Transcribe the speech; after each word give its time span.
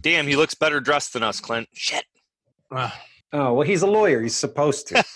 Damn, 0.00 0.26
he 0.26 0.36
looks 0.36 0.54
better 0.54 0.80
dressed 0.80 1.12
than 1.12 1.22
us, 1.22 1.40
Clint. 1.40 1.68
Shit. 1.74 2.04
Uh, 2.70 2.90
Oh 3.32 3.52
well, 3.54 3.64
he's 3.66 3.82
a 3.82 3.86
lawyer. 3.86 4.20
He's 4.20 4.34
supposed 4.34 4.88
to. 4.88 4.94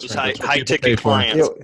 Those 0.00 0.16
right. 0.16 0.34
high, 0.38 0.46
high 0.46 0.60
ticket 0.60 0.98
for. 0.98 1.02
clients. 1.10 1.36
You 1.36 1.42
know, 1.42 1.54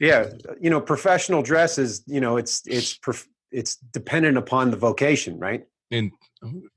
yeah, 0.00 0.28
you 0.60 0.68
know, 0.68 0.80
professional 0.80 1.42
dress 1.42 1.78
is 1.78 2.02
you 2.08 2.20
know 2.20 2.36
it's 2.38 2.62
it's 2.66 2.94
prof- 2.96 3.28
it's 3.52 3.76
dependent 3.76 4.36
upon 4.36 4.72
the 4.72 4.76
vocation, 4.76 5.38
right? 5.38 5.62
in, 5.92 6.10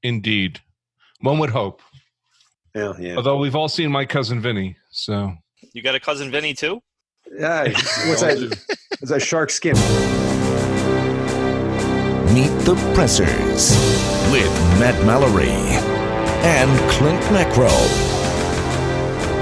indeed. 0.03 0.59
One 1.21 1.39
would 1.39 1.49
hope. 1.49 1.81
Yeah, 2.75 2.93
yeah. 2.99 3.15
Although 3.15 3.37
we've 3.37 3.55
all 3.55 3.67
seen 3.69 3.91
my 3.91 4.05
cousin 4.05 4.39
Vinny, 4.41 4.77
so 4.91 5.33
You 5.73 5.81
got 5.81 5.95
a 5.95 5.99
cousin 5.99 6.29
Vinny 6.29 6.53
too? 6.53 6.83
Yeah, 7.35 7.63
what's 8.07 8.21
We 8.21 8.27
that? 8.27 8.37
do. 8.67 8.75
Is 9.01 9.09
that 9.09 9.23
shark 9.23 9.49
skin? 9.49 9.75
The 12.63 12.75
Pressers 12.93 13.71
with 14.31 14.49
Matt 14.79 14.95
Mallory 15.05 15.51
and 16.45 16.89
Clint 16.91 17.19
Macro. 17.29 17.67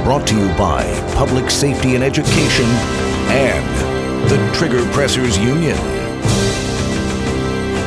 Brought 0.03 0.25
to 0.29 0.35
you 0.35 0.47
by 0.57 0.83
Public 1.13 1.51
Safety 1.51 1.93
and 1.93 2.03
Education 2.03 2.65
and 3.29 4.27
the 4.27 4.57
Trigger 4.57 4.83
Pressers 4.91 5.37
Union. 5.37 5.77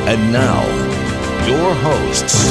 And 0.07 0.31
now, 0.31 0.63
your 1.45 1.73
hosts. 1.81 2.45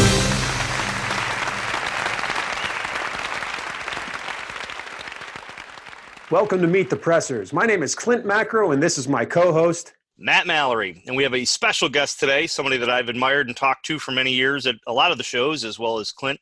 Welcome 6.30 6.60
to 6.60 6.66
Meet 6.66 6.90
the 6.90 6.96
Pressers. 6.96 7.54
My 7.54 7.64
name 7.64 7.82
is 7.82 7.94
Clint 7.94 8.26
Macro, 8.26 8.72
and 8.72 8.82
this 8.82 8.98
is 8.98 9.08
my 9.08 9.24
co-host. 9.24 9.94
Matt 10.16 10.46
Mallory. 10.46 11.02
And 11.06 11.16
we 11.16 11.22
have 11.22 11.34
a 11.34 11.44
special 11.44 11.88
guest 11.88 12.20
today, 12.20 12.46
somebody 12.46 12.76
that 12.76 12.90
I've 12.90 13.08
admired 13.08 13.48
and 13.48 13.56
talked 13.56 13.84
to 13.86 13.98
for 13.98 14.12
many 14.12 14.32
years 14.32 14.66
at 14.66 14.76
a 14.86 14.92
lot 14.92 15.10
of 15.10 15.18
the 15.18 15.24
shows, 15.24 15.64
as 15.64 15.78
well 15.78 15.98
as 15.98 16.12
Clint, 16.12 16.40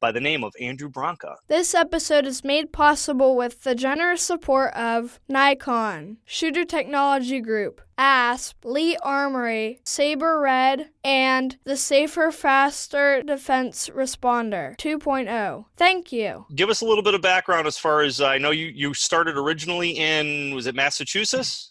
by 0.00 0.10
the 0.10 0.20
name 0.20 0.42
of 0.42 0.54
Andrew 0.58 0.88
Branca. 0.88 1.36
This 1.48 1.74
episode 1.74 2.26
is 2.26 2.42
made 2.42 2.72
possible 2.72 3.36
with 3.36 3.62
the 3.62 3.74
generous 3.74 4.22
support 4.22 4.72
of 4.74 5.20
Nikon, 5.28 6.16
Shooter 6.24 6.64
Technology 6.64 7.40
Group, 7.40 7.82
ASP, 7.98 8.64
Lee 8.64 8.96
Armory, 9.02 9.80
Saber 9.84 10.40
Red, 10.40 10.88
and 11.04 11.58
the 11.64 11.76
Safer 11.76 12.32
Faster 12.32 13.22
Defense 13.22 13.90
Responder 13.90 14.74
2.0. 14.78 15.66
Thank 15.76 16.10
you. 16.10 16.46
Give 16.54 16.70
us 16.70 16.80
a 16.80 16.86
little 16.86 17.04
bit 17.04 17.14
of 17.14 17.20
background 17.20 17.66
as 17.66 17.76
far 17.76 18.00
as 18.00 18.22
I 18.22 18.38
know 18.38 18.50
you, 18.50 18.66
you 18.66 18.94
started 18.94 19.36
originally 19.36 19.90
in, 19.90 20.54
was 20.54 20.66
it 20.66 20.74
Massachusetts? 20.74 21.69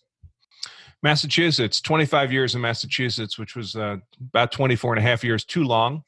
Massachusetts, 1.02 1.80
25 1.82 2.32
years 2.32 2.56
in 2.56 2.62
Massachusetts, 2.62 3.38
which 3.38 3.56
was 3.56 3.76
uh, 3.76 3.98
about 4.20 4.52
24 4.52 4.94
and 4.94 5.00
a 5.00 5.08
half 5.08 5.24
years 5.24 5.46
too 5.46 5.64
long, 5.64 6.04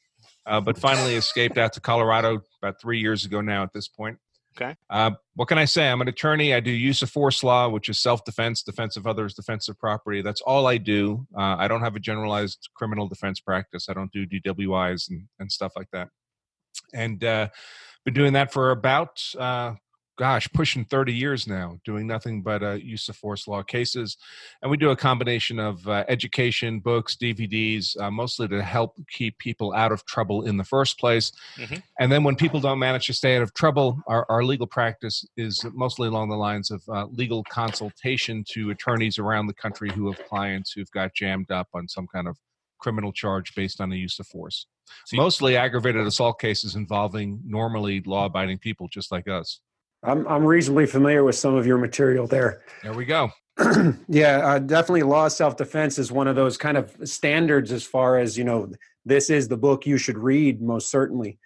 uh, 0.46 0.60
but 0.60 0.78
finally 0.78 1.16
escaped 1.16 1.58
out 1.58 1.74
to 1.74 1.80
Colorado 1.80 2.42
about 2.62 2.80
three 2.82 3.00
years 3.00 3.26
ago 3.26 3.42
now 3.42 3.64
at 3.64 3.72
this 3.74 3.88
point. 3.88 4.18
Okay. 4.58 4.76
Uh, 4.90 5.12
what 5.36 5.48
can 5.48 5.58
I 5.58 5.66
say? 5.66 5.90
I'm 5.90 6.02
an 6.02 6.10
attorney. 6.10 6.54
I 6.54 6.60
do 6.60 6.72
use 6.72 7.02
of 7.02 7.10
force 7.10 7.42
law, 7.42 7.70
which 7.70 7.88
is 7.88 8.00
self 8.00 8.26
defense, 8.26 8.64
defense 8.64 8.98
of 8.98 9.08
others, 9.08 9.34
defense 9.34 9.70
of 9.70 9.80
property. 9.80 10.22
That's 10.22 10.42
all 10.42 10.68
I 10.68 10.78
do. 10.78 11.26
Uh, 11.36 11.56
I 11.58 11.70
don't 11.70 11.82
have 11.82 11.96
a 11.96 12.02
generalized 12.02 12.70
criminal 12.76 13.08
defense 13.08 13.40
practice. 13.40 13.88
I 13.88 13.94
don't 13.94 14.12
do 14.12 14.28
DWIs 14.28 15.10
and, 15.10 15.28
and 15.40 15.50
stuff 15.50 15.72
like 15.78 15.88
that. 15.94 16.10
And 16.94 17.24
uh, 17.24 17.48
been 18.04 18.14
doing 18.14 18.34
that 18.34 18.52
for 18.52 18.72
about, 18.72 19.22
uh, 19.40 19.76
gosh, 20.18 20.48
pushing 20.54 20.86
30 20.86 21.14
years 21.14 21.48
now, 21.48 21.78
doing 21.86 22.06
nothing 22.06 22.44
but 22.44 22.62
uh, 22.62 22.72
use 22.74 23.10
of 23.10 23.16
force 23.16 23.48
law 23.48 23.64
cases. 23.64 24.18
And 24.62 24.70
we 24.70 24.78
do 24.78 24.92
a 24.92 24.96
combination 24.96 25.58
of 25.60 25.88
uh, 25.88 26.04
education, 26.08 26.80
books, 26.80 27.16
DVDs, 27.16 28.00
uh, 28.00 28.12
mostly 28.12 28.48
to 28.50 28.62
help 28.62 28.96
keep 29.10 29.38
people 29.40 29.74
out 29.74 29.92
of 29.92 30.06
trouble 30.06 30.44
in 30.46 30.58
the 30.58 30.64
first 30.64 31.00
place. 31.00 31.32
Mhm. 31.58 31.82
And 32.00 32.12
then 32.12 32.24
when 32.24 32.36
people 32.36 32.60
don't 32.60 32.78
manage 32.80 33.08
to 33.08 33.14
stay 33.14 33.36
out 33.36 33.42
of 33.42 33.54
trouble, 33.54 34.00
our, 34.08 34.26
our 34.30 34.44
legal 34.44 34.68
practice 34.68 35.26
is 35.38 35.66
mostly 35.74 36.08
along 36.08 36.30
the 36.30 36.36
lines 36.38 36.70
of 36.72 36.84
uh, 36.90 37.06
legal 37.08 37.44
consultation 37.46 38.44
to 38.52 38.70
attorneys 38.70 39.18
around 39.18 39.48
the 39.48 39.54
country 39.54 39.90
who 39.92 40.12
have 40.12 40.24
clients 40.28 40.72
who've 40.74 40.92
got 40.92 41.14
jammed 41.16 41.50
up 41.52 41.68
on 41.74 41.88
some 41.88 42.08
kind 42.14 42.28
of 42.28 42.38
criminal 42.80 43.12
charge 43.12 43.54
based 43.56 43.80
on 43.82 43.90
the 43.90 43.98
use 43.98 44.20
of 44.20 44.28
force. 44.28 44.68
So 45.06 45.16
you- 45.16 45.22
Mostly 45.22 45.56
aggravated 45.56 46.06
assault 46.06 46.40
cases 46.40 46.76
involving 46.76 47.40
normally 47.46 48.02
law 48.06 48.26
abiding 48.26 48.58
people 48.60 48.88
just 48.88 49.12
like 49.12 49.28
us. 49.28 49.62
I'm 50.04 50.28
I'm 50.28 50.46
reasonably 50.46 50.86
familiar 50.86 51.24
with 51.24 51.36
some 51.36 51.56
of 51.56 51.68
your 51.68 51.78
material 51.78 52.28
there. 52.28 52.62
There 52.84 52.94
we 52.94 53.06
go. 53.06 53.32
yeah, 54.08 54.40
uh, 54.40 54.60
definitely. 54.60 55.04
Law 55.04 55.28
of 55.28 55.32
self 55.32 55.58
defense 55.58 56.00
is 56.00 56.12
one 56.12 56.28
of 56.28 56.36
those 56.36 56.58
kind 56.58 56.78
of 56.78 56.96
standards 57.04 57.72
as 57.72 57.84
far 57.84 58.18
as 58.18 58.38
you 58.38 58.44
know. 58.44 58.72
This 59.06 59.30
is 59.30 59.48
the 59.48 59.58
book 59.58 59.86
you 59.86 59.98
should 59.98 60.18
read, 60.18 60.62
most 60.62 60.90
certainly. 60.90 61.40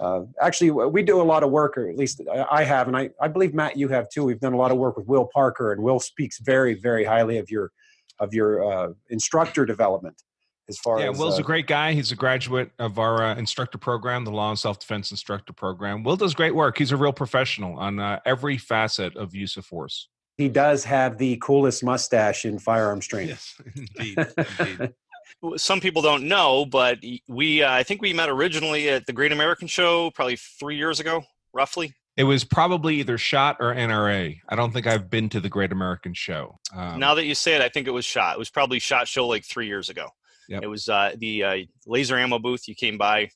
Uh, 0.00 0.22
actually, 0.40 0.70
we 0.70 1.02
do 1.02 1.20
a 1.20 1.24
lot 1.24 1.42
of 1.42 1.50
work, 1.50 1.76
or 1.76 1.88
at 1.88 1.96
least 1.96 2.22
I 2.32 2.46
I 2.50 2.64
have, 2.64 2.86
and 2.86 2.96
I, 2.96 3.10
I 3.20 3.28
believe 3.28 3.52
Matt, 3.52 3.76
you 3.76 3.88
have 3.88 4.08
too. 4.08 4.24
We've 4.24 4.40
done 4.40 4.52
a 4.52 4.58
lot 4.58 4.70
of 4.70 4.78
work 4.78 4.96
with 4.96 5.06
Will 5.06 5.28
Parker, 5.32 5.72
and 5.72 5.82
Will 5.82 6.00
speaks 6.00 6.38
very, 6.38 6.74
very 6.74 7.04
highly 7.04 7.38
of 7.38 7.50
your 7.50 7.72
of 8.20 8.32
your 8.32 8.64
uh, 8.64 8.92
instructor 9.10 9.66
development. 9.66 10.22
As 10.68 10.78
far 10.78 11.00
Yeah, 11.00 11.10
as 11.10 11.18
Will's 11.18 11.38
uh, 11.38 11.42
a 11.42 11.44
great 11.44 11.66
guy. 11.66 11.92
He's 11.94 12.12
a 12.12 12.16
graduate 12.16 12.70
of 12.78 12.98
our 12.98 13.22
uh, 13.22 13.34
instructor 13.36 13.78
program, 13.78 14.24
the 14.24 14.30
Law 14.30 14.50
and 14.50 14.58
Self 14.58 14.78
Defense 14.78 15.10
Instructor 15.10 15.52
Program. 15.52 16.02
Will 16.02 16.16
does 16.16 16.34
great 16.34 16.54
work. 16.54 16.78
He's 16.78 16.92
a 16.92 16.96
real 16.96 17.12
professional 17.12 17.78
on 17.78 17.98
uh, 17.98 18.20
every 18.26 18.58
facet 18.58 19.16
of 19.16 19.34
use 19.34 19.56
of 19.56 19.64
force. 19.64 20.08
he 20.36 20.48
does 20.48 20.84
have 20.84 21.18
the 21.18 21.36
coolest 21.38 21.82
mustache 21.82 22.44
in 22.44 22.58
firearms 22.58 23.06
training. 23.06 23.38
indeed. 23.76 24.18
indeed. 24.58 24.94
Some 25.56 25.80
people 25.80 26.02
don't 26.02 26.24
know, 26.24 26.64
but 26.64 26.98
we, 27.28 27.62
uh, 27.62 27.72
I 27.72 27.82
think 27.82 28.02
we 28.02 28.12
met 28.12 28.28
originally 28.28 28.88
at 28.88 29.06
the 29.06 29.12
Great 29.12 29.30
American 29.30 29.68
Show 29.68 30.10
probably 30.10 30.36
three 30.36 30.76
years 30.76 31.00
ago, 31.00 31.22
roughly. 31.52 31.94
It 32.16 32.24
was 32.24 32.42
probably 32.42 32.96
either 32.96 33.16
shot 33.16 33.58
or 33.60 33.72
NRA. 33.72 34.40
I 34.48 34.56
don't 34.56 34.72
think 34.72 34.88
I've 34.88 35.08
been 35.08 35.28
to 35.28 35.40
the 35.40 35.48
Great 35.48 35.70
American 35.70 36.14
Show. 36.14 36.58
Um, 36.74 36.98
now 36.98 37.14
that 37.14 37.26
you 37.26 37.34
say 37.36 37.54
it, 37.54 37.62
I 37.62 37.68
think 37.68 37.86
it 37.86 37.92
was 37.92 38.04
shot. 38.04 38.34
It 38.34 38.38
was 38.40 38.50
probably 38.50 38.80
shot 38.80 39.06
show 39.06 39.28
like 39.28 39.44
three 39.44 39.68
years 39.68 39.88
ago. 39.88 40.08
Yep. 40.48 40.62
It 40.62 40.66
was 40.66 40.88
uh, 40.88 41.12
the 41.18 41.44
uh, 41.44 41.56
laser 41.86 42.18
ammo 42.18 42.38
booth. 42.38 42.66
You 42.68 42.74
came 42.74 42.96
by, 42.98 43.28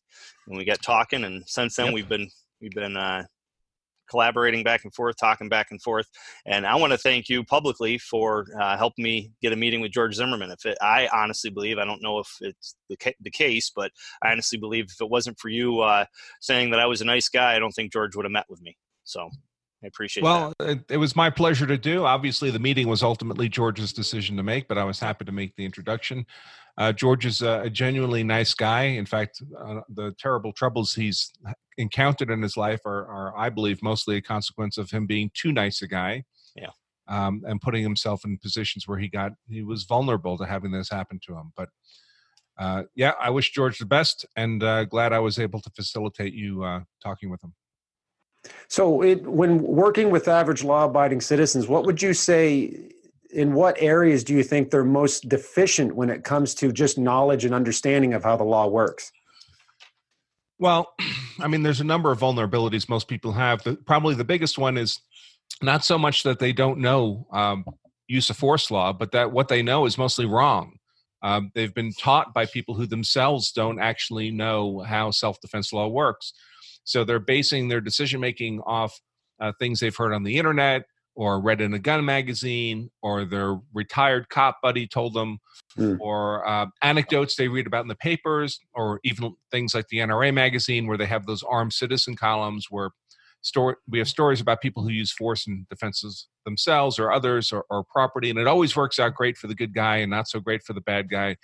and 0.46 0.56
we 0.56 0.64
got 0.64 0.82
talking, 0.82 1.24
and 1.24 1.44
since 1.46 1.76
then 1.76 1.86
Yep. 1.86 1.94
we've 1.94 2.08
been 2.08 2.28
we've 2.60 2.72
been 2.72 2.96
uh, 2.96 3.24
collaborating 4.08 4.62
back 4.62 4.84
and 4.84 4.94
forth, 4.94 5.16
talking 5.18 5.48
back 5.48 5.68
and 5.70 5.80
forth. 5.82 6.06
And 6.46 6.66
I 6.66 6.76
want 6.76 6.92
to 6.92 6.98
thank 6.98 7.28
you 7.28 7.44
publicly 7.44 7.98
for 7.98 8.46
uh, 8.60 8.76
helping 8.76 9.02
me 9.02 9.30
get 9.42 9.52
a 9.52 9.56
meeting 9.56 9.80
with 9.80 9.92
George 9.92 10.14
Zimmerman. 10.14 10.50
If 10.50 10.64
it, 10.64 10.78
I 10.80 11.08
honestly 11.12 11.50
believe, 11.50 11.78
I 11.78 11.84
don't 11.84 12.02
know 12.02 12.18
if 12.18 12.28
it's 12.40 12.76
the 12.88 12.96
ca- 12.96 13.16
the 13.20 13.30
case, 13.30 13.70
but 13.74 13.90
I 14.22 14.32
honestly 14.32 14.58
believe 14.58 14.86
if 14.90 15.00
it 15.00 15.10
wasn't 15.10 15.38
for 15.38 15.48
you 15.48 15.80
uh, 15.80 16.06
saying 16.40 16.70
that 16.70 16.80
I 16.80 16.86
was 16.86 17.00
a 17.00 17.06
nice 17.06 17.28
guy, 17.28 17.54
I 17.54 17.58
don't 17.58 17.72
think 17.72 17.92
George 17.92 18.16
would 18.16 18.24
have 18.24 18.32
met 18.32 18.46
with 18.48 18.62
me. 18.62 18.76
So 19.04 19.30
I 19.82 19.86
appreciate 19.88 20.22
that. 20.22 20.28
well, 20.28 20.52
it, 20.60 20.80
it 20.90 20.96
was 20.96 21.16
my 21.16 21.30
pleasure 21.30 21.66
to 21.66 21.76
do. 21.76 22.04
Obviously, 22.04 22.50
the 22.50 22.58
meeting 22.58 22.88
was 22.88 23.02
ultimately 23.02 23.48
George's 23.48 23.92
decision 23.92 24.36
to 24.36 24.42
make, 24.42 24.68
but 24.68 24.78
I 24.78 24.84
was 24.84 25.00
happy 25.00 25.24
to 25.24 25.32
make 25.32 25.56
the 25.56 25.64
introduction. 25.64 26.26
Uh, 26.78 26.92
George 26.92 27.26
is 27.26 27.42
a, 27.42 27.62
a 27.62 27.70
genuinely 27.70 28.22
nice 28.22 28.54
guy. 28.54 28.82
In 28.84 29.06
fact, 29.06 29.42
uh, 29.58 29.80
the 29.88 30.14
terrible 30.18 30.52
troubles 30.52 30.94
he's 30.94 31.32
encountered 31.76 32.30
in 32.30 32.40
his 32.40 32.56
life 32.56 32.80
are, 32.86 33.06
are, 33.06 33.36
I 33.36 33.50
believe, 33.50 33.82
mostly 33.82 34.16
a 34.16 34.22
consequence 34.22 34.78
of 34.78 34.90
him 34.90 35.06
being 35.06 35.30
too 35.34 35.52
nice 35.52 35.82
a 35.82 35.88
guy. 35.88 36.24
Yeah. 36.56 36.70
Um, 37.08 37.42
and 37.44 37.60
putting 37.60 37.82
himself 37.82 38.24
in 38.24 38.38
positions 38.38 38.86
where 38.86 38.98
he 38.98 39.08
got 39.08 39.32
he 39.48 39.62
was 39.62 39.82
vulnerable 39.82 40.38
to 40.38 40.46
having 40.46 40.70
this 40.70 40.88
happen 40.88 41.18
to 41.26 41.34
him. 41.34 41.52
But 41.56 41.68
uh, 42.58 42.84
yeah, 42.94 43.12
I 43.20 43.30
wish 43.30 43.50
George 43.50 43.78
the 43.78 43.86
best, 43.86 44.24
and 44.36 44.62
uh, 44.62 44.84
glad 44.84 45.12
I 45.12 45.18
was 45.18 45.38
able 45.38 45.60
to 45.60 45.70
facilitate 45.70 46.32
you 46.32 46.62
uh, 46.62 46.80
talking 47.02 47.28
with 47.28 47.42
him. 47.42 47.54
So, 48.68 49.02
it, 49.02 49.26
when 49.26 49.62
working 49.62 50.10
with 50.10 50.28
average 50.28 50.64
law 50.64 50.84
abiding 50.84 51.20
citizens, 51.20 51.68
what 51.68 51.84
would 51.86 52.02
you 52.02 52.14
say? 52.14 52.88
In 53.30 53.54
what 53.54 53.76
areas 53.78 54.24
do 54.24 54.34
you 54.34 54.42
think 54.42 54.70
they're 54.70 54.84
most 54.84 55.26
deficient 55.26 55.96
when 55.96 56.10
it 56.10 56.22
comes 56.22 56.54
to 56.56 56.70
just 56.70 56.98
knowledge 56.98 57.46
and 57.46 57.54
understanding 57.54 58.12
of 58.12 58.22
how 58.24 58.36
the 58.36 58.44
law 58.44 58.66
works? 58.66 59.10
Well, 60.58 60.94
I 61.40 61.48
mean, 61.48 61.62
there's 61.62 61.80
a 61.80 61.84
number 61.84 62.12
of 62.12 62.20
vulnerabilities 62.20 62.90
most 62.90 63.08
people 63.08 63.32
have. 63.32 63.62
The, 63.62 63.76
probably 63.76 64.14
the 64.14 64.24
biggest 64.24 64.58
one 64.58 64.76
is 64.76 65.00
not 65.62 65.84
so 65.84 65.98
much 65.98 66.24
that 66.24 66.38
they 66.38 66.52
don't 66.52 66.78
know 66.78 67.26
um, 67.32 67.64
use 68.06 68.30
of 68.30 68.36
force 68.36 68.70
law, 68.70 68.92
but 68.92 69.12
that 69.12 69.32
what 69.32 69.48
they 69.48 69.62
know 69.62 69.86
is 69.86 69.98
mostly 69.98 70.26
wrong. 70.26 70.76
Um, 71.22 71.50
they've 71.54 71.74
been 71.74 71.92
taught 71.92 72.34
by 72.34 72.46
people 72.46 72.74
who 72.74 72.86
themselves 72.86 73.52
don't 73.52 73.80
actually 73.80 74.30
know 74.30 74.80
how 74.80 75.10
self 75.10 75.40
defense 75.40 75.72
law 75.72 75.88
works. 75.88 76.32
So 76.84 77.04
they're 77.04 77.18
basing 77.18 77.68
their 77.68 77.80
decision 77.80 78.20
making 78.20 78.60
off 78.60 79.00
uh, 79.40 79.52
things 79.58 79.80
they've 79.80 79.96
heard 79.96 80.12
on 80.12 80.22
the 80.22 80.38
internet 80.38 80.84
or 81.14 81.40
read 81.40 81.60
in 81.60 81.74
a 81.74 81.78
gun 81.78 82.04
magazine 82.04 82.90
or 83.02 83.24
their 83.24 83.58
retired 83.74 84.28
cop 84.30 84.58
buddy 84.62 84.86
told 84.86 85.14
them 85.14 85.38
Hmm. 85.76 85.96
or 86.00 86.46
uh, 86.46 86.66
anecdotes 86.82 87.34
they 87.34 87.48
read 87.48 87.66
about 87.66 87.80
in 87.80 87.88
the 87.88 87.94
papers 87.94 88.60
or 88.74 89.00
even 89.04 89.34
things 89.50 89.74
like 89.74 89.88
the 89.88 89.98
NRA 89.98 90.32
magazine 90.32 90.86
where 90.86 90.98
they 90.98 91.06
have 91.06 91.24
those 91.24 91.42
armed 91.42 91.72
citizen 91.72 92.14
columns 92.14 92.66
where 92.68 92.90
story 93.40 93.76
we 93.88 93.98
have 93.98 94.08
stories 94.08 94.42
about 94.42 94.60
people 94.60 94.82
who 94.82 94.90
use 94.90 95.10
force 95.10 95.46
and 95.46 95.66
defenses 95.70 96.28
themselves 96.44 96.98
or 96.98 97.10
others 97.10 97.52
or, 97.52 97.64
or 97.70 97.84
property 97.84 98.28
and 98.28 98.38
it 98.38 98.46
always 98.46 98.76
works 98.76 98.98
out 98.98 99.14
great 99.14 99.38
for 99.38 99.46
the 99.46 99.54
good 99.54 99.72
guy 99.74 99.96
and 99.96 100.10
not 100.10 100.28
so 100.28 100.40
great 100.40 100.62
for 100.62 100.74
the 100.74 100.80
bad 100.82 101.08
guy 101.08 101.36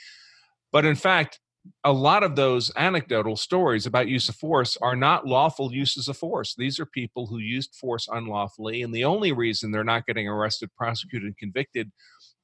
but 0.73 0.85
in 0.85 0.94
fact 0.94 1.40
a 1.84 1.93
lot 1.93 2.22
of 2.22 2.37
those 2.37 2.72
anecdotal 2.76 3.37
stories 3.37 3.87
about 3.87 4.08
use 4.08 4.28
of 4.28 4.37
force 4.37 4.76
are 4.78 4.96
not 4.96 5.26
lawful 5.26 5.72
uses 5.72 6.08
of 6.08 6.16
force. 6.16 6.55
These 6.56 6.81
are 6.81 6.87
people 6.87 7.26
who 7.26 7.38
used 7.38 7.75
force 7.75 8.08
unlawfully, 8.10 8.82
and 8.82 8.94
the 8.94 9.05
only 9.05 9.32
reason 9.32 9.70
they're 9.70 9.84
not 9.84 10.06
getting 10.06 10.28
arrested, 10.28 10.70
prosecuted, 10.76 11.26
and 11.26 11.37
convicted 11.37 11.90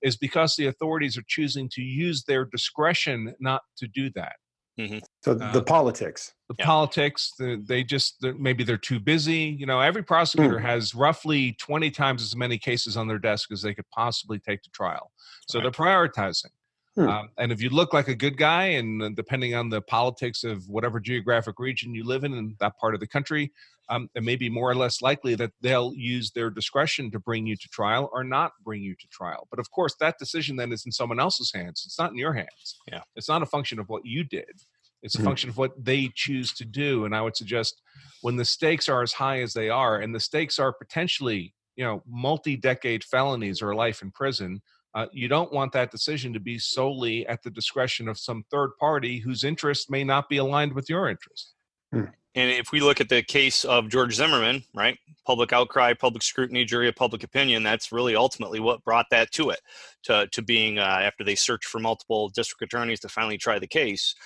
is 0.03 0.17
because 0.17 0.55
the 0.57 0.67
authorities 0.67 1.17
are 1.17 1.25
choosing 1.27 1.69
to 1.71 1.81
use 1.81 2.25
their 2.25 2.45
discretion 2.45 3.35
not 3.41 3.63
to 3.79 3.89
do 3.89 4.11
that. 4.15 4.35
Mm-hmm. 4.79 4.99
So 5.25 5.35
the 5.35 5.45
uh, 5.45 5.63
politics, 5.63 6.35
the 6.49 6.57
yeah. 6.59 6.67
politics, 6.67 7.33
the, 7.39 7.63
they 7.67 7.85
just 7.85 8.17
they're, 8.21 8.35
maybe 8.35 8.65
they're 8.65 8.77
too 8.77 8.99
busy. 8.99 9.57
You 9.57 9.67
know, 9.67 9.81
every 9.81 10.03
prosecutor 10.03 10.59
mm. 10.59 10.63
has 10.63 10.95
roughly 10.97 11.53
twenty 11.61 11.91
times 11.93 12.23
as 12.23 12.35
many 12.35 12.59
cases 12.59 12.97
on 12.97 13.07
their 13.07 13.21
desk 13.21 13.53
as 13.53 13.63
they 13.63 13.73
could 13.73 13.89
possibly 13.91 14.41
take 14.41 14.63
to 14.63 14.71
trial. 14.71 15.13
So 15.49 15.59
right. 15.59 15.63
they're 15.63 15.71
prioritizing. 15.71 16.51
Hmm. 16.97 17.09
Um, 17.09 17.29
and 17.39 17.51
if 17.51 17.61
you 17.61 17.71
look 17.71 17.93
like 17.93 18.09
a 18.09 18.15
good 18.15 18.37
guy, 18.37 18.67
and 18.67 19.17
depending 19.17 19.55
on 19.55 19.69
the 19.69 19.83
politics 19.83 20.45
of 20.45 20.69
whatever 20.69 21.01
geographic 21.01 21.59
region 21.59 21.95
you 21.95 22.05
live 22.05 22.23
in 22.23 22.35
in 22.35 22.55
that 22.61 22.79
part 22.79 22.95
of 22.95 23.01
the 23.01 23.07
country, 23.07 23.53
um, 23.89 24.09
it 24.15 24.23
may 24.23 24.37
be 24.37 24.49
more 24.49 24.71
or 24.71 24.75
less 24.75 25.03
likely 25.03 25.35
that 25.35 25.51
they'll 25.61 25.93
use 25.95 26.31
their 26.31 26.51
discretion 26.51 27.11
to 27.11 27.19
bring 27.19 27.47
you 27.47 27.57
to 27.57 27.69
trial 27.69 28.09
or 28.13 28.25
not 28.25 28.53
bring 28.65 28.83
you 28.83 28.95
to 28.95 29.09
trial. 29.09 29.47
But 29.51 29.59
of 29.59 29.71
course, 29.71 29.95
that 30.01 30.19
decision 30.19 30.57
then 30.57 30.73
is 30.73 30.87
in 30.87 30.93
someone 30.93 31.21
else's 31.21 31.53
hands. 31.53 31.83
It's 31.85 31.99
not 31.99 32.13
in 32.13 32.17
your 32.17 32.33
hands. 32.33 32.79
Yeah. 32.91 33.03
It's 33.17 33.29
not 33.29 33.43
a 33.43 33.47
function 33.47 33.79
of 33.79 33.89
what 33.89 34.07
you 34.07 34.25
did. 34.25 34.53
It's 35.03 35.17
a 35.17 35.19
hmm. 35.19 35.25
function 35.25 35.51
of 35.51 35.59
what 35.59 35.73
they 35.85 36.11
choose 36.15 36.55
to 36.55 36.65
do. 36.65 37.05
And 37.05 37.15
I 37.15 37.21
would 37.21 37.37
suggest 37.37 37.83
when 38.23 38.37
the 38.37 38.45
stakes 38.45 38.89
are 38.89 39.03
as 39.03 39.13
high 39.13 39.43
as 39.43 39.53
they 39.53 39.69
are, 39.69 39.99
and 39.99 40.15
the 40.15 40.21
stakes 40.21 40.59
are 40.59 40.73
potentially, 40.73 41.53
you 41.77 41.85
know, 41.85 42.03
multi-decade 42.07 43.05
felonies 43.05 43.61
or 43.61 43.75
life 43.75 44.01
in 44.01 44.13
prison 44.13 44.63
uh, 44.95 45.07
you 45.13 45.29
don't 45.29 45.53
want 45.53 45.73
that 45.73 45.91
decision 45.91 46.33
to 46.33 46.41
be 46.41 46.59
solely 46.59 47.27
at 47.27 47.43
the 47.43 47.51
discretion 47.51 48.09
of 48.09 48.19
some 48.19 48.45
third 48.51 48.71
party 48.79 49.19
whose 49.19 49.43
interest 49.43 49.91
may 49.91 50.05
not 50.05 50.29
be 50.29 50.37
aligned 50.37 50.73
with 50.73 50.89
your 50.89 51.09
interest. 51.09 51.55
Hmm. 51.93 52.05
And 52.37 52.51
if 52.51 52.73
we 52.73 52.81
look 52.81 53.01
at 53.01 53.09
the 53.09 53.23
case 53.23 53.65
of 53.65 53.89
George 53.89 54.15
Zimmerman, 54.15 54.65
right, 54.75 54.99
public 55.25 55.53
outcry, 55.53 55.95
public 55.95 56.23
scrutiny, 56.23 56.65
jury 56.65 56.89
of 56.89 56.97
public 56.97 57.23
opinion, 57.23 57.63
that's 57.63 57.93
really 57.93 58.17
ultimately 58.17 58.59
what 58.59 58.83
brought 58.83 59.07
that 59.11 59.31
to 59.33 59.51
it, 59.51 59.61
to, 60.05 60.27
to 60.33 60.43
being 60.43 60.79
uh, 60.79 60.83
after 60.83 61.23
they 61.23 61.37
searched 61.37 61.67
for 61.67 61.79
multiple 61.79 62.31
district 62.31 62.63
attorneys 62.63 63.01
to 63.01 63.09
finally 63.09 63.39
try 63.39 63.61
the 63.61 63.69
case. 63.69 64.17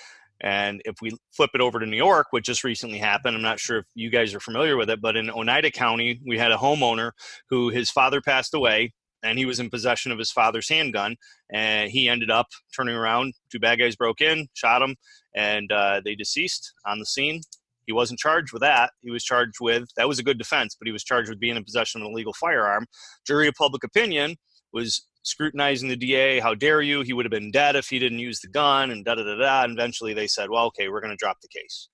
And 0.41 0.81
if 0.85 0.95
we 1.01 1.11
flip 1.31 1.51
it 1.53 1.61
over 1.61 1.79
to 1.79 1.85
New 1.85 1.97
York, 1.97 2.27
which 2.31 2.45
just 2.45 2.63
recently 2.63 2.97
happened, 2.97 3.35
I'm 3.35 3.43
not 3.43 3.59
sure 3.59 3.79
if 3.79 3.85
you 3.93 4.09
guys 4.09 4.33
are 4.33 4.39
familiar 4.39 4.77
with 4.77 4.89
it, 4.89 5.01
but 5.01 5.15
in 5.15 5.29
Oneida 5.29 5.69
County, 5.69 6.19
we 6.25 6.37
had 6.37 6.51
a 6.51 6.57
homeowner 6.57 7.11
who 7.49 7.69
his 7.69 7.91
father 7.91 8.21
passed 8.21 8.53
away 8.53 8.93
and 9.23 9.37
he 9.37 9.45
was 9.45 9.59
in 9.59 9.69
possession 9.69 10.11
of 10.11 10.19
his 10.19 10.31
father's 10.31 10.69
handgun. 10.69 11.15
And 11.51 11.91
he 11.91 12.09
ended 12.09 12.31
up 12.31 12.47
turning 12.75 12.95
around. 12.95 13.33
Two 13.51 13.59
bad 13.59 13.79
guys 13.79 13.95
broke 13.95 14.21
in, 14.21 14.47
shot 14.53 14.81
him, 14.81 14.95
and 15.35 15.71
uh, 15.71 16.01
they 16.03 16.15
deceased 16.15 16.73
on 16.85 16.99
the 16.99 17.05
scene. 17.05 17.41
He 17.85 17.93
wasn't 17.93 18.19
charged 18.19 18.53
with 18.53 18.61
that. 18.61 18.91
He 19.01 19.09
was 19.09 19.23
charged 19.23 19.55
with 19.59 19.89
that 19.97 20.07
was 20.07 20.19
a 20.19 20.23
good 20.23 20.37
defense, 20.37 20.75
but 20.79 20.87
he 20.87 20.91
was 20.91 21.03
charged 21.03 21.29
with 21.29 21.39
being 21.39 21.55
in 21.55 21.63
possession 21.63 22.01
of 22.01 22.05
an 22.05 22.13
illegal 22.13 22.33
firearm. 22.33 22.85
Jury 23.25 23.47
of 23.47 23.55
public 23.55 23.83
opinion 23.83 24.35
was 24.71 25.07
scrutinizing 25.23 25.89
the 25.89 25.95
DA. 25.95 26.39
How 26.39 26.53
dare 26.53 26.81
you? 26.81 27.01
He 27.01 27.13
would 27.13 27.25
have 27.25 27.31
been 27.31 27.51
dead 27.51 27.75
if 27.75 27.87
he 27.87 27.97
didn't 27.97 28.19
use 28.19 28.41
the 28.41 28.47
gun, 28.47 28.91
and 28.91 29.03
da 29.03 29.15
da 29.15 29.23
da 29.23 29.35
da. 29.35 29.63
And 29.63 29.77
eventually 29.77 30.13
they 30.13 30.27
said, 30.27 30.49
well, 30.49 30.65
okay, 30.67 30.89
we're 30.89 31.01
going 31.01 31.11
to 31.11 31.17
drop 31.17 31.37
the 31.41 31.47
case. 31.47 31.89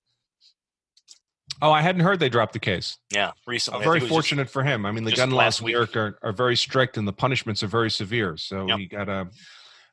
Oh, 1.62 1.72
I 1.72 1.80
hadn't 1.80 2.02
heard 2.02 2.20
they 2.20 2.28
dropped 2.28 2.52
the 2.52 2.58
case. 2.58 2.98
Yeah, 3.10 3.32
recently. 3.46 3.82
very 3.82 4.00
fortunate 4.00 4.44
just, 4.44 4.52
for 4.52 4.62
him. 4.62 4.84
I 4.84 4.92
mean, 4.92 5.04
the 5.04 5.12
gun 5.12 5.30
laws 5.30 5.60
in 5.60 5.66
New 5.66 5.72
York 5.72 5.96
are, 5.96 6.18
are 6.22 6.32
very 6.32 6.56
strict 6.56 6.96
and 6.96 7.06
the 7.08 7.12
punishments 7.12 7.62
are 7.62 7.68
very 7.68 7.90
severe. 7.90 8.36
So 8.36 8.66
yep. 8.66 8.78
he 8.78 8.86
got 8.86 9.08
a. 9.08 9.28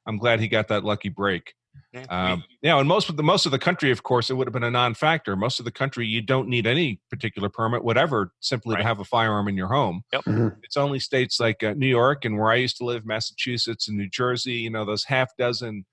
I'm 0.06 0.18
glad 0.18 0.42
he 0.42 0.48
got 0.48 0.68
that 0.68 0.84
lucky 0.84 1.10
break. 1.10 1.54
Yeah, 1.92 2.06
um, 2.10 2.44
yeah, 2.62 2.78
and 2.78 2.88
most 2.88 3.10
of 3.10 3.18
the 3.18 3.24
most 3.24 3.46
of 3.46 3.52
the 3.52 3.60
country, 3.60 3.92
of 3.92 4.04
course, 4.04 4.30
it 4.30 4.34
would 4.34 4.48
have 4.48 4.54
been 4.54 4.64
a 4.64 4.72
non-factor. 4.72 5.36
Most 5.36 5.60
of 5.60 5.66
the 5.66 5.72
country, 5.72 6.06
you 6.06 6.22
don't 6.22 6.48
need 6.48 6.68
any 6.68 7.00
particular 7.10 7.50
permit, 7.50 7.84
whatever, 7.84 8.32
simply 8.40 8.76
right. 8.76 8.82
to 8.82 8.88
have 8.88 9.00
a 9.00 9.04
firearm 9.04 9.48
in 9.48 9.56
your 9.56 9.68
home. 9.68 10.04
Yep. 10.12 10.24
Mm-hmm. 10.26 10.48
It's 10.64 10.78
only 10.78 11.00
states 11.00 11.40
like 11.40 11.64
uh, 11.64 11.74
New 11.74 11.88
York 11.88 12.26
and 12.26 12.38
where 12.38 12.52
I 12.52 12.56
used 12.56 12.78
to 12.78 12.86
live, 12.86 13.06
Massachusetts 13.06 13.88
and 13.88 13.98
New 13.98 14.10
Jersey. 14.10 14.54
You 14.54 14.70
know, 14.70 14.86
those 14.86 15.04
half 15.06 15.36
dozen 15.38 15.86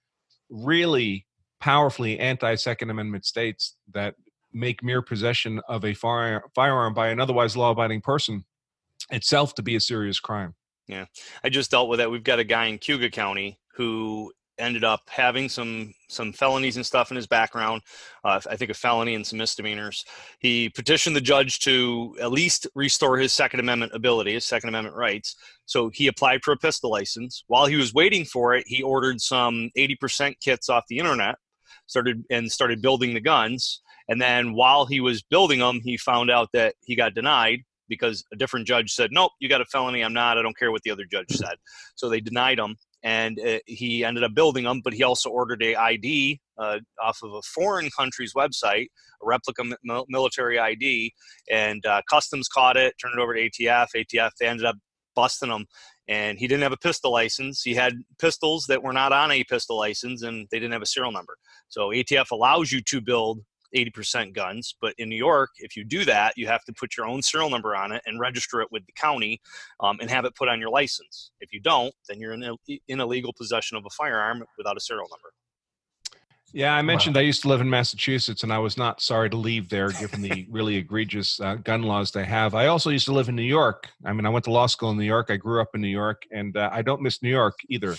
really 0.48 1.26
powerfully 1.60 2.18
anti-Second 2.18 2.90
Amendment 2.90 3.24
states 3.24 3.76
that 3.92 4.14
make 4.52 4.82
mere 4.82 5.02
possession 5.02 5.60
of 5.68 5.84
a 5.84 5.94
fire, 5.94 6.42
firearm 6.54 6.94
by 6.94 7.08
an 7.08 7.20
otherwise 7.20 7.56
law 7.56 7.70
abiding 7.70 8.00
person 8.00 8.44
itself 9.10 9.54
to 9.54 9.62
be 9.62 9.76
a 9.76 9.80
serious 9.80 10.20
crime. 10.20 10.54
Yeah. 10.86 11.06
I 11.44 11.48
just 11.48 11.70
dealt 11.70 11.88
with 11.88 11.98
that. 11.98 12.10
We've 12.10 12.24
got 12.24 12.40
a 12.40 12.44
guy 12.44 12.66
in 12.66 12.78
Cayuga 12.78 13.10
County 13.10 13.58
who 13.74 14.32
ended 14.60 14.84
up 14.84 15.00
having 15.08 15.48
some 15.48 15.94
some 16.08 16.32
felonies 16.32 16.76
and 16.76 16.84
stuff 16.84 17.10
in 17.10 17.16
his 17.16 17.26
background. 17.26 17.82
Uh, 18.22 18.40
I 18.48 18.56
think 18.56 18.70
a 18.70 18.74
felony 18.74 19.14
and 19.14 19.26
some 19.26 19.38
misdemeanors. 19.38 20.04
He 20.38 20.68
petitioned 20.68 21.16
the 21.16 21.20
judge 21.20 21.60
to 21.60 22.16
at 22.20 22.30
least 22.30 22.66
restore 22.74 23.18
his 23.18 23.32
Second 23.32 23.60
Amendment 23.60 23.92
ability, 23.94 24.34
his 24.34 24.44
Second 24.44 24.68
Amendment 24.68 24.96
rights. 24.96 25.36
So 25.64 25.88
he 25.88 26.06
applied 26.06 26.42
for 26.44 26.52
a 26.52 26.56
pistol 26.56 26.90
license. 26.90 27.44
While 27.46 27.66
he 27.66 27.76
was 27.76 27.94
waiting 27.94 28.24
for 28.24 28.54
it, 28.54 28.64
he 28.66 28.82
ordered 28.82 29.20
some 29.20 29.70
80% 29.76 30.34
kits 30.40 30.68
off 30.68 30.84
the 30.88 30.98
internet, 30.98 31.36
started 31.86 32.24
and 32.30 32.50
started 32.50 32.82
building 32.82 33.14
the 33.14 33.20
guns. 33.20 33.80
And 34.10 34.20
then 34.20 34.54
while 34.54 34.86
he 34.86 35.00
was 35.00 35.22
building 35.22 35.60
them, 35.60 35.80
he 35.82 35.96
found 35.96 36.30
out 36.30 36.48
that 36.52 36.74
he 36.84 36.96
got 36.96 37.14
denied 37.14 37.60
because 37.88 38.24
a 38.32 38.36
different 38.36 38.66
judge 38.66 38.90
said, 38.90 39.10
Nope, 39.12 39.30
you 39.38 39.48
got 39.48 39.60
a 39.60 39.64
felony. 39.66 40.02
I'm 40.02 40.12
not. 40.12 40.36
I 40.36 40.42
don't 40.42 40.58
care 40.58 40.72
what 40.72 40.82
the 40.82 40.90
other 40.90 41.06
judge 41.10 41.30
said. 41.30 41.54
So 41.94 42.08
they 42.08 42.20
denied 42.20 42.58
him. 42.58 42.76
And 43.04 43.40
uh, 43.40 43.60
he 43.66 44.04
ended 44.04 44.24
up 44.24 44.34
building 44.34 44.64
them, 44.64 44.82
but 44.82 44.92
he 44.92 45.04
also 45.04 45.30
ordered 45.30 45.62
a 45.62 45.74
ID 45.74 46.40
uh, 46.58 46.80
off 47.02 47.20
of 47.22 47.32
a 47.32 47.40
foreign 47.42 47.88
country's 47.96 48.34
website, 48.34 48.88
a 49.22 49.26
replica 49.26 49.62
military 50.08 50.58
ID, 50.58 51.14
and 51.50 51.86
uh, 51.86 52.02
customs 52.10 52.46
caught 52.48 52.76
it, 52.76 52.94
turned 53.00 53.14
it 53.16 53.22
over 53.22 53.32
to 53.32 53.48
ATF. 53.48 53.86
ATF 53.96 54.32
they 54.38 54.46
ended 54.46 54.66
up 54.66 54.76
busting 55.14 55.50
him, 55.50 55.64
and 56.08 56.38
he 56.38 56.46
didn't 56.46 56.62
have 56.62 56.72
a 56.72 56.76
pistol 56.76 57.10
license. 57.10 57.62
He 57.62 57.74
had 57.74 57.94
pistols 58.18 58.66
that 58.68 58.82
were 58.82 58.92
not 58.92 59.12
on 59.12 59.30
a 59.30 59.44
pistol 59.44 59.78
license, 59.78 60.22
and 60.22 60.46
they 60.50 60.58
didn't 60.58 60.72
have 60.72 60.82
a 60.82 60.86
serial 60.86 61.12
number. 61.12 61.36
So 61.68 61.88
ATF 61.88 62.32
allows 62.32 62.70
you 62.70 62.82
to 62.82 63.00
build 63.00 63.40
80% 63.74 64.34
guns. 64.34 64.74
But 64.80 64.94
in 64.98 65.08
New 65.08 65.16
York, 65.16 65.50
if 65.58 65.76
you 65.76 65.84
do 65.84 66.04
that, 66.04 66.34
you 66.36 66.46
have 66.46 66.64
to 66.64 66.72
put 66.72 66.96
your 66.96 67.06
own 67.06 67.22
serial 67.22 67.50
number 67.50 67.74
on 67.74 67.92
it 67.92 68.02
and 68.06 68.20
register 68.20 68.60
it 68.60 68.68
with 68.70 68.84
the 68.86 68.92
county 68.92 69.40
um, 69.80 69.98
and 70.00 70.10
have 70.10 70.24
it 70.24 70.34
put 70.34 70.48
on 70.48 70.60
your 70.60 70.70
license. 70.70 71.32
If 71.40 71.52
you 71.52 71.60
don't, 71.60 71.94
then 72.08 72.20
you're 72.20 72.32
in, 72.32 72.42
a, 72.42 72.54
in 72.88 73.00
illegal 73.00 73.32
possession 73.36 73.76
of 73.76 73.84
a 73.86 73.90
firearm 73.90 74.44
without 74.56 74.76
a 74.76 74.80
serial 74.80 75.08
number. 75.10 75.30
Yeah, 76.52 76.74
I 76.74 76.82
mentioned 76.82 77.14
wow. 77.14 77.20
I 77.20 77.24
used 77.24 77.42
to 77.42 77.48
live 77.48 77.60
in 77.60 77.70
Massachusetts, 77.70 78.42
and 78.42 78.52
I 78.52 78.58
was 78.58 78.76
not 78.76 79.00
sorry 79.00 79.30
to 79.30 79.36
leave 79.36 79.68
there, 79.68 79.90
given 79.90 80.20
the 80.20 80.46
really 80.50 80.76
egregious 80.76 81.40
uh, 81.40 81.54
gun 81.56 81.82
laws 81.82 82.10
they 82.10 82.24
have. 82.24 82.54
I 82.54 82.66
also 82.66 82.90
used 82.90 83.06
to 83.06 83.12
live 83.12 83.28
in 83.28 83.36
New 83.36 83.42
York. 83.42 83.88
I 84.04 84.12
mean, 84.12 84.26
I 84.26 84.30
went 84.30 84.44
to 84.46 84.50
law 84.50 84.66
school 84.66 84.90
in 84.90 84.98
New 84.98 85.04
York. 85.04 85.28
I 85.30 85.36
grew 85.36 85.60
up 85.60 85.68
in 85.74 85.80
New 85.80 85.88
York, 85.88 86.22
and 86.32 86.56
uh, 86.56 86.68
I 86.72 86.82
don't 86.82 87.02
miss 87.02 87.22
New 87.22 87.30
York 87.30 87.56
either, 87.68 87.96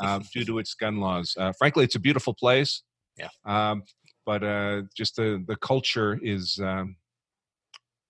uh, 0.00 0.18
due 0.34 0.44
to 0.44 0.58
its 0.58 0.74
gun 0.74 0.98
laws. 0.98 1.34
Uh, 1.38 1.52
frankly, 1.56 1.84
it's 1.84 1.94
a 1.94 2.00
beautiful 2.00 2.34
place. 2.34 2.82
Yeah. 3.16 3.28
Um, 3.44 3.84
but 4.26 4.42
uh, 4.42 4.82
just 4.94 5.16
the 5.16 5.42
the 5.46 5.56
culture 5.56 6.18
is 6.20 6.58
um, 6.58 6.96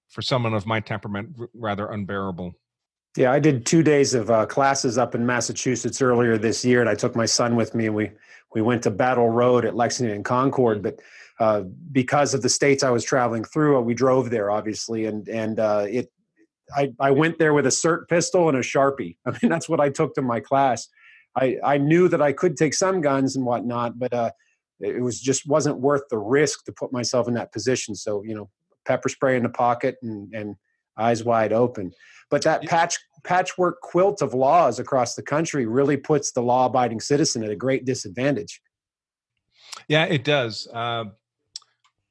for 0.09 0.23
someone 0.23 0.55
of 0.55 0.67
my 0.67 0.81
temperament 0.81 1.37
rather 1.55 1.87
unbearable. 1.87 2.55
Yeah, 3.17 3.33
I 3.33 3.39
did 3.39 3.65
two 3.65 3.83
days 3.83 4.15
of 4.15 4.31
uh, 4.31 4.47
classes 4.47 4.99
up 4.99 5.15
in 5.15 5.25
Massachusetts 5.25 6.03
earlier 6.03 6.37
this 6.37 6.65
year, 6.65 6.81
and 6.81 6.91
I 6.91 6.95
took 6.95 7.15
my 7.15 7.27
son 7.27 7.55
with 7.55 7.75
me, 7.75 7.87
and 7.87 7.95
we 7.95 8.11
we 8.55 8.63
went 8.63 8.83
to 8.85 8.91
Battle 8.91 9.29
Road 9.29 9.65
at 9.65 9.77
Lexington 9.77 10.17
and 10.17 10.25
Concord. 10.25 10.83
But 10.83 10.99
uh, 11.39 11.63
because 11.93 12.35
of 12.35 12.43
the 12.43 12.49
states 12.49 12.83
I 12.83 12.91
was 12.91 13.05
traveling 13.05 13.45
through, 13.45 13.79
uh, 13.79 13.81
we 13.83 13.95
drove 13.95 14.31
there, 14.31 14.51
obviously, 14.51 15.05
and 15.05 15.29
and 15.29 15.61
uh, 15.61 15.87
it. 15.89 16.11
I, 16.77 16.93
I 16.99 17.13
went 17.13 17.39
there 17.39 17.55
with 17.55 17.67
a 17.67 17.71
cert 17.71 18.09
pistol 18.09 18.49
and 18.49 18.59
a 18.59 18.61
Sharpie. 18.61 19.19
I 19.27 19.31
mean, 19.31 19.51
that's 19.51 19.69
what 19.69 19.79
I 19.79 19.89
took 19.89 20.15
to 20.17 20.23
my 20.23 20.41
class. 20.41 20.89
I, 21.37 21.59
I 21.63 21.79
knew 21.79 22.09
that 22.09 22.21
I 22.21 22.33
could 22.33 22.57
take 22.57 22.75
some 22.75 23.01
guns 23.01 23.37
and 23.37 23.45
whatnot, 23.45 23.99
but 23.99 24.13
uh, 24.13 24.31
it 24.81 25.03
was 25.03 25.21
just 25.21 25.49
wasn't 25.49 25.81
worth 25.81 26.03
the 26.11 26.19
risk 26.19 26.65
to 26.65 26.73
put 26.73 26.93
myself 26.93 27.29
in 27.29 27.35
that 27.35 27.53
position. 27.53 27.95
So 27.95 28.23
you 28.23 28.35
know, 28.35 28.51
pepper 28.87 29.09
spray 29.09 29.37
in 29.37 29.43
the 29.43 29.49
pocket 29.49 29.97
and 30.03 30.33
and 30.35 30.57
eyes 30.99 31.25
wide 31.25 31.53
open. 31.53 31.93
But 32.31 32.43
that 32.43 32.63
patch 32.65 32.99
patchwork 33.25 33.81
quilt 33.81 34.23
of 34.23 34.35
laws 34.35 34.79
across 34.79 35.15
the 35.15 35.23
country 35.23 35.67
really 35.67 35.97
puts 35.97 36.33
the 36.33 36.43
law-abiding 36.43 37.01
citizen 37.01 37.43
at 37.43 37.51
a 37.51 37.57
great 37.57 37.85
disadvantage. 37.85 38.61
Yeah, 39.89 40.05
it 40.05 40.25
does. 40.25 40.69
Uh, 40.73 41.07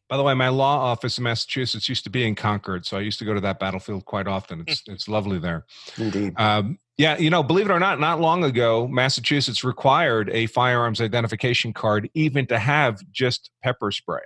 by 0.10 0.18
the 0.18 0.24
way, 0.24 0.34
my 0.34 0.50
law 0.50 0.78
office 0.78 1.18
in 1.18 1.24
Massachusetts 1.24 1.90
used 1.90 2.04
to 2.04 2.10
be 2.10 2.26
in 2.26 2.36
Concord, 2.36 2.86
so 2.86 2.98
I 2.98 3.02
used 3.02 3.20
to 3.20 3.26
go 3.26 3.34
to 3.34 3.42
that 3.42 3.60
battlefield 3.60 4.06
quite 4.06 4.28
often. 4.28 4.64
It's 4.68 4.84
it's 4.88 5.08
lovely 5.08 5.40
there. 5.40 5.66
Indeed. 5.98 6.34
Um, 6.38 6.80
yeah, 6.98 7.18
you 7.18 7.30
know, 7.30 7.44
believe 7.44 7.70
it 7.70 7.74
or 7.74 7.80
not, 7.80 8.00
not 8.00 8.22
long 8.22 8.44
ago, 8.44 8.88
Massachusetts 8.88 9.64
required 9.64 10.30
a 10.30 10.46
firearms 10.48 11.02
identification 11.02 11.74
card 11.74 12.10
even 12.14 12.46
to 12.48 12.58
have 12.58 13.02
just 13.12 13.52
pepper 13.64 13.92
spray. 13.92 14.22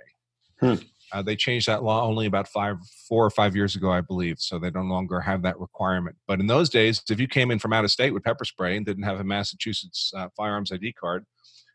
Hmm. 0.60 0.74
Uh, 1.12 1.22
they 1.22 1.34
changed 1.34 1.66
that 1.66 1.82
law 1.82 2.04
only 2.04 2.26
about 2.26 2.46
five, 2.46 2.76
four 3.08 3.24
or 3.24 3.30
five 3.30 3.56
years 3.56 3.74
ago, 3.74 3.90
I 3.90 4.00
believe. 4.00 4.38
So 4.38 4.60
they 4.60 4.70
no 4.70 4.82
longer 4.82 5.20
have 5.20 5.42
that 5.42 5.58
requirement. 5.58 6.16
But 6.28 6.38
in 6.38 6.46
those 6.46 6.68
days, 6.68 7.02
if 7.10 7.18
you 7.18 7.26
came 7.26 7.50
in 7.50 7.58
from 7.58 7.72
out 7.72 7.84
of 7.84 7.90
state 7.90 8.14
with 8.14 8.22
pepper 8.22 8.44
spray 8.44 8.76
and 8.76 8.86
didn't 8.86 9.02
have 9.02 9.18
a 9.18 9.24
Massachusetts 9.24 10.12
uh, 10.14 10.28
firearms 10.36 10.70
ID 10.70 10.92
card, 10.92 11.24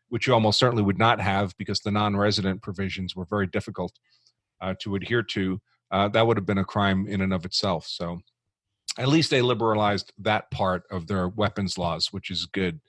which 0.08 0.26
you 0.26 0.34
almost 0.34 0.58
certainly 0.58 0.82
would 0.82 0.98
not 0.98 1.20
have 1.20 1.56
because 1.58 1.80
the 1.80 1.90
non-resident 1.90 2.62
provisions 2.62 3.16
were 3.16 3.24
very 3.24 3.46
difficult 3.46 3.92
uh, 4.60 4.74
to 4.80 4.94
adhere 4.94 5.22
to, 5.22 5.60
uh, 5.90 6.08
that 6.08 6.26
would 6.26 6.36
have 6.36 6.46
been 6.46 6.58
a 6.58 6.64
crime 6.64 7.06
in 7.08 7.20
and 7.20 7.32
of 7.32 7.44
itself. 7.44 7.86
So 7.86 8.20
at 8.98 9.08
least 9.08 9.30
they 9.30 9.42
liberalized 9.42 10.12
that 10.18 10.50
part 10.50 10.84
of 10.90 11.06
their 11.06 11.28
weapons 11.28 11.76
laws, 11.78 12.12
which 12.12 12.30
is 12.30 12.46
good. 12.46 12.80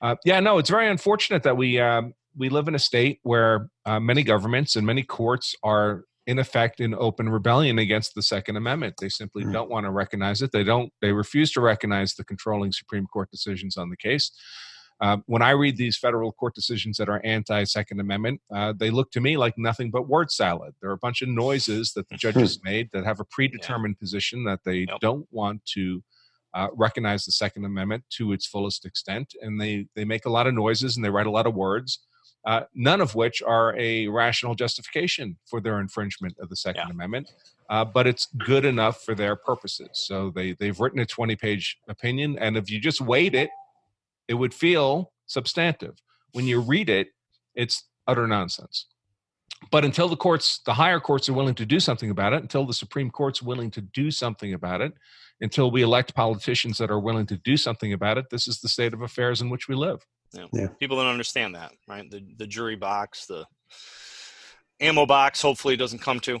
Uh, 0.00 0.16
yeah, 0.24 0.40
no, 0.40 0.58
it's 0.58 0.70
very 0.70 0.88
unfortunate 0.88 1.42
that 1.42 1.56
we 1.56 1.80
um, 1.80 2.14
we 2.36 2.48
live 2.48 2.68
in 2.68 2.74
a 2.74 2.78
state 2.78 3.18
where 3.22 3.68
uh, 3.84 3.98
many 3.98 4.22
governments 4.22 4.76
and 4.76 4.86
many 4.86 5.02
courts 5.02 5.56
are 5.64 6.04
in 6.26 6.38
effect 6.38 6.78
in 6.78 6.94
open 6.94 7.28
rebellion 7.28 7.78
against 7.78 8.14
the 8.14 8.22
Second 8.22 8.56
Amendment. 8.56 8.94
They 9.00 9.08
simply 9.08 9.42
mm-hmm. 9.42 9.52
don't 9.52 9.70
want 9.70 9.86
to 9.86 9.90
recognize 9.90 10.42
it. 10.42 10.52
They 10.52 10.62
don't. 10.62 10.92
They 11.00 11.12
refuse 11.12 11.50
to 11.52 11.60
recognize 11.60 12.14
the 12.14 12.24
controlling 12.24 12.70
Supreme 12.70 13.06
Court 13.06 13.30
decisions 13.30 13.76
on 13.76 13.88
the 13.88 13.96
case. 13.96 14.30
Uh, 15.00 15.18
when 15.26 15.42
I 15.42 15.50
read 15.50 15.76
these 15.76 15.96
federal 15.96 16.32
court 16.32 16.54
decisions 16.54 16.96
that 16.96 17.08
are 17.08 17.20
anti 17.24 17.64
Second 17.64 18.00
Amendment, 18.00 18.40
uh, 18.52 18.72
they 18.76 18.90
look 18.90 19.10
to 19.12 19.20
me 19.20 19.36
like 19.36 19.56
nothing 19.56 19.90
but 19.90 20.08
word 20.08 20.30
salad. 20.30 20.74
There 20.80 20.90
are 20.90 20.94
a 20.94 20.98
bunch 20.98 21.22
of 21.22 21.28
noises 21.28 21.92
that 21.92 22.08
the 22.08 22.16
judges 22.18 22.60
made 22.64 22.90
that 22.92 23.04
have 23.04 23.20
a 23.20 23.24
predetermined 23.24 23.96
yeah. 23.98 24.00
position 24.00 24.44
that 24.44 24.60
they 24.64 24.86
yep. 24.88 24.98
don't 25.00 25.26
want 25.30 25.64
to 25.74 26.02
uh, 26.54 26.68
recognize 26.74 27.24
the 27.24 27.32
Second 27.32 27.64
Amendment 27.64 28.04
to 28.10 28.32
its 28.32 28.46
fullest 28.46 28.84
extent, 28.84 29.34
and 29.40 29.60
they 29.60 29.86
they 29.94 30.04
make 30.04 30.24
a 30.26 30.30
lot 30.30 30.46
of 30.46 30.54
noises 30.54 30.96
and 30.96 31.04
they 31.04 31.10
write 31.10 31.26
a 31.26 31.30
lot 31.30 31.46
of 31.46 31.54
words. 31.54 32.00
Uh, 32.44 32.62
none 32.74 33.00
of 33.00 33.14
which 33.14 33.42
are 33.42 33.76
a 33.76 34.08
rational 34.08 34.54
justification 34.54 35.36
for 35.44 35.60
their 35.60 35.80
infringement 35.80 36.36
of 36.40 36.48
the 36.48 36.56
Second 36.56 36.84
yeah. 36.86 36.92
Amendment, 36.92 37.30
uh, 37.70 37.84
but 37.84 38.06
it's 38.06 38.26
good 38.38 38.64
enough 38.64 39.02
for 39.02 39.14
their 39.14 39.36
purposes. 39.36 39.90
So 39.92 40.32
they 40.34 40.54
they've 40.54 40.78
written 40.80 40.98
a 40.98 41.06
twenty 41.06 41.36
page 41.36 41.78
opinion, 41.88 42.36
and 42.40 42.56
if 42.56 42.68
you 42.68 42.80
just 42.80 43.00
wait 43.00 43.36
it 43.36 43.50
it 44.28 44.34
would 44.34 44.54
feel 44.54 45.12
substantive. 45.26 45.96
When 46.32 46.46
you 46.46 46.60
read 46.60 46.90
it, 46.90 47.08
it's 47.54 47.84
utter 48.06 48.26
nonsense. 48.26 48.86
But 49.72 49.84
until 49.84 50.08
the 50.08 50.16
courts, 50.16 50.60
the 50.64 50.74
higher 50.74 51.00
courts 51.00 51.28
are 51.28 51.32
willing 51.32 51.56
to 51.56 51.66
do 51.66 51.80
something 51.80 52.10
about 52.10 52.32
it, 52.32 52.42
until 52.42 52.64
the 52.64 52.74
Supreme 52.74 53.10
Court's 53.10 53.42
willing 53.42 53.70
to 53.72 53.80
do 53.80 54.10
something 54.10 54.54
about 54.54 54.80
it, 54.80 54.92
until 55.40 55.70
we 55.70 55.82
elect 55.82 56.14
politicians 56.14 56.78
that 56.78 56.90
are 56.90 57.00
willing 57.00 57.26
to 57.26 57.36
do 57.38 57.56
something 57.56 57.92
about 57.92 58.18
it, 58.18 58.26
this 58.30 58.46
is 58.46 58.60
the 58.60 58.68
state 58.68 58.94
of 58.94 59.02
affairs 59.02 59.40
in 59.40 59.50
which 59.50 59.68
we 59.68 59.74
live. 59.74 60.04
Yeah. 60.32 60.46
yeah. 60.52 60.66
People 60.78 60.96
don't 60.96 61.06
understand 61.06 61.54
that, 61.54 61.72
right? 61.88 62.08
The 62.10 62.22
the 62.36 62.46
jury 62.46 62.76
box, 62.76 63.26
the 63.26 63.46
ammo 64.80 65.06
box 65.06 65.40
hopefully 65.40 65.76
doesn't 65.76 66.00
come 66.00 66.20
to. 66.20 66.40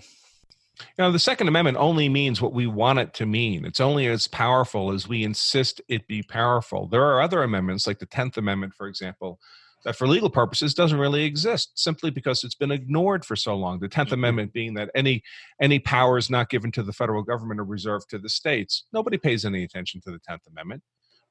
You 0.80 1.04
know, 1.04 1.12
the 1.12 1.18
Second 1.18 1.48
Amendment 1.48 1.76
only 1.76 2.08
means 2.08 2.40
what 2.40 2.52
we 2.52 2.66
want 2.66 2.98
it 2.98 3.14
to 3.14 3.26
mean. 3.26 3.64
It's 3.64 3.80
only 3.80 4.06
as 4.06 4.28
powerful 4.28 4.92
as 4.92 5.08
we 5.08 5.24
insist 5.24 5.80
it 5.88 6.06
be 6.06 6.22
powerful. 6.22 6.86
There 6.86 7.04
are 7.04 7.20
other 7.20 7.42
amendments, 7.42 7.86
like 7.86 7.98
the 7.98 8.06
Tenth 8.06 8.36
Amendment, 8.36 8.74
for 8.74 8.86
example, 8.86 9.40
that 9.84 9.96
for 9.96 10.06
legal 10.06 10.30
purposes 10.30 10.74
doesn't 10.74 10.98
really 10.98 11.24
exist 11.24 11.72
simply 11.74 12.10
because 12.10 12.44
it's 12.44 12.54
been 12.54 12.70
ignored 12.70 13.24
for 13.24 13.36
so 13.36 13.54
long. 13.54 13.80
The 13.80 13.88
10th 13.88 14.06
mm-hmm. 14.06 14.14
Amendment 14.14 14.52
being 14.52 14.74
that 14.74 14.90
any 14.94 15.22
any 15.60 15.78
powers 15.78 16.30
not 16.30 16.50
given 16.50 16.72
to 16.72 16.82
the 16.82 16.92
federal 16.92 17.22
government 17.22 17.60
are 17.60 17.64
reserved 17.64 18.10
to 18.10 18.18
the 18.18 18.28
states. 18.28 18.84
Nobody 18.92 19.18
pays 19.18 19.44
any 19.44 19.64
attention 19.64 20.00
to 20.02 20.10
the 20.10 20.18
10th 20.18 20.46
Amendment 20.48 20.82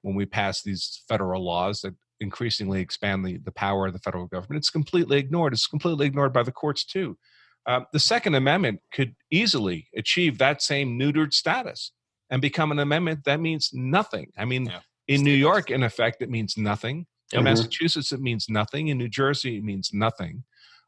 when 0.01 0.15
we 0.15 0.25
pass 0.25 0.61
these 0.61 1.03
federal 1.07 1.43
laws 1.43 1.81
that 1.81 1.95
increasingly 2.19 2.81
expand 2.81 3.25
the, 3.25 3.37
the 3.37 3.51
power 3.51 3.87
of 3.87 3.93
the 3.93 3.99
federal 3.99 4.25
government. 4.25 4.57
It's 4.57 4.69
completely 4.69 5.17
ignored. 5.17 5.53
It's 5.53 5.67
completely 5.67 6.07
ignored 6.07 6.33
by 6.33 6.43
the 6.43 6.51
courts 6.51 6.83
too. 6.83 7.17
Uh, 7.67 7.81
the 7.91 7.99
Second 7.99 8.35
Amendment 8.35 8.79
could 8.93 9.13
easily 9.29 9.87
achieve 9.95 10.37
that 10.37 10.61
same 10.61 10.97
neutered 10.97 11.33
status 11.33 11.91
and 12.29 12.41
become 12.41 12.71
an 12.71 12.79
amendment 12.79 13.25
that 13.25 13.41
means 13.41 13.71
nothing. 13.73 14.31
I 14.37 14.45
mean, 14.45 14.67
yeah. 14.67 14.79
in 15.07 15.21
New 15.21 15.33
York, 15.33 15.69
in 15.69 15.83
effect, 15.83 16.21
it 16.21 16.29
means 16.29 16.55
nothing. 16.57 17.05
In 17.33 17.39
mm-hmm. 17.39 17.43
Massachusetts, 17.43 18.13
it 18.13 18.21
means 18.21 18.47
nothing. 18.49 18.87
In 18.87 18.97
New 18.97 19.09
Jersey, 19.09 19.57
it 19.57 19.63
means 19.65 19.91
nothing. 19.93 20.43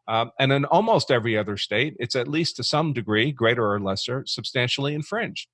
Um, 0.08 0.32
and 0.40 0.52
in 0.52 0.66
almost 0.66 1.12
every 1.12 1.38
other 1.38 1.58
state, 1.58 1.96
it's 2.00 2.16
at 2.16 2.28
least 2.28 2.56
to 2.56 2.64
some 2.64 2.94
degree, 2.94 3.32
greater 3.32 3.70
or 3.70 3.80
lesser, 3.80 4.24
substantially 4.26 4.96
infringed. 4.96 5.50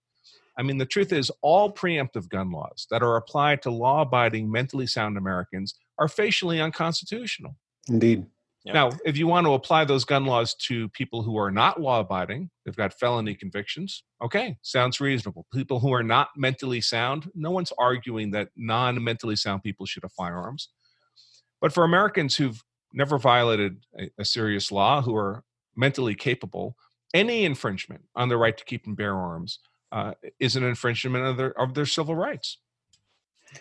I 0.57 0.63
mean, 0.63 0.77
the 0.77 0.85
truth 0.85 1.11
is, 1.11 1.31
all 1.41 1.73
preemptive 1.73 2.29
gun 2.29 2.51
laws 2.51 2.87
that 2.89 3.03
are 3.03 3.17
applied 3.17 3.61
to 3.63 3.71
law 3.71 4.01
abiding, 4.01 4.49
mentally 4.49 4.87
sound 4.87 5.17
Americans 5.17 5.75
are 5.97 6.07
facially 6.07 6.61
unconstitutional. 6.61 7.57
Indeed. 7.89 8.25
Yep. 8.65 8.73
Now, 8.73 8.89
if 9.05 9.15
you 9.15 9.27
want 9.27 9.45
to 9.45 9.53
apply 9.53 9.85
those 9.85 10.05
gun 10.05 10.25
laws 10.25 10.55
to 10.67 10.89
people 10.89 11.21
who 11.21 11.37
are 11.37 11.51
not 11.51 11.79
law 11.79 11.99
abiding, 11.99 12.49
they've 12.65 12.75
got 12.75 12.93
felony 12.95 13.35
convictions, 13.35 14.03
okay, 14.23 14.57
sounds 14.63 14.99
reasonable. 14.99 15.45
People 15.53 15.79
who 15.79 15.93
are 15.93 16.01
not 16.01 16.29
mentally 16.35 16.81
sound, 16.81 17.29
no 17.35 17.51
one's 17.51 17.71
arguing 17.77 18.31
that 18.31 18.49
non 18.55 19.03
mentally 19.03 19.35
sound 19.35 19.61
people 19.61 19.85
should 19.85 20.01
have 20.01 20.13
firearms. 20.13 20.69
But 21.61 21.73
for 21.73 21.83
Americans 21.83 22.35
who've 22.35 22.61
never 22.91 23.19
violated 23.19 23.85
a, 23.99 24.09
a, 24.19 24.25
serious 24.25 24.71
law, 24.71 25.01
who 25.01 25.15
are 25.15 25.43
mentally 25.75 26.15
capable, 26.15 26.75
any 27.13 27.45
infringement 27.45 28.05
on 28.15 28.29
the 28.29 28.37
right 28.37 28.57
to 28.57 28.65
keep 28.65 28.87
and 28.87 28.97
bear 28.97 29.15
arms 29.15 29.59
uh, 29.91 30.13
is 30.39 30.55
an 30.55 30.63
infringement 30.63 31.23
of 31.23 31.37
their, 31.37 31.59
of 31.59 31.75
their 31.75 31.85
civil 31.85 32.15
rights. 32.15 32.57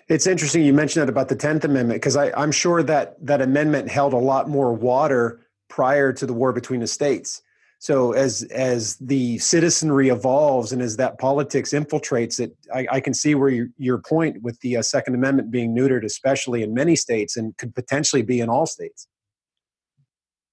It's 0.09 0.27
interesting 0.27 0.63
you 0.65 0.73
mentioned 0.73 1.03
that 1.03 1.09
about 1.09 1.29
the 1.29 1.37
Tenth 1.37 1.65
Amendment 1.65 2.01
because 2.01 2.17
I'm 2.17 2.53
sure 2.53 2.83
that 2.83 3.17
that 3.25 3.41
amendment 3.41 3.91
held 3.91 4.13
a 4.13 4.19
lot 4.19 4.49
more 4.49 4.73
water 4.73 5.41
prior 5.69 6.13
to 6.13 6.27
the 6.27 6.33
war 6.33 6.53
between 6.53 6.81
the 6.81 6.87
states. 6.87 7.43
So 7.79 8.13
as 8.13 8.45
as 8.45 8.97
the 8.97 9.37
citizenry 9.39 10.09
evolves 10.09 10.73
and 10.73 10.81
as 10.81 10.97
that 10.97 11.19
politics 11.19 11.73
infiltrates 11.73 12.41
it, 12.41 12.57
I, 12.75 12.87
I 12.93 13.01
can 13.01 13.13
see 13.13 13.35
where 13.35 13.51
you, 13.51 13.69
your 13.77 13.99
point 13.99 14.43
with 14.43 14.59
the 14.61 14.79
uh, 14.79 14.83
Second 14.83 15.15
Amendment 15.15 15.51
being 15.51 15.77
neutered, 15.77 16.03
especially 16.03 16.63
in 16.63 16.73
many 16.73 16.97
states, 16.97 17.37
and 17.37 17.55
could 17.59 17.75
potentially 17.75 18.23
be 18.23 18.41
in 18.41 18.49
all 18.49 18.65
states. 18.65 19.07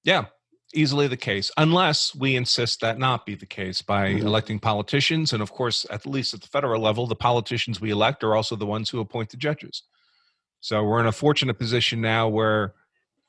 Yeah, 0.03 0.25
easily 0.73 1.07
the 1.07 1.17
case, 1.17 1.51
unless 1.57 2.15
we 2.15 2.35
insist 2.35 2.81
that 2.81 2.97
not 2.97 3.25
be 3.25 3.35
the 3.35 3.45
case 3.45 3.81
by 3.81 4.09
mm-hmm. 4.09 4.25
electing 4.25 4.59
politicians. 4.59 5.33
And 5.33 5.41
of 5.41 5.51
course, 5.51 5.85
at 5.89 6.05
least 6.05 6.33
at 6.33 6.41
the 6.41 6.47
federal 6.47 6.81
level, 6.81 7.07
the 7.07 7.15
politicians 7.15 7.81
we 7.81 7.91
elect 7.91 8.23
are 8.23 8.35
also 8.35 8.55
the 8.55 8.65
ones 8.65 8.89
who 8.89 8.99
appoint 8.99 9.29
the 9.29 9.37
judges. 9.37 9.83
So 10.59 10.83
we're 10.83 10.99
in 10.99 11.07
a 11.07 11.11
fortunate 11.11 11.57
position 11.57 12.01
now 12.01 12.27
where 12.27 12.73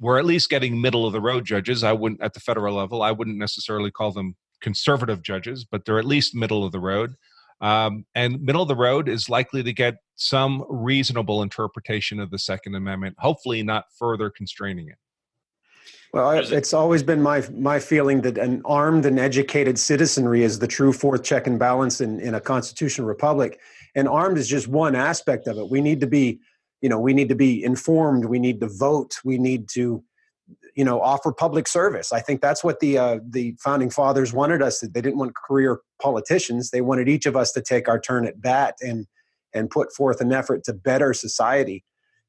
we're 0.00 0.18
at 0.18 0.24
least 0.24 0.50
getting 0.50 0.80
middle 0.80 1.06
of 1.06 1.12
the 1.12 1.20
road 1.20 1.44
judges. 1.44 1.84
I 1.84 1.92
wouldn't, 1.92 2.20
at 2.20 2.34
the 2.34 2.40
federal 2.40 2.74
level, 2.74 3.02
I 3.02 3.12
wouldn't 3.12 3.38
necessarily 3.38 3.90
call 3.90 4.12
them 4.12 4.36
conservative 4.60 5.22
judges, 5.22 5.64
but 5.64 5.84
they're 5.84 5.98
at 5.98 6.04
least 6.04 6.34
middle 6.34 6.64
of 6.64 6.72
the 6.72 6.80
road. 6.80 7.14
Um, 7.60 8.06
and 8.14 8.42
middle 8.42 8.62
of 8.62 8.68
the 8.68 8.76
road 8.76 9.08
is 9.08 9.28
likely 9.28 9.62
to 9.62 9.72
get 9.72 9.98
some 10.16 10.64
reasonable 10.68 11.42
interpretation 11.42 12.18
of 12.18 12.30
the 12.30 12.38
Second 12.38 12.74
Amendment, 12.74 13.16
hopefully 13.18 13.62
not 13.62 13.84
further 13.96 14.30
constraining 14.30 14.88
it. 14.88 14.98
Well, 16.12 16.30
it's 16.30 16.74
always 16.74 17.02
been 17.02 17.22
my 17.22 17.42
my 17.54 17.78
feeling 17.78 18.20
that 18.22 18.36
an 18.36 18.60
armed 18.66 19.06
and 19.06 19.18
educated 19.18 19.78
citizenry 19.78 20.42
is 20.42 20.58
the 20.58 20.66
true 20.66 20.92
fourth 20.92 21.22
check 21.22 21.46
and 21.46 21.58
balance 21.58 22.02
in, 22.02 22.20
in 22.20 22.34
a 22.34 22.40
constitutional 22.40 23.06
republic. 23.06 23.58
And 23.94 24.06
armed 24.06 24.36
is 24.36 24.46
just 24.46 24.68
one 24.68 24.94
aspect 24.94 25.46
of 25.46 25.56
it. 25.56 25.70
We 25.70 25.80
need 25.80 26.00
to 26.00 26.06
be, 26.06 26.38
you 26.82 26.90
know, 26.90 27.00
we 27.00 27.14
need 27.14 27.30
to 27.30 27.34
be 27.34 27.64
informed. 27.64 28.26
We 28.26 28.38
need 28.38 28.60
to 28.60 28.68
vote. 28.68 29.20
We 29.24 29.38
need 29.38 29.70
to, 29.70 30.04
you 30.74 30.84
know, 30.84 31.00
offer 31.00 31.32
public 31.32 31.66
service. 31.66 32.12
I 32.12 32.20
think 32.20 32.42
that's 32.42 32.62
what 32.62 32.80
the 32.80 32.98
uh, 32.98 33.20
the 33.26 33.56
founding 33.58 33.88
fathers 33.88 34.34
wanted 34.34 34.60
us. 34.60 34.80
They 34.80 35.00
didn't 35.00 35.16
want 35.16 35.34
career 35.34 35.80
politicians. 36.00 36.70
They 36.70 36.82
wanted 36.82 37.08
each 37.08 37.24
of 37.24 37.36
us 37.36 37.52
to 37.52 37.62
take 37.62 37.88
our 37.88 37.98
turn 37.98 38.26
at 38.26 38.38
bat 38.38 38.76
and 38.82 39.06
and 39.54 39.70
put 39.70 39.94
forth 39.94 40.20
an 40.20 40.30
effort 40.30 40.64
to 40.64 40.74
better 40.74 41.14
society. 41.14 41.84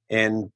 And 0.10 0.52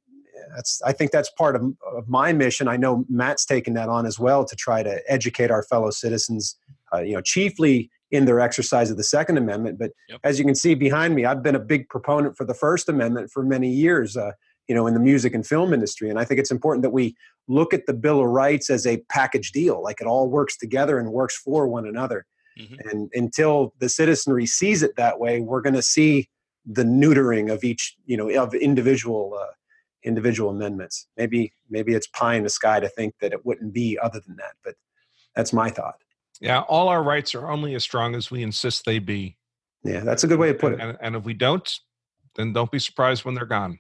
that's 0.55 0.81
I 0.83 0.91
think 0.91 1.11
that's 1.11 1.29
part 1.31 1.55
of, 1.55 1.63
of 1.95 2.07
my 2.07 2.33
mission. 2.33 2.67
I 2.67 2.77
know 2.77 3.05
Matt's 3.09 3.45
taken 3.45 3.73
that 3.75 3.89
on 3.89 4.05
as 4.05 4.19
well 4.19 4.45
to 4.45 4.55
try 4.55 4.83
to 4.83 5.01
educate 5.07 5.51
our 5.51 5.63
fellow 5.63 5.89
citizens. 5.89 6.57
Uh, 6.93 7.01
you 7.01 7.13
know, 7.13 7.21
chiefly 7.21 7.89
in 8.11 8.23
their 8.23 8.39
exercise 8.39 8.89
of 8.89 8.95
the 8.95 9.03
Second 9.03 9.37
Amendment. 9.37 9.77
But 9.77 9.91
yep. 10.07 10.21
as 10.23 10.39
you 10.39 10.45
can 10.45 10.55
see 10.55 10.73
behind 10.73 11.15
me, 11.15 11.25
I've 11.25 11.43
been 11.43 11.55
a 11.55 11.59
big 11.59 11.89
proponent 11.89 12.37
for 12.37 12.45
the 12.45 12.53
First 12.53 12.87
Amendment 12.87 13.29
for 13.29 13.43
many 13.43 13.69
years. 13.69 14.15
Uh, 14.15 14.31
you 14.67 14.75
know, 14.75 14.85
in 14.85 14.93
the 14.93 14.99
music 14.99 15.33
and 15.33 15.47
film 15.47 15.73
industry, 15.73 16.09
and 16.09 16.19
I 16.19 16.25
think 16.25 16.41
it's 16.41 16.51
important 16.51 16.83
that 16.83 16.89
we 16.89 17.15
look 17.47 17.73
at 17.73 17.85
the 17.85 17.93
Bill 17.93 18.19
of 18.19 18.27
Rights 18.27 18.69
as 18.69 18.85
a 18.85 18.97
package 19.09 19.53
deal, 19.53 19.81
like 19.81 20.01
it 20.01 20.07
all 20.07 20.27
works 20.27 20.57
together 20.57 20.99
and 20.99 21.13
works 21.13 21.37
for 21.37 21.67
one 21.67 21.87
another. 21.87 22.25
Mm-hmm. 22.59 22.89
And 22.89 23.09
until 23.13 23.73
the 23.79 23.87
citizenry 23.87 24.45
sees 24.45 24.83
it 24.83 24.95
that 24.97 25.19
way, 25.19 25.39
we're 25.39 25.61
going 25.61 25.75
to 25.75 25.81
see 25.81 26.29
the 26.65 26.83
neutering 26.83 27.51
of 27.51 27.63
each, 27.63 27.95
you 28.05 28.17
know, 28.17 28.29
of 28.41 28.53
individual 28.53 29.37
uh, 29.39 29.53
individual 30.03 30.49
amendments. 30.49 31.07
Maybe 31.17 31.53
maybe 31.69 31.93
it's 31.93 32.07
pie 32.07 32.35
in 32.35 32.43
the 32.43 32.49
sky 32.49 32.79
to 32.79 32.89
think 32.89 33.15
that 33.21 33.33
it 33.33 33.45
wouldn't 33.45 33.73
be 33.73 33.97
other 34.01 34.21
than 34.25 34.35
that, 34.37 34.53
but 34.63 34.75
that's 35.35 35.53
my 35.53 35.69
thought. 35.69 35.95
Yeah, 36.39 36.61
all 36.61 36.87
our 36.87 37.03
rights 37.03 37.33
are 37.35 37.49
only 37.49 37.75
as 37.75 37.83
strong 37.83 38.15
as 38.15 38.29
we 38.29 38.43
insist 38.43 38.85
they 38.85 38.99
be. 38.99 39.37
Yeah, 39.83 40.01
that's 40.01 40.23
a 40.23 40.27
good 40.27 40.39
way 40.39 40.49
to 40.49 40.53
put 40.53 40.73
it. 40.73 40.79
And, 40.79 40.97
and 41.01 41.15
if 41.15 41.23
we 41.23 41.33
don't, 41.33 41.79
then 42.35 42.53
don't 42.53 42.71
be 42.71 42.79
surprised 42.79 43.25
when 43.25 43.35
they're 43.35 43.45
gone. 43.45 43.79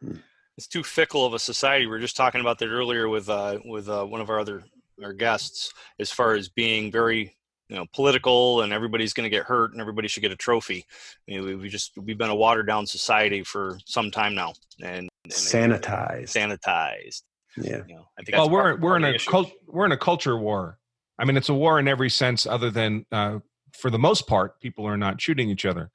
Hmm. 0.00 0.16
It's 0.56 0.68
too 0.68 0.84
fickle 0.84 1.26
of 1.26 1.34
a 1.34 1.38
society. 1.38 1.86
We 1.86 1.96
are 1.96 2.00
just 2.00 2.16
talking 2.16 2.40
about 2.40 2.58
that 2.60 2.68
earlier 2.68 3.08
with 3.08 3.28
uh, 3.28 3.58
with 3.64 3.88
uh, 3.88 4.04
one 4.04 4.20
of 4.20 4.30
our 4.30 4.38
other 4.38 4.64
our 5.02 5.12
guests, 5.12 5.72
as 5.98 6.10
far 6.10 6.34
as 6.34 6.48
being 6.48 6.92
very 6.92 7.34
you 7.74 7.80
know 7.80 7.86
political 7.92 8.62
and 8.62 8.72
everybody's 8.72 9.12
going 9.12 9.24
to 9.24 9.30
get 9.30 9.42
hurt 9.42 9.72
and 9.72 9.80
everybody 9.80 10.06
should 10.06 10.22
get 10.22 10.30
a 10.30 10.36
trophy. 10.36 10.86
I 11.28 11.32
mean, 11.32 11.58
we 11.60 11.68
just 11.68 11.92
we've 11.98 12.16
been 12.16 12.30
a 12.30 12.34
watered 12.34 12.68
down 12.68 12.86
society 12.86 13.42
for 13.42 13.78
some 13.84 14.12
time 14.12 14.36
now, 14.36 14.52
and 14.80 15.08
sanitized 15.28 16.28
sanitized 16.28 17.22
Yeah. 17.56 17.82
You 17.88 17.96
know, 17.96 18.06
I 18.16 18.22
think 18.22 18.38
well, 18.38 18.48
we're 18.48 18.62
part- 18.62 18.80
we're 18.80 18.90
part 18.90 19.02
in 19.02 19.14
a 19.16 19.18
cult, 19.18 19.50
we're 19.66 19.86
in 19.86 19.92
a 19.92 19.96
culture 19.96 20.38
war. 20.38 20.78
I 21.18 21.24
mean, 21.24 21.36
it's 21.36 21.48
a 21.48 21.54
war 21.54 21.80
in 21.80 21.88
every 21.88 22.10
sense, 22.10 22.46
other 22.46 22.70
than 22.70 23.06
uh, 23.10 23.40
for 23.72 23.90
the 23.90 23.98
most 23.98 24.28
part, 24.28 24.60
people 24.60 24.86
are 24.86 24.96
not 24.96 25.20
shooting 25.20 25.50
each 25.50 25.66
other. 25.66 25.90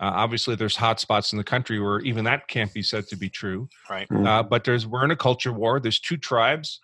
Uh, 0.00 0.12
obviously, 0.14 0.54
there's 0.54 0.76
hot 0.76 0.98
spots 0.98 1.32
in 1.32 1.38
the 1.38 1.44
country 1.44 1.78
where 1.78 2.00
even 2.00 2.24
that 2.24 2.48
can't 2.48 2.72
be 2.72 2.82
said 2.82 3.06
to 3.08 3.16
be 3.16 3.28
true. 3.28 3.68
right. 3.90 4.08
Mm. 4.08 4.26
Uh, 4.26 4.42
but 4.42 4.64
there's 4.64 4.86
we're 4.86 5.04
in 5.04 5.10
a 5.10 5.16
culture 5.16 5.52
war. 5.52 5.78
There's 5.78 6.00
two 6.00 6.16
tribes, 6.16 6.80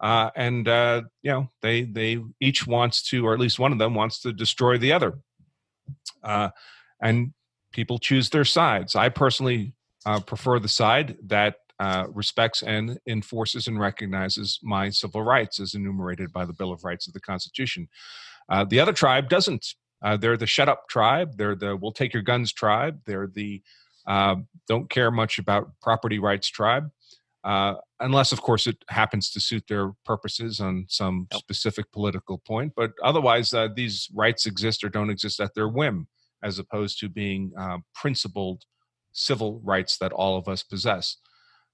uh, 0.00 0.30
and 0.34 0.66
uh, 0.66 1.02
you 1.22 1.30
know 1.30 1.50
they 1.60 1.82
they 1.82 2.18
each 2.40 2.66
wants 2.66 3.02
to, 3.10 3.26
or 3.26 3.34
at 3.34 3.40
least 3.40 3.58
one 3.58 3.72
of 3.72 3.78
them 3.78 3.94
wants 3.94 4.20
to 4.20 4.32
destroy 4.32 4.78
the 4.78 4.92
other. 4.92 5.18
Uh, 6.22 6.50
and 7.00 7.32
people 7.72 7.98
choose 7.98 8.30
their 8.30 8.44
sides. 8.44 8.96
I 8.96 9.10
personally 9.10 9.74
uh, 10.06 10.20
prefer 10.20 10.58
the 10.58 10.68
side 10.68 11.18
that 11.26 11.56
uh, 11.78 12.06
respects 12.12 12.62
and 12.62 12.98
enforces 13.06 13.66
and 13.66 13.78
recognizes 13.78 14.58
my 14.62 14.90
civil 14.90 15.22
rights 15.22 15.60
as 15.60 15.74
enumerated 15.74 16.32
by 16.32 16.44
the 16.44 16.52
Bill 16.52 16.72
of 16.72 16.84
Rights 16.84 17.06
of 17.06 17.14
the 17.14 17.20
Constitution. 17.20 17.88
Uh, 18.48 18.64
the 18.64 18.80
other 18.80 18.92
tribe 18.92 19.28
doesn't. 19.28 19.74
They're 20.18 20.36
the 20.36 20.46
shut 20.46 20.68
up 20.68 20.88
tribe. 20.88 21.36
They're 21.36 21.54
the 21.54 21.76
we'll 21.76 21.92
take 21.92 22.14
your 22.14 22.22
guns 22.22 22.52
tribe. 22.52 23.00
They're 23.04 23.26
the 23.26 23.62
don't 24.06 24.88
care 24.88 25.10
much 25.10 25.38
about 25.38 25.72
property 25.82 26.18
rights 26.18 26.48
tribe. 26.48 26.90
Uh, 27.42 27.74
unless, 28.00 28.32
of 28.32 28.42
course, 28.42 28.66
it 28.66 28.76
happens 28.88 29.30
to 29.30 29.40
suit 29.40 29.64
their 29.68 29.92
purposes 30.04 30.60
on 30.60 30.84
some 30.88 31.26
Yep. 31.32 31.40
specific 31.40 31.90
political 31.92 32.38
point. 32.38 32.72
But 32.76 32.92
otherwise, 33.02 33.54
uh, 33.54 33.68
these 33.74 34.08
rights 34.14 34.44
exist 34.46 34.84
or 34.84 34.88
don't 34.90 35.10
exist 35.10 35.40
at 35.40 35.54
their 35.54 35.68
whim, 35.68 36.08
as 36.42 36.58
opposed 36.58 36.98
to 37.00 37.08
being 37.08 37.52
uh, 37.58 37.78
principled 37.94 38.64
civil 39.12 39.60
rights 39.64 39.96
that 39.98 40.12
all 40.12 40.36
of 40.36 40.48
us 40.48 40.62
possess. 40.62 41.16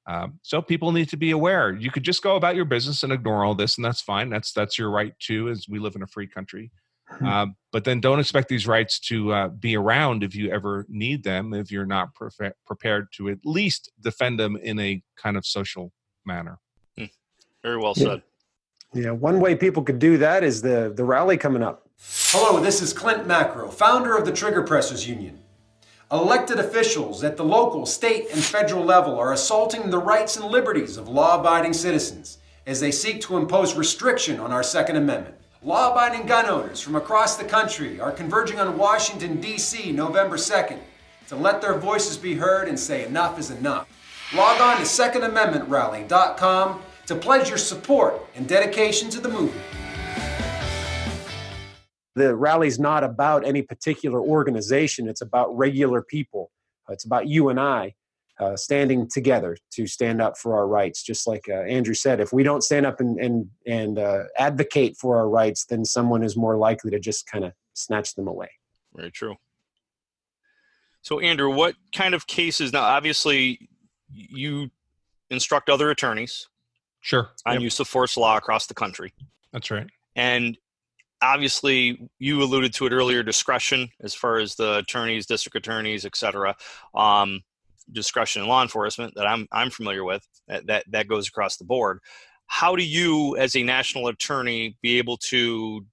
Um, 0.09 0.39
so 0.43 0.63
people 0.63 0.93
need 0.93 1.09
to 1.09 1.17
be 1.17 1.33
aware. 1.33 1.75
You 1.75 1.91
could 1.91 2.05
just 2.05 2.23
go 2.23 2.37
about 2.37 2.55
your 2.55 2.65
business 2.65 3.03
and 3.03 3.13
ignore 3.13 3.45
all 3.45 3.57
this, 3.57 3.77
and 3.77 3.85
that's 3.85 4.01
fine. 4.01 4.31
That's 4.31 4.53
that's 4.53 4.79
your 4.79 4.91
right 4.91 5.13
too, 5.19 5.49
as 5.49 5.67
we 5.69 5.81
live 5.81 5.97
in 5.97 6.03
a 6.03 6.07
free 6.07 6.29
country. 6.29 6.71
Hmm. 7.09 7.27
Uh, 7.27 7.47
but 7.73 7.85
then 7.85 8.01
don't 8.01 8.19
expect 8.19 8.49
these 8.49 8.67
rights 8.67 8.99
to 9.01 9.33
uh, 9.33 9.49
be 9.49 9.77
around 9.77 10.25
if 10.25 10.35
you 10.35 10.51
ever 10.51 10.87
need 10.89 11.23
them. 11.23 11.55
If 11.55 11.71
you're 11.71 11.87
not 11.87 12.15
prefe- 12.15 12.53
prepared 12.67 13.09
to 13.17 13.29
at 13.29 13.39
least 13.45 13.93
defend 14.01 14.41
them 14.41 14.57
in 14.57 14.79
a 14.81 15.03
kind 15.17 15.37
of 15.37 15.47
social 15.47 15.93
manner. 16.25 16.59
Very 17.63 17.79
well 17.79 17.95
Yeah. 17.97 18.05
said. 18.05 18.23
Yeah, 18.95 19.11
one 19.11 19.41
way 19.41 19.55
people 19.57 19.83
could 19.83 19.99
do 19.99 20.17
that 20.19 20.43
is 20.45 20.63
the 20.63 20.93
the 20.95 21.05
rally 21.05 21.37
coming 21.37 21.63
up. 21.63 21.89
Hello, 22.31 22.61
this 22.61 22.81
is 22.83 22.93
Clint 22.93 23.27
Macro, 23.27 23.69
founder 23.71 24.17
of 24.17 24.25
the 24.25 24.33
Trigger 24.33 24.63
Pressers 24.63 25.09
Union. 25.09 25.41
Elected 26.13 26.59
officials 26.61 27.25
at 27.25 27.37
the 27.37 27.45
local, 27.45 27.85
state, 27.87 28.27
and 28.33 28.43
federal 28.43 28.85
level 28.85 29.19
are 29.19 29.33
assaulting 29.33 29.91
the 29.91 29.99
rights 29.99 30.37
and 30.37 30.45
liberties 30.47 30.97
of 30.97 31.09
law 31.09 31.39
abiding 31.41 31.73
citizens 31.73 32.39
as 32.67 32.81
they 32.81 32.93
seek 32.93 33.21
to 33.23 33.37
impose 33.37 33.75
restriction 33.75 34.39
on 34.39 34.53
our 34.53 34.63
Second 34.63 34.97
Amendment. 34.97 35.36
Law 35.63 35.93
abiding 35.93 36.27
gun 36.27 36.45
owners 36.47 36.83
from 36.83 36.97
across 36.97 37.37
the 37.37 37.45
country 37.45 37.99
are 37.99 38.13
converging 38.13 38.61
on 38.61 38.77
Washington, 38.77 39.41
D.C. 39.41 39.91
November 39.91 40.37
2nd 40.37 40.79
to 41.29 41.37
let 41.37 41.63
their 41.63 41.79
voices 41.79 42.19
be 42.19 42.35
heard 42.35 42.69
and 42.69 42.79
say 42.79 43.07
enough 43.07 43.39
is 43.39 43.51
enough. 43.51 43.89
Log 44.35 44.61
on 44.61 44.77
to 44.77 44.83
SecondAmendmentRally.com 44.83 46.83
to 47.07 47.15
pledge 47.15 47.49
your 47.49 47.57
support 47.57 48.21
and 48.35 48.47
dedication 48.47 49.09
to 49.09 49.19
the 49.19 49.31
movement. 49.31 49.65
The 52.15 52.37
rally's 52.37 52.79
not 52.79 53.03
about 53.03 53.47
any 53.47 53.63
particular 53.63 54.21
organization. 54.21 55.09
It's 55.09 55.23
about 55.23 55.57
regular 55.57 56.03
people. 56.03 56.51
It's 56.91 57.07
about 57.07 57.29
you 57.29 57.49
and 57.49 57.59
I 57.59 57.95
uh, 58.39 58.57
standing 58.57 59.09
together 59.09 59.57
to 59.73 59.87
stand 59.87 60.21
up 60.21 60.37
for 60.37 60.57
our 60.57 60.67
rights. 60.67 61.03
Just 61.03 61.27
like 61.27 61.45
uh, 61.49 61.63
Andrew 61.63 61.95
said, 61.95 62.21
if 62.21 62.33
we 62.33 62.43
don't 62.43 62.63
stand 62.63 62.87
up 62.87 63.01
and 63.01 63.19
and 63.19 63.49
and 63.67 63.99
uh, 63.99 64.25
advocate 64.39 64.97
for 64.97 65.17
our 65.17 65.29
rights, 65.29 65.67
then 65.67 65.85
someone 65.85 66.23
is 66.23 66.37
more 66.37 66.57
likely 66.57 66.91
to 66.91 66.99
just 66.99 67.27
kind 67.27 67.45
of 67.45 67.53
snatch 67.75 68.15
them 68.15 68.29
away. 68.29 68.49
Very 68.95 69.11
true. 69.11 69.37
So, 71.03 71.21
Andrew, 71.21 71.51
what 71.55 71.77
kind 71.95 72.15
of 72.15 72.27
cases? 72.27 72.73
Now, 72.73 72.83
obviously, 72.83 73.69
you 74.11 74.71
instruct 75.31 75.69
other 75.69 75.91
attorneys 75.91 76.49
Sure, 77.01 77.31
on 77.45 77.55
Yep, 77.55 77.63
use 77.63 77.81
of 77.81 77.87
force 77.87 78.17
law 78.17 78.37
across 78.37 78.67
the 78.67 78.75
country, 78.75 79.13
that's 79.53 79.71
right. 79.71 79.87
and 80.17 80.59
obviously, 81.23 82.11
you 82.19 82.43
alluded 82.43 82.75
to 82.75 82.87
it 82.87 82.93
earlier. 82.93 83.23
Discretion, 83.23 83.89
as 84.03 84.15
far 84.15 84.39
as 84.39 84.57
the 84.57 84.79
attorneys, 84.79 85.27
district 85.27 85.57
attorneys, 85.57 86.05
et 86.05 86.17
cetera, 86.17 86.57
um, 86.95 87.43
discretion 87.93 88.43
in 88.43 88.49
law 88.49 88.63
enforcement 88.63 89.15
that 89.17 89.27
I'm 89.27 89.47
I'm 89.53 89.71
familiar 89.71 90.05
with. 90.05 90.27
That, 90.49 90.67
that 90.67 90.85
that 90.91 91.09
goes 91.09 91.29
across 91.29 91.57
the 91.57 91.65
board. 91.65 92.01
How 92.47 92.77
do 92.77 92.85
you, 92.85 93.37
as 93.37 93.57
a 93.57 93.63
national 93.63 94.07
attorney, 94.07 94.77
be 94.81 94.99
able 94.99 95.17
to 95.29 95.85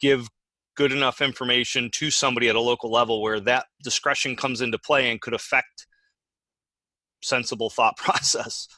give 0.00 0.28
good 0.76 0.92
enough 0.92 1.20
information 1.20 1.88
to 1.92 2.10
somebody 2.10 2.48
at 2.48 2.56
a 2.56 2.60
local 2.60 2.90
level 2.90 3.22
where 3.22 3.38
that 3.40 3.66
discretion 3.82 4.34
comes 4.34 4.60
into 4.60 4.78
play 4.78 5.10
and 5.10 5.20
could 5.20 5.34
affect 5.34 5.86
sensible 7.22 7.70
thought 7.70 7.96
process. 7.98 8.68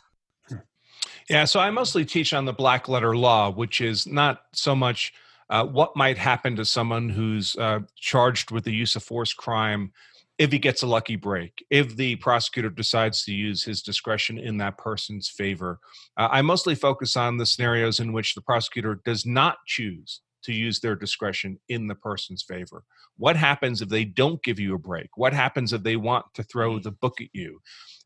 Yeah, 1.29 1.45
so 1.45 1.59
I 1.59 1.71
mostly 1.71 2.05
teach 2.05 2.33
on 2.33 2.45
the 2.45 2.53
black 2.53 2.88
letter 2.88 3.16
law, 3.16 3.51
which 3.51 3.81
is 3.81 4.07
not 4.07 4.42
so 4.53 4.77
much 4.77 5.12
uh, 5.51 5.64
what 5.64 5.97
might 5.97 6.19
happen 6.19 6.55
to 6.57 6.64
someone 6.64 7.09
who's 7.09 7.57
uh, 7.57 7.81
charged 7.97 8.51
with 8.51 8.64
the 8.64 8.73
use 8.73 8.95
of 8.95 9.03
force 9.03 9.33
crime 9.33 9.92
if 10.38 10.53
he 10.53 10.59
gets 10.59 10.83
a 10.83 10.87
lucky 10.87 11.16
break, 11.16 11.64
if 11.70 11.96
the 11.96 12.16
prosecutor 12.16 12.68
decides 12.68 13.25
to 13.25 13.33
use 13.33 13.64
his 13.64 13.83
discretion 13.83 14.38
in 14.38 14.59
that 14.59 14.77
person's 14.77 15.29
favor. 15.29 15.79
Uh, 16.16 16.29
I 16.31 16.42
mostly 16.42 16.75
focus 16.75 17.16
on 17.16 17.38
the 17.38 17.46
scenarios 17.46 18.01
in 18.01 18.12
which 18.12 18.35
the 18.35 18.42
prosecutor 18.42 19.01
does 19.05 19.25
not 19.25 19.57
choose 19.66 20.20
to 20.44 20.53
use 20.53 20.79
their 20.81 20.94
discretion 20.94 21.59
in 21.68 21.87
the 21.87 21.94
person's 21.94 22.42
favor. 22.42 22.85
What 23.16 23.37
happens 23.37 23.81
if 23.81 23.88
they 23.88 24.05
don't 24.05 24.42
give 24.42 24.61
you 24.61 24.75
a 24.75 24.79
break? 24.79 25.09
What 25.16 25.33
happens 25.33 25.72
if 25.72 25.83
they 25.83 25.96
want 25.96 26.27
to 26.35 26.42
throw 26.42 26.79
the 26.79 26.92
book 26.92 27.20
at 27.20 27.29
you? 27.33 27.61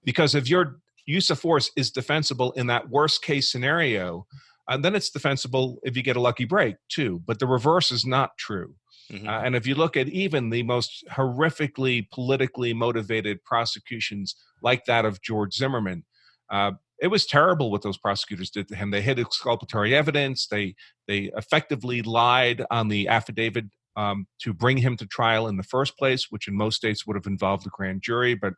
Because 0.05 0.35
if 0.35 0.49
your 0.49 0.81
use 1.07 1.31
of 1.31 1.41
force 1.41 1.71
is 1.77 1.91
defensible 1.91 2.53
in 2.53 2.67
that 2.69 2.89
worst 2.89 3.23
case 3.23 3.51
scenario, 3.51 4.27
uh, 4.69 4.77
then 4.77 4.95
it's 4.95 5.11
defensible 5.11 5.79
if 5.83 5.97
you 5.97 6.03
get 6.03 6.17
a 6.17 6.21
lucky 6.21 6.45
break 6.45 6.77
too. 6.89 7.21
But 7.27 7.41
the 7.41 7.47
reverse 7.47 7.91
is 7.91 8.07
not 8.07 8.37
true. 8.39 8.75
Mhm. 9.11 9.27
Uh, 9.29 9.43
and 9.45 9.57
if 9.57 9.67
you 9.67 9.75
look 9.75 9.97
at 9.97 10.09
even 10.09 10.51
the 10.51 10.63
most 10.63 11.05
horrifically 11.11 12.09
politically 12.11 12.73
motivated 12.73 13.43
prosecutions, 13.45 14.37
like 14.63 14.85
that 14.85 15.05
of 15.05 15.21
George 15.23 15.55
Zimmerman, 15.55 16.05
uh, 16.51 16.73
it 17.01 17.09
was 17.09 17.27
terrible 17.27 17.71
what 17.71 17.83
those 17.83 17.97
prosecutors 17.99 18.51
did 18.51 18.69
to 18.69 18.77
him. 18.77 18.91
They 18.91 19.01
hid 19.03 19.19
exculpatory 19.19 19.95
evidence. 19.95 20.47
They 20.47 20.75
they 21.09 21.31
effectively 21.37 22.03
lied 22.03 22.65
on 22.71 22.89
the 22.89 23.09
affidavit 23.09 23.67
um, 23.97 24.27
to 24.43 24.53
bring 24.53 24.77
him 24.79 24.97
to 24.99 25.07
trial 25.07 25.49
in 25.49 25.57
the 25.57 25.63
first 25.63 25.97
place, 25.99 26.27
which 26.31 26.47
in 26.47 26.55
most 26.57 26.77
states 26.77 27.07
would 27.07 27.17
have 27.17 27.27
involved 27.27 27.65
the 27.65 27.71
grand 27.71 28.03
jury, 28.03 28.35
but 28.35 28.55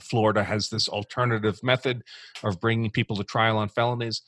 Florida 0.00 0.44
has 0.44 0.68
this 0.68 0.88
alternative 0.88 1.60
method 1.62 2.02
of 2.42 2.60
bringing 2.60 2.90
people 2.90 3.16
to 3.16 3.24
trial 3.24 3.58
on 3.58 3.68
felonies. 3.68 4.22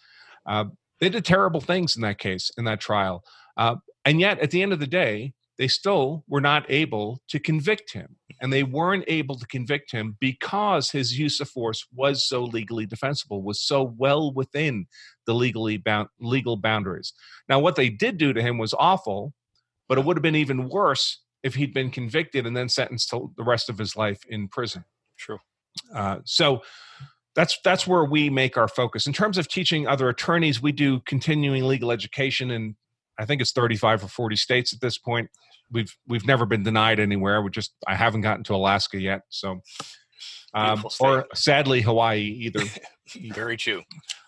Uh, 0.47 0.67
they 1.01 1.09
did 1.09 1.25
terrible 1.25 1.61
things 1.61 1.97
in 1.97 2.03
that 2.03 2.19
case, 2.19 2.51
in 2.59 2.65
that 2.65 2.81
trial. 2.81 3.25
Uh, 3.57 3.77
and 4.05 4.21
yet, 4.21 4.39
at 4.41 4.51
the 4.51 4.63
end 4.63 4.73
of 4.73 4.81
the 4.81 4.87
day, 4.87 5.35
they 5.59 5.69
still 5.69 6.25
were 6.29 6.41
not 6.41 6.65
able 6.71 7.21
to 7.29 7.39
convict 7.39 7.93
him. 7.93 8.17
And 8.41 8.53
they 8.53 8.63
weren't 8.63 9.05
able 9.07 9.39
to 9.39 9.47
convict 9.47 9.93
him 9.93 10.17
because 10.19 10.91
his 10.91 11.19
use 11.19 11.39
of 11.41 11.49
force 11.49 11.87
was 11.95 12.27
so 12.27 12.43
legally 12.43 12.87
defensible, 12.87 13.43
was 13.43 13.61
so 13.61 13.95
well 13.97 14.33
within 14.33 14.87
the 15.27 15.35
legally 15.35 15.77
bound, 15.77 16.09
legal 16.21 16.57
boundaries. 16.57 17.13
Now, 17.49 17.61
what 17.61 17.77
they 17.77 17.89
did 17.89 18.19
do 18.19 18.33
to 18.33 18.43
him 18.43 18.59
was 18.59 18.75
awful, 18.79 19.35
but 19.89 19.99
it 19.99 20.05
would 20.05 20.17
have 20.17 20.23
been 20.23 20.35
even 20.35 20.69
worse 20.69 21.21
if 21.43 21.55
he'd 21.55 21.75
been 21.75 21.91
convicted 21.91 22.47
and 22.47 22.57
then 22.57 22.69
sentenced 22.69 23.11
to 23.11 23.33
the 23.37 23.45
rest 23.45 23.69
of 23.69 23.79
his 23.79 23.95
life 23.95 24.21
in 24.29 24.49
prison. 24.49 24.85
True. 25.19 25.39
Uh, 25.95 26.19
so 26.25 26.63
that's 27.35 27.59
that's 27.65 27.87
where 27.87 28.05
we 28.05 28.29
make 28.31 28.57
our 28.57 28.69
focus. 28.69 29.07
In 29.07 29.13
terms 29.13 29.39
of 29.39 29.49
teaching 29.49 29.87
other 29.87 30.09
attorneys, 30.09 30.61
we 30.61 30.73
do 30.73 31.01
continuing 31.01 31.65
legal 31.65 31.91
education 31.91 32.51
in 32.51 32.77
I 33.23 33.27
think 33.27 33.41
it's 33.41 33.53
35 33.53 34.05
or 34.05 34.09
40 34.09 34.37
states 34.37 34.73
at 34.75 34.81
this 34.81 34.99
point. 34.99 35.31
We've 35.71 35.97
we've 36.07 36.27
never 36.27 36.45
been 36.45 36.63
denied 36.65 36.99
anywhere. 37.01 37.41
We 37.41 37.51
just 37.51 37.73
I 37.87 37.95
haven't 37.95 38.23
gotten 38.23 38.45
to 38.45 38.55
Alaska 38.55 39.01
yet, 39.01 39.23
so 39.31 39.61
um, 40.55 40.85
or 41.01 41.27
sadly 41.35 41.81
Hawaii 41.83 42.21
either. 42.21 42.65
Very 43.35 43.57
true. 43.57 43.83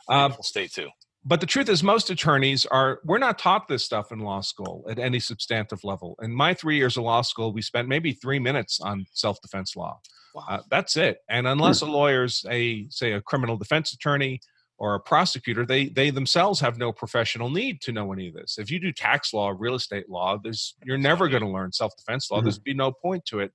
Um, 0.08 0.28
Beautiful 0.30 0.44
state 0.44 0.72
too. 0.72 0.88
but 1.24 1.40
the 1.40 1.46
truth 1.46 1.68
is 1.68 1.82
most 1.82 2.10
attorneys 2.10 2.66
are 2.66 3.00
we're 3.04 3.18
not 3.18 3.38
taught 3.38 3.68
this 3.68 3.84
stuff 3.84 4.12
in 4.12 4.20
law 4.20 4.40
school 4.40 4.84
at 4.88 4.98
any 4.98 5.18
substantive 5.20 5.82
level 5.84 6.16
in 6.22 6.30
my 6.30 6.52
three 6.54 6.76
years 6.76 6.96
of 6.98 7.04
law 7.04 7.22
school 7.22 7.52
we 7.52 7.62
spent 7.62 7.88
maybe 7.88 8.12
three 8.12 8.38
minutes 8.38 8.80
on 8.82 9.06
self-defense 9.12 9.74
law 9.76 9.98
Wow. 10.34 10.44
uh, 10.50 10.60
that's 10.68 10.96
it 10.98 11.18
and 11.30 11.46
unless 11.46 11.80
a 11.80 11.86
lawyer's 11.86 12.44
a 12.50 12.86
say 12.90 13.12
a 13.12 13.20
criminal 13.22 13.56
defense 13.56 13.92
attorney 13.94 14.40
or 14.78 14.94
a 14.94 15.00
prosecutor 15.00 15.64
they 15.64 15.88
they 15.88 16.10
themselves 16.10 16.60
have 16.60 16.78
no 16.78 16.92
professional 16.92 17.50
need 17.50 17.80
to 17.82 17.92
know 17.92 18.12
any 18.12 18.28
of 18.28 18.34
this. 18.34 18.58
If 18.58 18.70
you 18.70 18.80
do 18.80 18.92
tax 18.92 19.32
law 19.32 19.54
real 19.56 19.74
estate 19.74 20.08
law 20.08 20.38
there's 20.42 20.74
you're 20.84 20.98
never 20.98 21.28
going 21.28 21.42
to 21.42 21.48
learn 21.48 21.72
self-defense 21.72 22.30
law. 22.30 22.40
There's 22.40 22.58
be 22.58 22.74
no 22.74 22.92
point 22.92 23.24
to 23.26 23.40
it. 23.40 23.52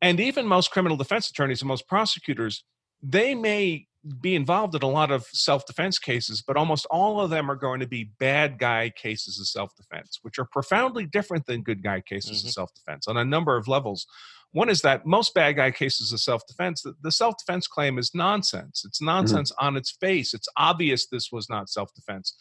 And 0.00 0.20
even 0.20 0.46
most 0.46 0.70
criminal 0.70 0.96
defense 0.96 1.28
attorneys 1.30 1.62
and 1.62 1.68
most 1.68 1.88
prosecutors 1.88 2.64
they 3.02 3.34
may 3.34 3.86
be 4.20 4.34
involved 4.34 4.74
in 4.74 4.82
a 4.82 4.88
lot 4.88 5.10
of 5.10 5.26
self 5.32 5.66
defense 5.66 5.98
cases, 5.98 6.42
but 6.42 6.56
almost 6.56 6.86
all 6.90 7.20
of 7.20 7.30
them 7.30 7.50
are 7.50 7.56
going 7.56 7.80
to 7.80 7.86
be 7.86 8.10
bad 8.18 8.58
guy 8.58 8.90
cases 8.90 9.38
of 9.40 9.46
self 9.46 9.74
defense, 9.76 10.18
which 10.22 10.38
are 10.38 10.44
profoundly 10.44 11.06
different 11.06 11.46
than 11.46 11.62
good 11.62 11.82
guy 11.82 12.00
cases 12.00 12.38
mm-hmm. 12.38 12.48
of 12.48 12.52
self 12.52 12.74
defense 12.74 13.08
on 13.08 13.16
a 13.16 13.24
number 13.24 13.56
of 13.56 13.68
levels. 13.68 14.06
One 14.52 14.68
is 14.68 14.80
that 14.82 15.04
most 15.04 15.34
bad 15.34 15.56
guy 15.56 15.70
cases 15.70 16.12
of 16.12 16.20
self 16.20 16.46
defense, 16.46 16.84
the 17.02 17.12
self 17.12 17.36
defense 17.38 17.66
claim 17.66 17.98
is 17.98 18.12
nonsense. 18.14 18.82
It's 18.84 18.98
mm-hmm. 18.98 19.06
nonsense 19.06 19.52
mm-hmm. 19.52 19.66
on 19.66 19.76
its 19.76 19.90
face. 19.90 20.34
It's 20.34 20.48
obvious 20.56 21.06
this 21.06 21.30
was 21.30 21.48
not 21.48 21.68
self 21.68 21.92
defense. 21.94 22.34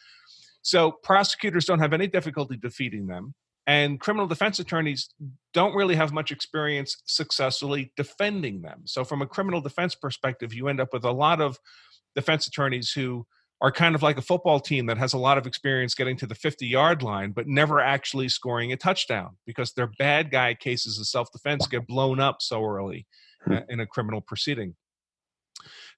So 0.61 0.91
prosecutors 1.03 1.65
don't 1.65 1.79
have 1.79 1.93
any 1.93 2.07
difficulty 2.07 2.57
defeating 2.57 3.07
them. 3.07 3.33
And 3.67 3.99
criminal 3.99 4.27
defense 4.27 4.59
attorneys 4.59 5.09
don't 5.53 5.75
really 5.75 5.95
have 5.95 6.13
much 6.13 6.31
experience 6.31 6.95
successfully 7.05 7.91
defending 7.97 8.61
them. 8.61 8.83
So, 8.85 9.03
from 9.03 9.21
a 9.21 9.27
criminal 9.27 9.59
defense 9.59 9.93
perspective, 9.93 10.53
you 10.53 10.69
end 10.69 10.79
up 10.79 10.93
with 10.93 11.03
a 11.03 11.11
lot 11.11 11.41
of 11.41 11.59
defense 12.15 12.47
attorneys 12.47 12.91
who 12.91 13.27
are 13.59 13.71
kind 13.71 13.95
of 13.95 14.03
like 14.03 14.17
a 14.17 14.21
football 14.21 14.59
team 14.59 14.85
that 14.85 14.97
has 14.97 15.13
a 15.13 15.17
lot 15.17 15.37
of 15.37 15.47
experience 15.47 15.95
getting 15.95 16.15
to 16.17 16.27
the 16.27 16.35
50 16.35 16.67
yard 16.67 17.01
line, 17.01 17.31
but 17.31 17.47
never 17.47 17.79
actually 17.79 18.29
scoring 18.29 18.71
a 18.71 18.77
touchdown 18.77 19.37
because 19.45 19.73
their 19.73 19.87
bad 19.97 20.29
guy 20.29 20.53
cases 20.53 20.99
of 20.99 21.07
self 21.07 21.31
defense 21.31 21.67
get 21.67 21.87
blown 21.87 22.19
up 22.19 22.41
so 22.41 22.63
early 22.63 23.07
hmm. 23.43 23.53
uh, 23.53 23.59
in 23.69 23.79
a 23.79 23.87
criminal 23.87 24.21
proceeding. 24.21 24.75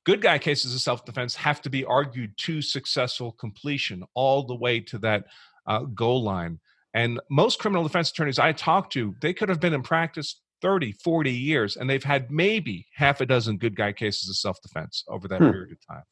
Good 0.06 0.22
guy 0.22 0.40
cases 0.40 0.74
of 0.74 0.80
self 0.80 1.04
defense 1.04 1.36
have 1.36 1.62
to 1.64 1.70
be 1.70 1.84
argued 1.84 2.38
to 2.38 2.62
successful 2.62 3.34
completion 3.34 4.04
all 4.14 4.44
the 4.44 4.56
way 4.56 4.80
to 4.82 4.98
that 5.00 5.26
uh, 5.68 5.80
goal 5.80 6.24
line. 6.24 6.60
And 6.94 7.20
most 7.30 7.60
criminal 7.60 7.84
defense 7.84 8.10
attorneys 8.10 8.40
I 8.40 8.54
talk 8.54 8.90
to, 8.92 9.16
they 9.22 9.34
could 9.34 9.50
have 9.50 9.60
been 9.60 9.74
in 9.74 9.84
practice 9.84 10.42
30, 10.62 10.94
40 11.04 11.32
years, 11.32 11.78
and 11.78 11.90
they've 11.90 12.04
had 12.04 12.32
maybe 12.32 12.88
half 12.94 13.22
a 13.22 13.26
dozen 13.26 13.58
good 13.58 13.76
guy 13.76 13.92
cases 13.92 14.30
of 14.30 14.38
self 14.38 14.62
defense 14.62 15.04
over 15.10 15.28
that 15.28 15.40
hmm. 15.40 15.52
period 15.52 15.72
of 15.74 15.86
time. 15.86 16.04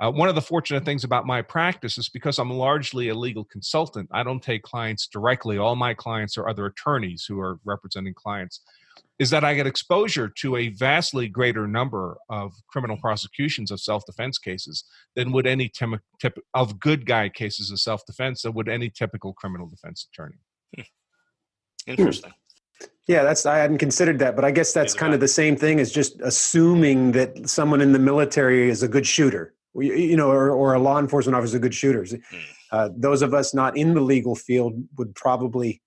Uh, 0.00 0.10
one 0.10 0.28
of 0.28 0.34
the 0.34 0.40
fortunate 0.40 0.84
things 0.84 1.02
about 1.02 1.26
my 1.26 1.42
practice 1.42 1.98
is 1.98 2.08
because 2.08 2.38
I'm 2.38 2.50
largely 2.50 3.08
a 3.08 3.14
legal 3.14 3.44
consultant, 3.44 4.08
I 4.12 4.22
don't 4.22 4.42
take 4.42 4.62
clients 4.62 5.08
directly. 5.08 5.58
All 5.58 5.74
my 5.74 5.92
clients 5.92 6.38
are 6.38 6.48
other 6.48 6.66
attorneys 6.66 7.24
who 7.24 7.40
are 7.40 7.58
representing 7.64 8.14
clients 8.14 8.60
is 9.18 9.30
that 9.30 9.44
I 9.44 9.54
get 9.54 9.66
exposure 9.66 10.28
to 10.28 10.56
a 10.56 10.68
vastly 10.68 11.28
greater 11.28 11.66
number 11.66 12.16
of 12.28 12.52
criminal 12.68 12.96
prosecutions 12.96 13.70
of 13.70 13.80
self 13.80 14.06
defense 14.06 14.38
cases 14.38 14.84
than 15.16 15.32
would 15.32 15.46
any 15.46 15.68
tim- 15.68 16.00
tip 16.20 16.38
of 16.54 16.78
good 16.78 17.04
guy 17.04 17.28
cases 17.28 17.70
of 17.70 17.80
self 17.80 18.06
defense 18.06 18.42
than 18.42 18.54
would 18.54 18.68
any 18.68 18.90
typical 18.90 19.32
criminal 19.32 19.66
defense 19.66 20.06
attorney. 20.12 20.38
Hmm. 20.76 20.82
Interesting. 21.86 22.32
Yeah, 23.08 23.24
that's 23.24 23.46
I 23.46 23.56
hadn't 23.56 23.78
considered 23.78 24.18
that, 24.20 24.36
but 24.36 24.44
I 24.44 24.50
guess 24.50 24.72
that's 24.72 24.94
kind 24.94 25.14
of 25.14 25.20
the 25.20 25.28
same 25.28 25.56
thing 25.56 25.80
as 25.80 25.90
just 25.90 26.20
assuming 26.20 27.12
that 27.12 27.48
someone 27.48 27.80
in 27.80 27.92
the 27.92 27.98
military 27.98 28.68
is 28.68 28.82
a 28.82 28.88
good 28.88 29.06
shooter, 29.06 29.54
you 29.80 30.16
know, 30.16 30.30
or, 30.30 30.50
or 30.50 30.74
a 30.74 30.78
law 30.78 30.98
enforcement 30.98 31.36
officer 31.36 31.58
good 31.58 31.74
shooters. 31.74 32.12
Hmm. 32.12 32.38
Uh, 32.70 32.88
those 32.94 33.22
of 33.22 33.32
us 33.32 33.54
not 33.54 33.76
in 33.76 33.94
the 33.94 34.00
legal 34.00 34.34
field 34.34 34.74
would 34.96 35.14
probably 35.14 35.80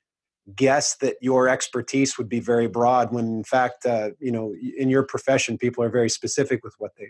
guess 0.56 0.96
that 0.98 1.16
your 1.22 1.48
expertise 1.48 2.18
would 2.18 2.30
be 2.30 2.40
very 2.40 2.68
broad 2.68 3.14
when 3.14 3.26
in 3.26 3.44
fact 3.44 3.86
uh, 3.86 4.10
you 4.20 4.32
know 4.32 4.54
in 4.78 4.90
your 4.90 5.04
profession 5.04 5.58
people 5.58 5.84
are 5.84 5.90
very 5.90 6.10
specific 6.10 6.64
with 6.64 6.74
what 6.80 6.92
they 6.98 7.10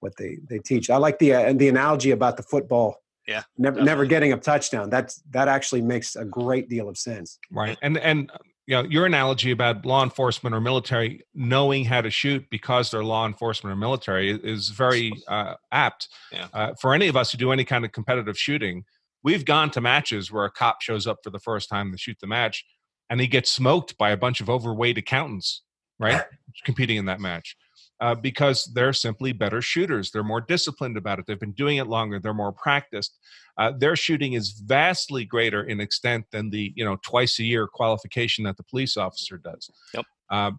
what 0.00 0.16
they 0.16 0.38
they 0.48 0.58
teach 0.58 0.90
i 0.90 0.96
like 0.96 1.18
the 1.18 1.32
uh, 1.32 1.52
the 1.52 1.68
analogy 1.68 2.10
about 2.10 2.36
the 2.36 2.42
football 2.42 2.96
yeah 3.28 3.42
never 3.56 3.76
definitely. 3.76 3.84
never 3.84 4.04
getting 4.04 4.32
a 4.32 4.36
touchdown 4.36 4.90
that's 4.90 5.22
that 5.30 5.46
actually 5.46 5.80
makes 5.80 6.16
a 6.16 6.24
great 6.24 6.68
deal 6.68 6.88
of 6.88 6.98
sense 6.98 7.38
right 7.50 7.78
and 7.80 7.96
and 7.98 8.30
you 8.66 8.74
know 8.74 8.82
your 8.88 9.06
analogy 9.06 9.50
about 9.50 9.84
law 9.84 10.02
enforcement 10.02 10.54
or 10.54 10.60
military 10.60 11.24
knowing 11.34 11.84
how 11.84 12.00
to 12.00 12.10
shoot 12.10 12.44
because 12.50 12.90
they're 12.90 13.04
law 13.04 13.26
enforcement 13.26 13.72
or 13.72 13.76
military 13.76 14.30
is 14.30 14.70
very 14.70 15.12
uh, 15.28 15.54
apt 15.72 16.08
yeah. 16.32 16.48
uh, 16.52 16.72
for 16.80 16.94
any 16.94 17.08
of 17.08 17.16
us 17.16 17.30
who 17.30 17.38
do 17.38 17.52
any 17.52 17.64
kind 17.64 17.84
of 17.84 17.92
competitive 17.92 18.38
shooting 18.38 18.84
we've 19.22 19.44
gone 19.44 19.70
to 19.70 19.80
matches 19.80 20.32
where 20.32 20.44
a 20.44 20.50
cop 20.50 20.80
shows 20.80 21.06
up 21.06 21.18
for 21.22 21.30
the 21.30 21.38
first 21.38 21.68
time 21.68 21.92
to 21.92 21.98
shoot 21.98 22.16
the 22.20 22.26
match 22.26 22.64
and 23.10 23.20
he 23.20 23.26
gets 23.26 23.50
smoked 23.50 23.96
by 23.98 24.10
a 24.10 24.16
bunch 24.16 24.40
of 24.40 24.50
overweight 24.50 24.98
accountants, 24.98 25.62
right? 25.98 26.22
Competing 26.64 26.96
in 26.96 27.06
that 27.06 27.20
match. 27.20 27.56
Uh, 28.00 28.14
because 28.14 28.70
they're 28.74 28.92
simply 28.92 29.32
better 29.32 29.62
shooters. 29.62 30.10
They're 30.10 30.24
more 30.24 30.40
disciplined 30.40 30.96
about 30.96 31.20
it. 31.20 31.26
They've 31.26 31.38
been 31.38 31.52
doing 31.52 31.76
it 31.76 31.86
longer. 31.86 32.18
They're 32.18 32.34
more 32.34 32.52
practiced. 32.52 33.16
Uh, 33.56 33.72
their 33.78 33.94
shooting 33.94 34.32
is 34.32 34.50
vastly 34.50 35.24
greater 35.24 35.62
in 35.62 35.80
extent 35.80 36.26
than 36.32 36.50
the 36.50 36.72
you 36.74 36.84
know 36.84 36.96
twice 37.02 37.38
a 37.38 37.44
year 37.44 37.68
qualification 37.68 38.44
that 38.44 38.56
the 38.56 38.64
police 38.64 38.96
officer 38.96 39.38
does. 39.38 39.70
Yep. 39.94 40.04
Uh, 40.28 40.50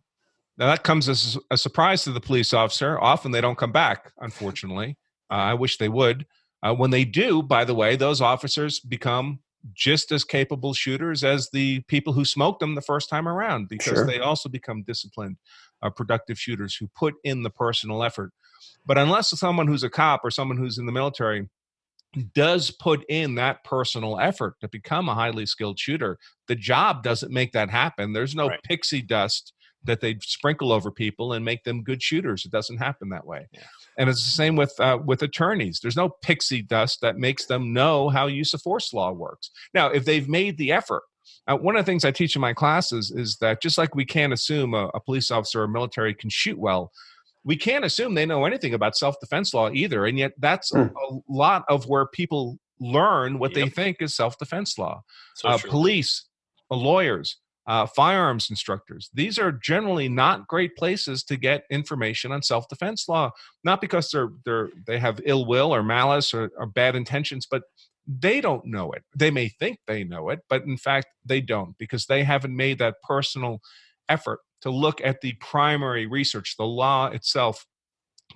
now 0.57 0.67
that 0.67 0.83
comes 0.83 1.09
as 1.09 1.37
a 1.51 1.57
surprise 1.57 2.03
to 2.05 2.11
the 2.11 2.21
police 2.21 2.53
officer. 2.53 2.99
Often 3.01 3.31
they 3.31 3.41
don't 3.41 3.57
come 3.57 3.73
back. 3.73 4.13
Unfortunately, 4.19 4.97
uh, 5.29 5.33
I 5.33 5.53
wish 5.55 5.77
they 5.77 5.89
would. 5.89 6.25
Uh, 6.63 6.73
when 6.73 6.89
they 6.89 7.03
do, 7.03 7.43
by 7.43 7.65
the 7.65 7.75
way, 7.75 7.95
those 7.95 8.21
officers 8.21 8.79
become 8.79 9.39
just 9.73 10.11
as 10.11 10.23
capable 10.23 10.73
shooters 10.73 11.23
as 11.23 11.49
the 11.51 11.81
people 11.81 12.13
who 12.13 12.23
smoked 12.23 12.59
them 12.59 12.75
the 12.75 12.81
first 12.81 13.09
time 13.09 13.27
around 13.27 13.67
because 13.67 13.97
sure. 13.97 14.07
they 14.07 14.19
also 14.19 14.47
become 14.47 14.83
disciplined, 14.83 15.37
uh, 15.85 15.89
productive 15.89 16.39
shooters 16.39 16.75
who 16.75 16.87
put 16.95 17.15
in 17.23 17.43
the 17.43 17.49
personal 17.49 18.03
effort. 18.03 18.31
But 18.85 18.97
unless 18.97 19.37
someone 19.39 19.67
who's 19.67 19.83
a 19.83 19.89
cop 19.89 20.21
or 20.23 20.31
someone 20.31 20.57
who's 20.57 20.77
in 20.77 20.85
the 20.85 20.91
military 20.91 21.47
does 22.33 22.71
put 22.71 23.03
in 23.09 23.35
that 23.35 23.63
personal 23.63 24.19
effort 24.19 24.55
to 24.61 24.69
become 24.69 25.09
a 25.09 25.13
highly 25.13 25.45
skilled 25.45 25.79
shooter, 25.79 26.17
the 26.47 26.55
job 26.55 27.03
doesn't 27.03 27.31
make 27.31 27.51
that 27.51 27.69
happen. 27.69 28.13
There's 28.13 28.35
no 28.35 28.47
right. 28.47 28.63
pixie 28.63 29.01
dust 29.01 29.53
that 29.83 30.01
they 30.01 30.17
sprinkle 30.21 30.71
over 30.71 30.89
people 30.91 31.33
and 31.33 31.45
make 31.45 31.63
them 31.63 31.83
good 31.83 32.01
shooters. 32.01 32.43
It 32.45 32.51
doesn't 32.51 32.77
happen 32.77 33.09
that 33.09 33.27
way. 33.27 33.47
Yeah. 33.51 33.61
And 33.97 34.09
it's 34.09 34.25
the 34.25 34.31
same 34.31 34.55
with 34.55 34.73
uh, 34.79 34.97
with 35.05 35.21
attorneys. 35.21 35.79
There's 35.79 35.95
no 35.95 36.09
pixie 36.21 36.61
dust 36.61 37.01
that 37.01 37.17
makes 37.17 37.45
them 37.45 37.73
know 37.73 38.09
how 38.09 38.27
use 38.27 38.53
of 38.53 38.61
force 38.61 38.93
law 38.93 39.11
works. 39.11 39.51
Now, 39.73 39.89
if 39.89 40.05
they've 40.05 40.27
made 40.27 40.57
the 40.57 40.71
effort, 40.71 41.03
uh, 41.47 41.57
one 41.57 41.75
of 41.75 41.85
the 41.85 41.89
things 41.89 42.05
I 42.05 42.11
teach 42.11 42.35
in 42.35 42.41
my 42.41 42.53
classes 42.53 43.11
is 43.11 43.37
that 43.37 43.61
just 43.61 43.77
like 43.77 43.95
we 43.95 44.05
can't 44.05 44.33
assume 44.33 44.73
a, 44.73 44.87
a 44.93 44.99
police 44.99 45.31
officer 45.31 45.63
or 45.63 45.67
military 45.67 46.13
can 46.13 46.29
shoot 46.29 46.57
well, 46.57 46.91
we 47.43 47.55
can't 47.55 47.85
assume 47.85 48.15
they 48.15 48.25
know 48.25 48.45
anything 48.45 48.73
about 48.73 48.97
self 48.97 49.15
defense 49.19 49.53
law 49.53 49.69
either. 49.71 50.05
And 50.05 50.17
yet, 50.17 50.33
that's 50.39 50.71
mm. 50.71 50.91
a, 50.91 51.13
a, 51.13 51.19
lot 51.29 51.63
of 51.69 51.87
where 51.87 52.07
people 52.07 52.57
learn 52.79 53.39
what 53.39 53.55
yep. 53.55 53.65
they 53.65 53.69
think 53.69 53.97
is 54.01 54.15
self 54.15 54.37
defense 54.37 54.77
law. 54.77 55.03
So 55.35 55.49
uh, 55.49 55.57
police, 55.57 56.25
lawyers, 56.71 57.37
uh, 57.67 57.85
firearms 57.87 58.49
instructors. 58.49 59.09
These 59.13 59.39
are 59.39 59.51
generally 59.51 60.07
not 60.07 60.47
great 60.47 60.75
places 60.75 61.23
to 61.23 61.35
get 61.35 61.65
information 61.71 62.31
on 62.31 62.43
self-defense 62.43 63.07
law, 63.09 63.31
not 63.63 63.81
because 63.81 64.09
they're 64.11 64.29
they're 64.45 64.69
they 64.85 64.99
have 64.99 65.19
ill 65.25 65.45
will 65.45 65.73
or 65.73 65.81
malice 65.81 66.33
or, 66.33 66.51
or 66.57 66.67
bad 66.67 66.95
intentions, 66.95 67.47
but 67.49 67.63
they 68.07 68.41
don't 68.41 68.65
know 68.65 68.91
it. 68.91 69.03
They 69.15 69.31
may 69.31 69.49
think 69.49 69.79
they 69.87 70.03
know 70.03 70.29
it, 70.29 70.39
but 70.49 70.63
in 70.63 70.77
fact 70.77 71.07
they 71.25 71.41
don't 71.41 71.77
because 71.77 72.05
they 72.05 72.23
haven't 72.23 72.55
made 72.55 72.79
that 72.79 73.01
personal 73.07 73.61
effort 74.09 74.39
to 74.61 74.69
look 74.69 75.01
at 75.01 75.21
the 75.21 75.33
primary 75.33 76.05
research, 76.05 76.55
the 76.57 76.65
law 76.65 77.07
itself, 77.07 77.65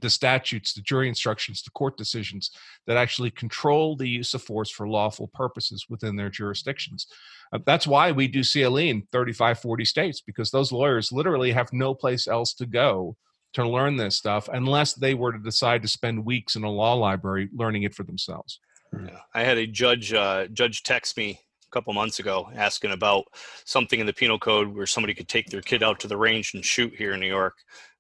the 0.01 0.09
statutes, 0.09 0.73
the 0.73 0.81
jury 0.81 1.07
instructions, 1.07 1.61
the 1.61 1.71
court 1.71 1.97
decisions 1.97 2.51
that 2.87 2.97
actually 2.97 3.31
control 3.31 3.95
the 3.95 4.07
use 4.07 4.33
of 4.33 4.41
force 4.41 4.69
for 4.69 4.87
lawful 4.87 5.27
purposes 5.33 5.85
within 5.89 6.15
their 6.15 6.29
jurisdictions. 6.29 7.07
Uh, 7.51 7.59
that's 7.65 7.87
why 7.87 8.11
we 8.11 8.27
do 8.27 8.43
CLE 8.43 8.77
in 8.77 9.03
35, 9.11 9.59
40 9.59 9.85
states, 9.85 10.21
because 10.21 10.51
those 10.51 10.71
lawyers 10.71 11.11
literally 11.11 11.51
have 11.51 11.73
no 11.73 11.93
place 11.93 12.27
else 12.27 12.53
to 12.53 12.65
go 12.65 13.15
to 13.53 13.67
learn 13.67 13.97
this 13.97 14.15
stuff 14.15 14.47
unless 14.53 14.93
they 14.93 15.15
were 15.15 15.31
to 15.31 15.39
decide 15.39 15.81
to 15.81 15.87
spend 15.87 16.23
weeks 16.23 16.55
in 16.55 16.63
a 16.63 16.69
law 16.69 16.93
library 16.93 17.49
learning 17.53 17.83
it 17.83 17.95
for 17.95 18.03
themselves. 18.03 18.59
Yeah. 18.93 19.19
I 19.33 19.43
had 19.43 19.57
a 19.57 19.67
judge 19.67 20.13
uh, 20.13 20.47
judge 20.47 20.83
text 20.83 21.17
me 21.17 21.39
a 21.67 21.71
couple 21.71 21.93
months 21.93 22.19
ago 22.19 22.49
asking 22.55 22.91
about 22.91 23.25
something 23.65 23.99
in 23.99 24.05
the 24.05 24.13
penal 24.13 24.39
code 24.39 24.73
where 24.73 24.87
somebody 24.87 25.13
could 25.13 25.27
take 25.27 25.49
their 25.49 25.61
kid 25.61 25.83
out 25.83 25.99
to 25.99 26.07
the 26.07 26.17
range 26.17 26.53
and 26.53 26.65
shoot 26.65 26.93
here 26.95 27.13
in 27.13 27.19
New 27.19 27.27
York. 27.27 27.55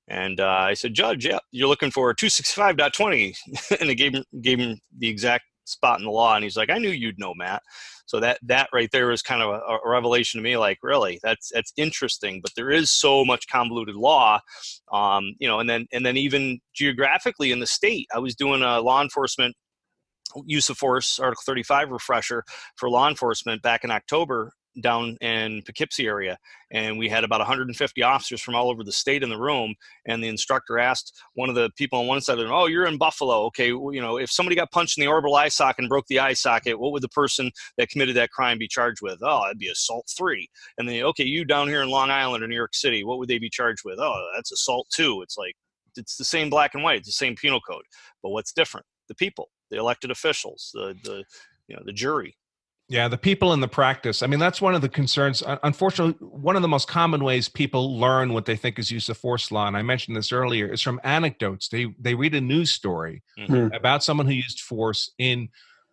And 0.07 0.39
uh, 0.39 0.47
I 0.47 0.73
said, 0.73 0.95
Judge, 0.95 1.25
yeah, 1.25 1.37
you're 1.51 1.67
looking 1.67 1.91
for 1.91 2.13
265.20. 2.15 3.35
and 3.79 3.91
I 3.91 3.93
gave 3.93 4.15
him, 4.15 4.23
gave 4.41 4.59
him 4.59 4.79
the 4.97 5.07
exact 5.07 5.45
spot 5.65 5.99
in 5.99 6.05
the 6.05 6.11
law. 6.11 6.35
And 6.35 6.43
he's 6.43 6.57
like, 6.57 6.71
I 6.71 6.79
knew 6.79 6.89
you'd 6.89 7.19
know, 7.19 7.33
Matt. 7.35 7.61
So 8.07 8.19
that 8.21 8.39
that 8.41 8.69
right 8.73 8.89
there 8.91 9.05
was 9.05 9.21
kind 9.21 9.43
of 9.43 9.49
a, 9.49 9.59
a, 9.59 9.79
revelation 9.85 10.39
to 10.39 10.43
me. 10.43 10.57
Like, 10.57 10.79
really, 10.81 11.19
that's 11.21 11.51
that's 11.53 11.71
interesting. 11.77 12.41
But 12.41 12.53
there 12.55 12.71
is 12.71 12.89
so 12.89 13.23
much 13.23 13.47
convoluted 13.47 13.95
law, 13.95 14.39
um, 14.91 15.35
you 15.37 15.47
know. 15.47 15.59
And 15.59 15.69
then 15.69 15.85
and 15.93 16.03
then 16.03 16.17
even 16.17 16.59
geographically 16.73 17.51
in 17.51 17.59
the 17.59 17.67
state, 17.67 18.07
I 18.11 18.17
was 18.17 18.33
doing 18.33 18.63
a 18.63 18.81
law 18.81 19.03
enforcement 19.03 19.55
use 20.45 20.69
of 20.69 20.77
force 20.77 21.19
article 21.19 21.43
35 21.45 21.89
refresher 21.89 22.43
for 22.75 22.89
law 22.89 23.07
enforcement 23.07 23.61
back 23.61 23.83
in 23.83 23.91
october 23.91 24.53
down 24.81 25.17
in 25.21 25.61
Poughkeepsie 25.63 26.05
area, 26.05 26.37
and 26.71 26.97
we 26.97 27.09
had 27.09 27.23
about 27.23 27.39
150 27.39 28.03
officers 28.03 28.41
from 28.41 28.55
all 28.55 28.69
over 28.69 28.83
the 28.83 28.91
state 28.91 29.23
in 29.23 29.29
the 29.29 29.37
room. 29.37 29.75
And 30.05 30.23
the 30.23 30.27
instructor 30.27 30.79
asked 30.79 31.19
one 31.33 31.49
of 31.49 31.55
the 31.55 31.69
people 31.77 31.99
on 31.99 32.07
one 32.07 32.21
side 32.21 32.37
of 32.37 32.43
them, 32.43 32.53
"Oh, 32.53 32.67
you're 32.67 32.85
in 32.85 32.97
Buffalo. 32.97 33.45
Okay, 33.45 33.73
well, 33.73 33.93
you 33.93 34.01
know, 34.01 34.17
if 34.17 34.31
somebody 34.31 34.55
got 34.55 34.71
punched 34.71 34.97
in 34.97 35.01
the 35.01 35.07
orbital 35.07 35.35
eye 35.35 35.49
socket 35.49 35.79
and 35.79 35.89
broke 35.89 36.07
the 36.07 36.19
eye 36.19 36.33
socket, 36.33 36.79
what 36.79 36.91
would 36.91 37.03
the 37.03 37.09
person 37.09 37.51
that 37.77 37.89
committed 37.89 38.15
that 38.15 38.31
crime 38.31 38.57
be 38.57 38.67
charged 38.67 39.01
with? 39.01 39.19
Oh, 39.21 39.45
it'd 39.47 39.59
be 39.59 39.69
assault 39.69 40.09
three. 40.17 40.49
And 40.77 40.87
then, 40.87 41.03
okay, 41.03 41.25
you 41.25 41.45
down 41.45 41.67
here 41.67 41.81
in 41.81 41.89
Long 41.89 42.11
Island 42.11 42.43
or 42.43 42.47
New 42.47 42.55
York 42.55 42.75
City, 42.75 43.03
what 43.03 43.19
would 43.19 43.29
they 43.29 43.39
be 43.39 43.49
charged 43.49 43.81
with? 43.85 43.99
Oh, 43.99 44.31
that's 44.35 44.51
assault 44.51 44.87
two. 44.93 45.21
It's 45.21 45.37
like 45.37 45.55
it's 45.95 46.17
the 46.17 46.25
same 46.25 46.49
black 46.49 46.75
and 46.75 46.83
white, 46.83 46.99
it's 46.99 47.07
the 47.07 47.13
same 47.13 47.35
penal 47.35 47.61
code. 47.61 47.83
But 48.23 48.29
what's 48.29 48.53
different? 48.53 48.85
The 49.07 49.15
people, 49.15 49.49
the 49.69 49.77
elected 49.77 50.11
officials, 50.11 50.71
the 50.73 50.95
the 51.03 51.23
you 51.67 51.75
know 51.75 51.83
the 51.85 51.93
jury. 51.93 52.35
Yeah, 52.91 53.07
the 53.07 53.19
people 53.19 53.53
in 53.53 53.59
the 53.59 53.67
practice. 53.67 54.23
I 54.23 54.27
mean, 54.27 54.39
that's 54.39 54.61
one 54.61 54.73
of 54.73 54.81
the 54.81 54.89
concerns. 54.89 55.43
Unfortunately, 55.61 56.15
one 56.25 56.55
of 56.55 56.63
the 56.63 56.67
most 56.67 56.87
common 56.87 57.23
ways 57.23 57.47
people 57.47 57.99
learn 57.99 58.33
what 58.33 58.45
they 58.45 58.55
think 58.55 58.79
is 58.79 58.89
use 58.89 59.09
of 59.09 59.17
force 59.17 59.51
law, 59.51 59.67
and 59.67 59.77
I 59.77 59.83
mentioned 59.83 60.17
this 60.17 60.31
earlier, 60.31 60.65
is 60.65 60.81
from 60.81 60.99
anecdotes. 61.03 61.69
They 61.69 61.93
they 61.99 62.15
read 62.15 62.33
a 62.33 62.41
news 62.41 62.71
story 62.71 63.21
mm-hmm. 63.37 63.75
about 63.75 64.03
someone 64.03 64.25
who 64.25 64.33
used 64.33 64.61
force 64.61 65.11
in 65.19 65.49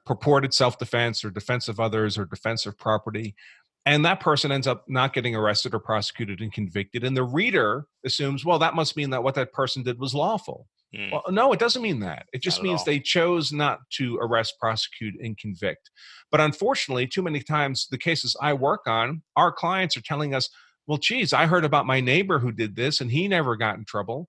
purported 0.06 0.54
self-defense 0.54 1.22
or 1.24 1.30
defense 1.30 1.68
of 1.68 1.80
others 1.80 2.16
or 2.16 2.24
defense 2.24 2.64
of 2.64 2.78
property, 2.78 3.34
and 3.84 4.04
that 4.04 4.20
person 4.20 4.50
ends 4.50 4.66
up 4.66 4.84
not 4.88 5.12
getting 5.12 5.36
arrested 5.36 5.74
or 5.74 5.78
prosecuted 5.78 6.40
and 6.40 6.52
convicted. 6.52 7.04
And 7.04 7.16
the 7.16 7.24
reader 7.24 7.86
assumes, 8.06 8.44
well, 8.44 8.58
that 8.58 8.74
must 8.74 8.96
mean 8.96 9.10
that 9.10 9.22
what 9.22 9.34
that 9.34 9.52
person 9.52 9.82
did 9.82 9.98
was 9.98 10.14
lawful. 10.14 10.66
Mm. 10.94 11.12
Well, 11.12 11.24
no, 11.30 11.52
it 11.52 11.58
doesn't 11.58 11.82
mean 11.82 12.00
that. 12.00 12.26
It 12.32 12.42
just 12.42 12.62
means 12.62 12.80
all. 12.80 12.84
they 12.86 13.00
chose 13.00 13.52
not 13.52 13.80
to 13.94 14.16
arrest, 14.18 14.54
prosecute, 14.60 15.14
and 15.20 15.36
convict. 15.36 15.90
But 16.30 16.40
unfortunately, 16.40 17.06
too 17.06 17.22
many 17.22 17.40
times 17.40 17.88
the 17.90 17.98
cases 17.98 18.36
I 18.40 18.52
work 18.52 18.82
on, 18.86 19.22
our 19.36 19.52
clients 19.52 19.96
are 19.96 20.02
telling 20.02 20.34
us, 20.34 20.48
well, 20.86 20.98
geez, 20.98 21.32
I 21.32 21.46
heard 21.46 21.64
about 21.64 21.86
my 21.86 22.00
neighbor 22.00 22.38
who 22.38 22.52
did 22.52 22.76
this 22.76 23.00
and 23.00 23.10
he 23.10 23.26
never 23.28 23.56
got 23.56 23.76
in 23.76 23.84
trouble. 23.84 24.28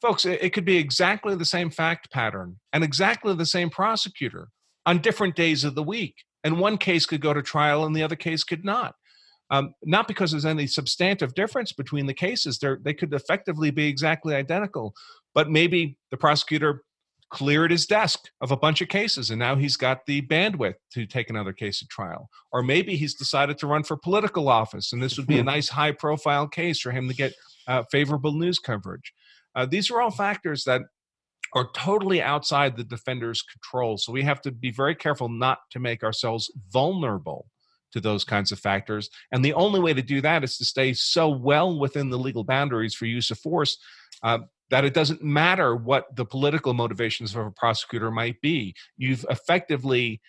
Folks, 0.00 0.24
it, 0.24 0.40
it 0.42 0.50
could 0.50 0.64
be 0.64 0.76
exactly 0.76 1.34
the 1.34 1.44
same 1.44 1.70
fact 1.70 2.10
pattern 2.12 2.58
and 2.72 2.84
exactly 2.84 3.34
the 3.34 3.46
same 3.46 3.70
prosecutor 3.70 4.48
on 4.86 4.98
different 4.98 5.34
days 5.34 5.64
of 5.64 5.74
the 5.74 5.82
week. 5.82 6.14
And 6.44 6.58
one 6.58 6.78
case 6.78 7.06
could 7.06 7.20
go 7.20 7.34
to 7.34 7.42
trial 7.42 7.84
and 7.84 7.94
the 7.94 8.02
other 8.02 8.16
case 8.16 8.44
could 8.44 8.64
not. 8.64 8.94
Um, 9.50 9.74
not 9.82 10.06
because 10.06 10.30
there's 10.30 10.46
any 10.46 10.68
substantive 10.68 11.34
difference 11.34 11.72
between 11.72 12.06
the 12.06 12.14
cases. 12.14 12.58
They're, 12.58 12.78
they 12.80 12.94
could 12.94 13.12
effectively 13.12 13.72
be 13.72 13.88
exactly 13.88 14.36
identical, 14.36 14.94
but 15.34 15.50
maybe 15.50 15.96
the 16.10 16.16
prosecutor 16.16 16.82
cleared 17.30 17.70
his 17.70 17.86
desk 17.86 18.28
of 18.40 18.50
a 18.50 18.56
bunch 18.56 18.80
of 18.80 18.88
cases 18.88 19.30
and 19.30 19.38
now 19.38 19.54
he's 19.54 19.76
got 19.76 20.04
the 20.06 20.20
bandwidth 20.22 20.74
to 20.92 21.06
take 21.06 21.30
another 21.30 21.52
case 21.52 21.78
to 21.78 21.86
trial. 21.86 22.28
Or 22.52 22.62
maybe 22.62 22.96
he's 22.96 23.14
decided 23.14 23.56
to 23.58 23.68
run 23.68 23.84
for 23.84 23.96
political 23.96 24.48
office 24.48 24.92
and 24.92 25.02
this 25.02 25.16
would 25.16 25.28
be 25.28 25.38
a 25.38 25.44
nice 25.44 25.68
high 25.68 25.92
profile 25.92 26.48
case 26.48 26.80
for 26.80 26.90
him 26.90 27.08
to 27.08 27.14
get 27.14 27.32
uh, 27.68 27.84
favorable 27.90 28.32
news 28.32 28.58
coverage. 28.58 29.12
Uh, 29.54 29.64
these 29.64 29.90
are 29.90 30.00
all 30.00 30.10
factors 30.10 30.64
that 30.64 30.82
are 31.54 31.68
totally 31.74 32.20
outside 32.20 32.76
the 32.76 32.84
defender's 32.84 33.42
control 33.42 33.96
so 33.96 34.12
we 34.12 34.22
have 34.22 34.40
to 34.40 34.50
be 34.50 34.70
very 34.70 34.94
careful 34.94 35.28
not 35.28 35.58
to 35.70 35.78
make 35.78 36.02
ourselves 36.02 36.52
vulnerable 36.72 37.46
to 37.92 38.00
those 38.00 38.24
kinds 38.24 38.52
of 38.52 38.58
factors. 38.58 39.10
And 39.32 39.44
the 39.44 39.54
only 39.54 39.80
way 39.80 39.94
to 39.94 40.02
do 40.02 40.20
that 40.20 40.44
is 40.44 40.56
to 40.58 40.64
stay 40.64 40.92
so 40.92 41.28
well 41.28 41.78
within 41.78 42.10
the 42.10 42.18
legal 42.18 42.44
boundaries 42.44 42.94
for 42.94 43.06
use 43.06 43.30
of 43.30 43.38
force. 43.38 43.78
Uh, 44.22 44.38
that 44.70 44.84
it 44.84 44.94
doesn't 44.94 45.22
matter 45.22 45.74
what 45.74 46.14
the 46.14 46.24
political 46.24 46.74
motivations 46.74 47.34
of 47.34 47.44
a 47.44 47.50
prosecutor 47.50 48.10
might 48.10 48.40
be. 48.40 48.74
You've 48.96 49.26
effectively 49.28 50.20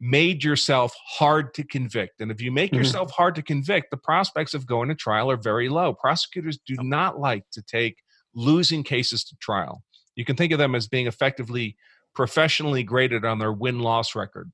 made 0.00 0.44
yourself 0.44 0.94
hard 1.18 1.54
to 1.54 1.64
convict. 1.64 2.20
And 2.20 2.30
if 2.30 2.40
you 2.40 2.50
make 2.52 2.72
mm-hmm. 2.72 2.78
yourself 2.78 3.10
hard 3.12 3.34
to 3.36 3.42
convict, 3.42 3.90
the 3.90 3.96
prospects 3.96 4.52
of 4.52 4.66
going 4.66 4.88
to 4.88 4.94
trial 4.94 5.30
are 5.30 5.36
very 5.36 5.68
low. 5.68 5.94
Prosecutors 5.94 6.58
do 6.66 6.74
not 6.80 7.18
like 7.18 7.44
to 7.52 7.62
take 7.62 7.98
losing 8.34 8.82
cases 8.82 9.24
to 9.24 9.36
trial. 9.36 9.82
You 10.16 10.24
can 10.24 10.36
think 10.36 10.52
of 10.52 10.58
them 10.58 10.74
as 10.74 10.88
being 10.88 11.06
effectively 11.06 11.76
professionally 12.14 12.82
graded 12.82 13.24
on 13.24 13.38
their 13.38 13.52
win 13.52 13.80
loss 13.80 14.14
record. 14.14 14.50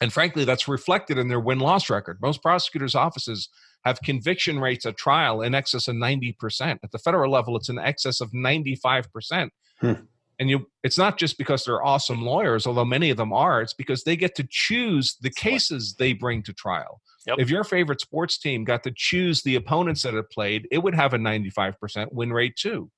And 0.00 0.12
frankly, 0.12 0.44
that's 0.44 0.68
reflected 0.68 1.18
in 1.18 1.28
their 1.28 1.40
win 1.40 1.60
loss 1.60 1.88
record. 1.88 2.18
Most 2.20 2.42
prosecutors' 2.42 2.94
offices 2.94 3.48
have 3.84 4.00
conviction 4.02 4.58
rates 4.58 4.86
at 4.86 4.96
trial 4.96 5.42
in 5.42 5.54
excess 5.54 5.88
of 5.88 5.96
90%. 5.96 6.78
At 6.82 6.90
the 6.90 6.98
federal 6.98 7.30
level, 7.30 7.56
it's 7.56 7.68
in 7.68 7.78
excess 7.78 8.20
of 8.20 8.32
95%. 8.32 9.50
Hmm. 9.80 9.92
And 10.40 10.50
you 10.50 10.66
it's 10.82 10.98
not 10.98 11.16
just 11.16 11.38
because 11.38 11.64
they're 11.64 11.84
awesome 11.84 12.22
lawyers, 12.22 12.66
although 12.66 12.84
many 12.84 13.10
of 13.10 13.16
them 13.16 13.32
are, 13.32 13.62
it's 13.62 13.72
because 13.72 14.02
they 14.02 14.16
get 14.16 14.34
to 14.34 14.46
choose 14.50 15.16
the 15.20 15.30
cases 15.30 15.94
they 15.96 16.12
bring 16.12 16.42
to 16.42 16.52
trial. 16.52 17.00
Yep. 17.26 17.36
If 17.38 17.50
your 17.50 17.62
favorite 17.62 18.00
sports 18.00 18.36
team 18.36 18.64
got 18.64 18.82
to 18.82 18.92
choose 18.94 19.42
the 19.42 19.54
opponents 19.54 20.02
that 20.02 20.14
it 20.14 20.30
played, 20.30 20.66
it 20.72 20.78
would 20.78 20.94
have 20.94 21.14
a 21.14 21.18
95% 21.18 22.08
win 22.12 22.32
rate 22.32 22.56
too. 22.56 22.90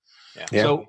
Yeah. 0.51 0.63
So 0.63 0.87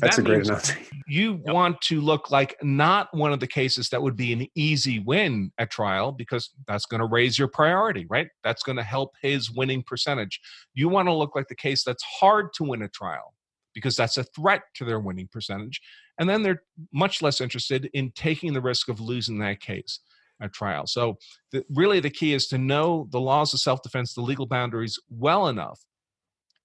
that's 0.00 0.16
that 0.16 0.22
a 0.22 0.24
great 0.24 0.46
analogy. 0.46 0.74
You 1.06 1.40
yep. 1.44 1.54
want 1.54 1.80
to 1.82 2.00
look 2.00 2.30
like 2.30 2.56
not 2.62 3.08
one 3.12 3.32
of 3.32 3.40
the 3.40 3.46
cases 3.46 3.88
that 3.90 4.02
would 4.02 4.16
be 4.16 4.32
an 4.32 4.46
easy 4.54 4.98
win 5.00 5.52
at 5.58 5.70
trial 5.70 6.12
because 6.12 6.50
that's 6.66 6.86
going 6.86 7.00
to 7.00 7.06
raise 7.06 7.38
your 7.38 7.48
priority, 7.48 8.06
right? 8.08 8.28
That's 8.44 8.62
going 8.62 8.76
to 8.76 8.82
help 8.82 9.12
his 9.22 9.50
winning 9.50 9.82
percentage. 9.82 10.40
You 10.74 10.88
want 10.88 11.08
to 11.08 11.14
look 11.14 11.34
like 11.34 11.48
the 11.48 11.54
case 11.54 11.84
that's 11.84 12.02
hard 12.02 12.52
to 12.54 12.64
win 12.64 12.82
a 12.82 12.88
trial 12.88 13.34
because 13.74 13.96
that's 13.96 14.18
a 14.18 14.24
threat 14.24 14.62
to 14.74 14.84
their 14.84 15.00
winning 15.00 15.28
percentage. 15.32 15.80
And 16.18 16.28
then 16.28 16.42
they're 16.42 16.62
much 16.92 17.22
less 17.22 17.40
interested 17.40 17.88
in 17.94 18.12
taking 18.14 18.52
the 18.52 18.60
risk 18.60 18.88
of 18.88 19.00
losing 19.00 19.38
that 19.38 19.60
case 19.60 20.00
at 20.42 20.52
trial. 20.52 20.86
So, 20.86 21.18
the, 21.52 21.64
really, 21.70 22.00
the 22.00 22.10
key 22.10 22.34
is 22.34 22.46
to 22.48 22.58
know 22.58 23.08
the 23.10 23.20
laws 23.20 23.52
of 23.54 23.60
self 23.60 23.82
defense, 23.82 24.14
the 24.14 24.20
legal 24.20 24.46
boundaries 24.46 24.98
well 25.10 25.48
enough 25.48 25.80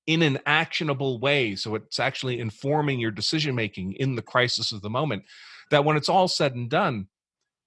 in 0.08 0.22
an 0.22 0.40
actionable 0.46 1.20
way 1.20 1.56
so 1.56 1.76
it's 1.76 2.00
actually 2.00 2.40
informing 2.40 3.00
your 3.00 3.12
decision 3.12 3.56
making 3.56 3.94
in 3.94 4.16
the 4.16 4.22
crisis 4.22 4.72
of 4.72 4.82
the 4.82 4.90
moment 4.90 5.24
that 5.72 5.84
when 5.84 5.98
it's 5.98 6.10
all 6.10 6.28
said 6.28 6.54
and 6.56 6.70
done 6.70 7.08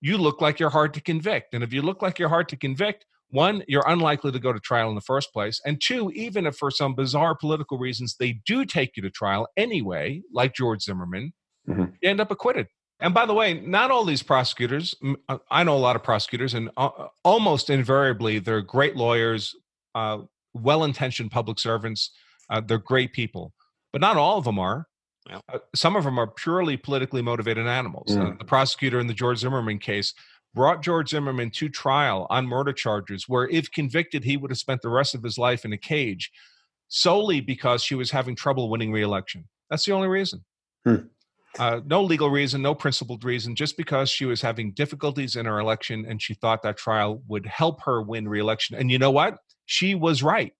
you 0.00 0.16
look 0.16 0.40
like 0.40 0.60
you're 0.60 0.70
hard 0.70 0.94
to 0.94 1.00
convict 1.00 1.54
and 1.54 1.64
if 1.64 1.72
you 1.72 1.82
look 1.82 2.02
like 2.02 2.18
you're 2.18 2.28
hard 2.28 2.48
to 2.48 2.56
convict 2.56 3.04
one 3.30 3.62
you're 3.68 3.88
unlikely 3.88 4.32
to 4.32 4.38
go 4.38 4.52
to 4.52 4.60
trial 4.60 4.88
in 4.88 4.94
the 4.94 5.00
first 5.00 5.32
place 5.32 5.60
and 5.64 5.80
two 5.80 6.10
even 6.14 6.46
if 6.46 6.56
for 6.56 6.70
some 6.70 6.94
bizarre 6.94 7.34
political 7.34 7.78
reasons 7.78 8.16
they 8.18 8.40
do 8.46 8.64
take 8.64 8.96
you 8.96 9.02
to 9.02 9.10
trial 9.10 9.48
anyway 9.56 10.22
like 10.32 10.54
george 10.54 10.82
zimmerman 10.82 11.32
mm-hmm. 11.68 11.84
you 12.00 12.08
end 12.08 12.20
up 12.20 12.30
acquitted 12.30 12.66
and 13.00 13.14
by 13.14 13.26
the 13.26 13.34
way, 13.34 13.54
not 13.54 13.90
all 13.90 14.04
these 14.04 14.24
prosecutors, 14.24 14.94
uh, 15.28 15.38
I 15.50 15.62
know 15.62 15.76
a 15.76 15.78
lot 15.78 15.94
of 15.94 16.02
prosecutors, 16.02 16.54
and 16.54 16.68
uh, 16.76 16.90
almost 17.22 17.70
invariably, 17.70 18.40
they're 18.40 18.60
great 18.60 18.96
lawyers, 18.96 19.54
uh, 19.94 20.18
well 20.52 20.82
intentioned 20.82 21.30
public 21.30 21.58
servants 21.60 22.10
uh, 22.50 22.60
they're 22.60 22.78
great 22.78 23.12
people, 23.12 23.52
but 23.92 24.00
not 24.00 24.16
all 24.16 24.38
of 24.38 24.44
them 24.44 24.58
are. 24.58 24.86
Yeah. 25.28 25.40
Uh, 25.52 25.58
some 25.74 25.96
of 25.96 26.04
them 26.04 26.18
are 26.18 26.26
purely 26.26 26.76
politically 26.76 27.22
motivated 27.22 27.66
animals. 27.66 28.16
Uh, 28.16 28.20
mm. 28.20 28.38
the 28.38 28.44
prosecutor 28.44 28.98
in 28.98 29.06
the 29.06 29.14
George 29.14 29.38
Zimmerman 29.38 29.78
case 29.78 30.14
brought 30.54 30.82
George 30.82 31.10
Zimmerman 31.10 31.50
to 31.50 31.68
trial 31.68 32.26
on 32.30 32.46
murder 32.46 32.72
charges, 32.72 33.28
where 33.28 33.48
if 33.48 33.70
convicted, 33.70 34.24
he 34.24 34.36
would 34.36 34.50
have 34.50 34.58
spent 34.58 34.82
the 34.82 34.88
rest 34.88 35.14
of 35.14 35.22
his 35.22 35.38
life 35.38 35.64
in 35.64 35.72
a 35.72 35.78
cage 35.78 36.30
solely 36.88 37.40
because 37.40 37.82
she 37.82 37.94
was 37.94 38.10
having 38.10 38.34
trouble 38.34 38.70
winning 38.70 38.90
reelection. 38.90 39.46
That's 39.68 39.84
the 39.84 39.92
only 39.92 40.08
reason. 40.08 40.44
Hmm. 40.84 40.96
Uh, 41.58 41.80
no 41.86 42.02
legal 42.02 42.30
reason, 42.30 42.62
no 42.62 42.74
principled 42.74 43.24
reason, 43.24 43.54
just 43.54 43.76
because 43.76 44.08
she 44.10 44.24
was 44.24 44.40
having 44.40 44.72
difficulties 44.72 45.36
in 45.36 45.46
her 45.46 45.58
election 45.58 46.06
and 46.08 46.20
she 46.22 46.34
thought 46.34 46.62
that 46.62 46.76
trial 46.76 47.22
would 47.26 47.46
help 47.46 47.82
her 47.82 48.00
win 48.02 48.28
reelection. 48.28 48.76
And 48.76 48.90
you 48.90 48.98
know 48.98 49.10
what? 49.10 49.38
She 49.66 49.94
was 49.94 50.22
right. 50.22 50.52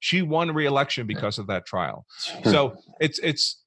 She 0.00 0.22
won 0.22 0.52
re-election 0.52 1.06
because 1.06 1.38
of 1.38 1.46
that 1.46 1.66
trial. 1.66 2.06
So 2.44 2.76
it's 3.00 3.18
it's 3.20 3.62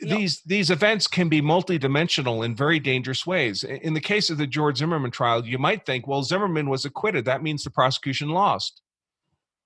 these 0.00 0.40
these 0.42 0.70
events 0.70 1.06
can 1.06 1.28
be 1.28 1.40
multidimensional 1.40 2.44
in 2.44 2.56
very 2.56 2.80
dangerous 2.80 3.26
ways. 3.26 3.62
In 3.62 3.94
the 3.94 4.00
case 4.00 4.28
of 4.28 4.38
the 4.38 4.46
George 4.46 4.78
Zimmerman 4.78 5.12
trial, 5.12 5.46
you 5.46 5.58
might 5.58 5.86
think, 5.86 6.06
well, 6.06 6.22
Zimmerman 6.22 6.68
was 6.68 6.84
acquitted. 6.84 7.24
That 7.24 7.42
means 7.42 7.62
the 7.62 7.70
prosecution 7.70 8.30
lost. 8.30 8.82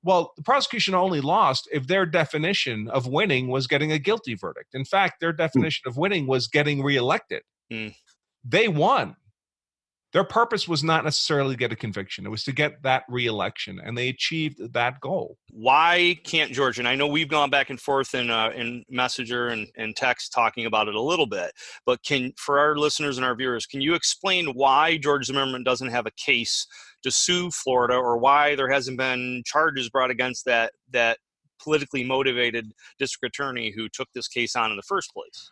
Well, 0.05 0.33
the 0.37 0.43
prosecution 0.43 0.95
only 0.95 1.21
lost 1.21 1.69
if 1.73 1.87
their 1.87 2.05
definition 2.05 2.89
of 2.89 3.07
winning 3.07 3.49
was 3.49 3.67
getting 3.67 3.93
a 3.93 3.99
guilty 3.99 4.35
verdict. 4.35 4.75
In 4.75 4.85
fact, 4.85 5.21
their 5.21 5.31
hmm. 5.31 5.39
definition 5.39 5.89
of 5.89 5.97
winning 5.97 6.27
was 6.27 6.49
getting 6.49 6.83
reelected. 6.83 7.43
Mm. 7.73 7.95
They 8.45 8.69
won 8.69 9.17
their 10.13 10.25
purpose 10.25 10.69
was 10.69 10.85
not 10.85 11.05
necessarily 11.05 11.55
to 11.55 11.59
get 11.59 11.73
a 11.73 11.77
conviction 11.77 12.27
it 12.27 12.29
was 12.29 12.45
to 12.45 12.53
get 12.53 12.83
that 12.83 13.05
reelection 13.09 13.81
and 13.85 13.97
they 13.97 14.09
achieved 14.09 14.73
that 14.73 15.01
goal 15.01 15.37
why 15.51 16.17
can't 16.25 16.53
george 16.53 16.79
and 16.79 16.87
i 16.87 16.95
know 16.95 17.07
we've 17.07 17.29
gone 17.29 17.51
back 17.51 17.71
and 17.71 17.81
forth 17.81 18.15
in 18.15 18.31
uh, 18.31 18.51
in 18.55 18.85
messenger 18.89 19.49
and, 19.49 19.69
and 19.77 19.97
text 19.97 20.33
talking 20.33 20.67
about 20.67 20.89
it 20.89 20.95
a 20.95 21.01
little 21.01 21.27
bit 21.27 21.53
but 21.87 22.03
can 22.05 22.33
for 22.37 22.59
our 22.59 22.77
listeners 22.77 23.17
and 23.17 23.25
our 23.25 23.35
viewers 23.35 23.67
can 23.67 23.81
you 23.81 23.95
explain 23.95 24.47
why 24.55 24.97
george 24.97 25.27
zimmerman 25.27 25.65
doesn't 25.65 25.91
have 25.91 26.07
a 26.07 26.13
case 26.13 26.67
to 27.03 27.11
sue 27.11 27.51
florida 27.51 27.95
or 27.95 28.19
why 28.19 28.55
there 28.55 28.71
hasn't 28.71 28.97
been 28.97 29.43
charges 29.45 29.91
brought 29.91 30.11
against 30.11 30.45
that 30.45 30.73
that 30.91 31.19
politically 31.63 32.03
motivated 32.03 32.73
district 32.99 33.35
attorney 33.35 33.73
who 33.75 33.89
took 33.89 34.09
this 34.15 34.29
case 34.29 34.57
on 34.57 34.71
in 34.71 34.77
the 34.77 34.83
first 34.83 35.13
place 35.13 35.51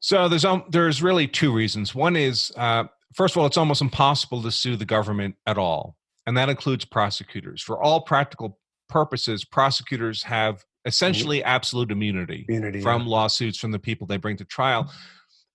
so 0.00 0.28
there's 0.28 0.44
um, 0.44 0.64
there's 0.70 1.02
really 1.02 1.26
two 1.26 1.52
reasons. 1.52 1.92
One 1.92 2.14
is 2.14 2.52
uh, 2.56 2.84
first 3.18 3.34
of 3.34 3.40
all, 3.40 3.46
it's 3.46 3.56
almost 3.56 3.82
impossible 3.82 4.40
to 4.42 4.50
sue 4.52 4.76
the 4.76 4.84
government 4.84 5.34
at 5.44 5.58
all, 5.58 5.96
and 6.26 6.36
that 6.36 6.48
includes 6.48 6.84
prosecutors. 6.84 7.60
For 7.60 7.82
all 7.82 8.00
practical 8.00 8.58
purposes, 8.88 9.44
prosecutors 9.44 10.22
have 10.22 10.64
essentially 10.84 11.42
absolute 11.42 11.90
immunity, 11.90 12.46
immunity 12.48 12.80
from 12.80 13.02
yeah. 13.02 13.08
lawsuits 13.08 13.58
from 13.58 13.72
the 13.72 13.78
people 13.78 14.06
they 14.06 14.16
bring 14.16 14.36
to 14.36 14.44
trial. 14.44 14.90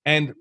And 0.05 0.33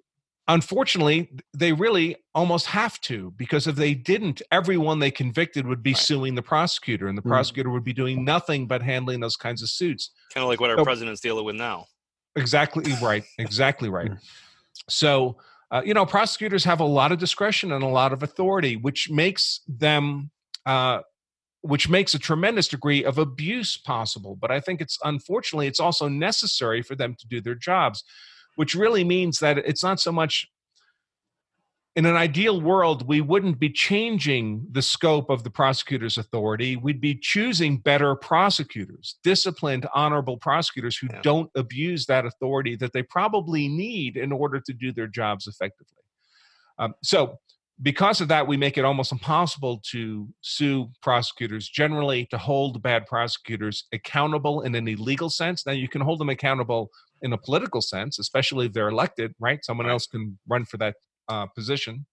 unfortunately, 0.48 1.30
they 1.56 1.72
really 1.72 2.16
almost 2.34 2.66
have 2.66 3.00
to 3.02 3.32
because 3.36 3.68
if 3.68 3.76
they 3.76 3.94
didn't, 3.94 4.42
everyone 4.50 4.98
they 4.98 5.12
convicted 5.12 5.64
would 5.64 5.82
be 5.82 5.92
right. 5.92 5.96
suing 5.96 6.34
the 6.34 6.42
prosecutor, 6.42 7.06
and 7.06 7.16
the 7.16 7.22
mm. 7.22 7.28
prosecutor 7.28 7.70
would 7.70 7.84
be 7.84 7.92
doing 7.92 8.24
nothing 8.24 8.66
but 8.66 8.82
handling 8.82 9.20
those 9.20 9.36
kinds 9.36 9.62
of 9.62 9.70
suits. 9.70 10.10
Kind 10.34 10.42
of 10.42 10.48
like 10.48 10.60
what 10.60 10.70
our 10.70 10.76
so, 10.76 10.84
president's 10.84 11.20
dealing 11.20 11.44
with 11.44 11.54
now. 11.54 11.86
Exactly 12.34 12.92
right. 13.00 13.22
Exactly 13.38 13.88
right. 13.88 14.10
So, 14.88 15.36
uh, 15.72 15.80
you 15.84 15.94
know, 15.94 16.04
prosecutors 16.04 16.64
have 16.64 16.80
a 16.80 16.84
lot 16.84 17.12
of 17.12 17.18
discretion 17.18 17.72
and 17.72 17.82
a 17.82 17.88
lot 17.88 18.12
of 18.12 18.22
authority, 18.22 18.76
which 18.76 19.08
makes 19.10 19.60
them, 19.66 20.30
uh, 20.66 21.00
which 21.62 21.88
makes 21.88 22.12
a 22.12 22.18
tremendous 22.18 22.68
degree 22.68 23.02
of 23.02 23.16
abuse 23.16 23.78
possible. 23.78 24.36
But 24.38 24.50
I 24.50 24.60
think 24.60 24.82
it's 24.82 24.98
unfortunately, 25.02 25.68
it's 25.68 25.80
also 25.80 26.08
necessary 26.08 26.82
for 26.82 26.94
them 26.94 27.16
to 27.18 27.26
do 27.26 27.40
their 27.40 27.54
jobs, 27.54 28.04
which 28.56 28.74
really 28.74 29.02
means 29.02 29.38
that 29.38 29.56
it's 29.56 29.82
not 29.82 29.98
so 29.98 30.12
much 30.12 30.46
in 31.94 32.06
an 32.06 32.16
ideal 32.16 32.60
world, 32.60 33.06
we 33.06 33.20
wouldn't 33.20 33.58
be 33.58 33.68
changing 33.68 34.66
the 34.72 34.80
scope 34.80 35.28
of 35.28 35.44
the 35.44 35.50
prosecutor's 35.50 36.16
authority. 36.16 36.74
We'd 36.76 37.02
be 37.02 37.14
choosing 37.14 37.76
better 37.76 38.14
prosecutors, 38.14 39.16
disciplined, 39.22 39.86
honorable 39.94 40.38
prosecutors 40.38 40.96
who 40.96 41.08
Yeah. 41.08 41.20
don't 41.22 41.50
abuse 41.54 42.06
that 42.06 42.24
authority 42.24 42.76
that 42.76 42.94
they 42.94 43.02
probably 43.02 43.68
need 43.68 44.16
in 44.16 44.32
order 44.32 44.58
to 44.58 44.72
do 44.72 44.90
their 44.90 45.06
jobs 45.06 45.46
effectively. 45.46 45.98
Um, 46.78 46.94
so, 47.02 47.38
because 47.82 48.20
of 48.20 48.28
that, 48.28 48.46
we 48.46 48.56
make 48.56 48.78
it 48.78 48.84
almost 48.84 49.12
impossible 49.12 49.82
to 49.90 50.28
sue 50.40 50.90
prosecutors 51.02 51.68
generally, 51.68 52.26
to 52.26 52.38
hold 52.38 52.82
bad 52.82 53.06
prosecutors 53.06 53.84
accountable 53.92 54.62
in 54.62 54.76
any 54.76 54.94
legal 54.94 55.28
sense. 55.28 55.66
Now, 55.66 55.72
you 55.72 55.88
can 55.88 56.00
hold 56.00 56.20
them 56.20 56.28
accountable 56.28 56.90
in 57.22 57.32
a 57.32 57.38
political 57.38 57.80
sense, 57.82 58.18
especially 58.18 58.66
if 58.66 58.72
they're 58.72 58.88
elected, 58.88 59.34
right? 59.40 59.64
Someone 59.64 59.88
else 59.88 60.06
can 60.06 60.38
run 60.46 60.64
for 60.64 60.76
that 60.78 60.96
uh, 61.28 61.46
position. 61.46 62.06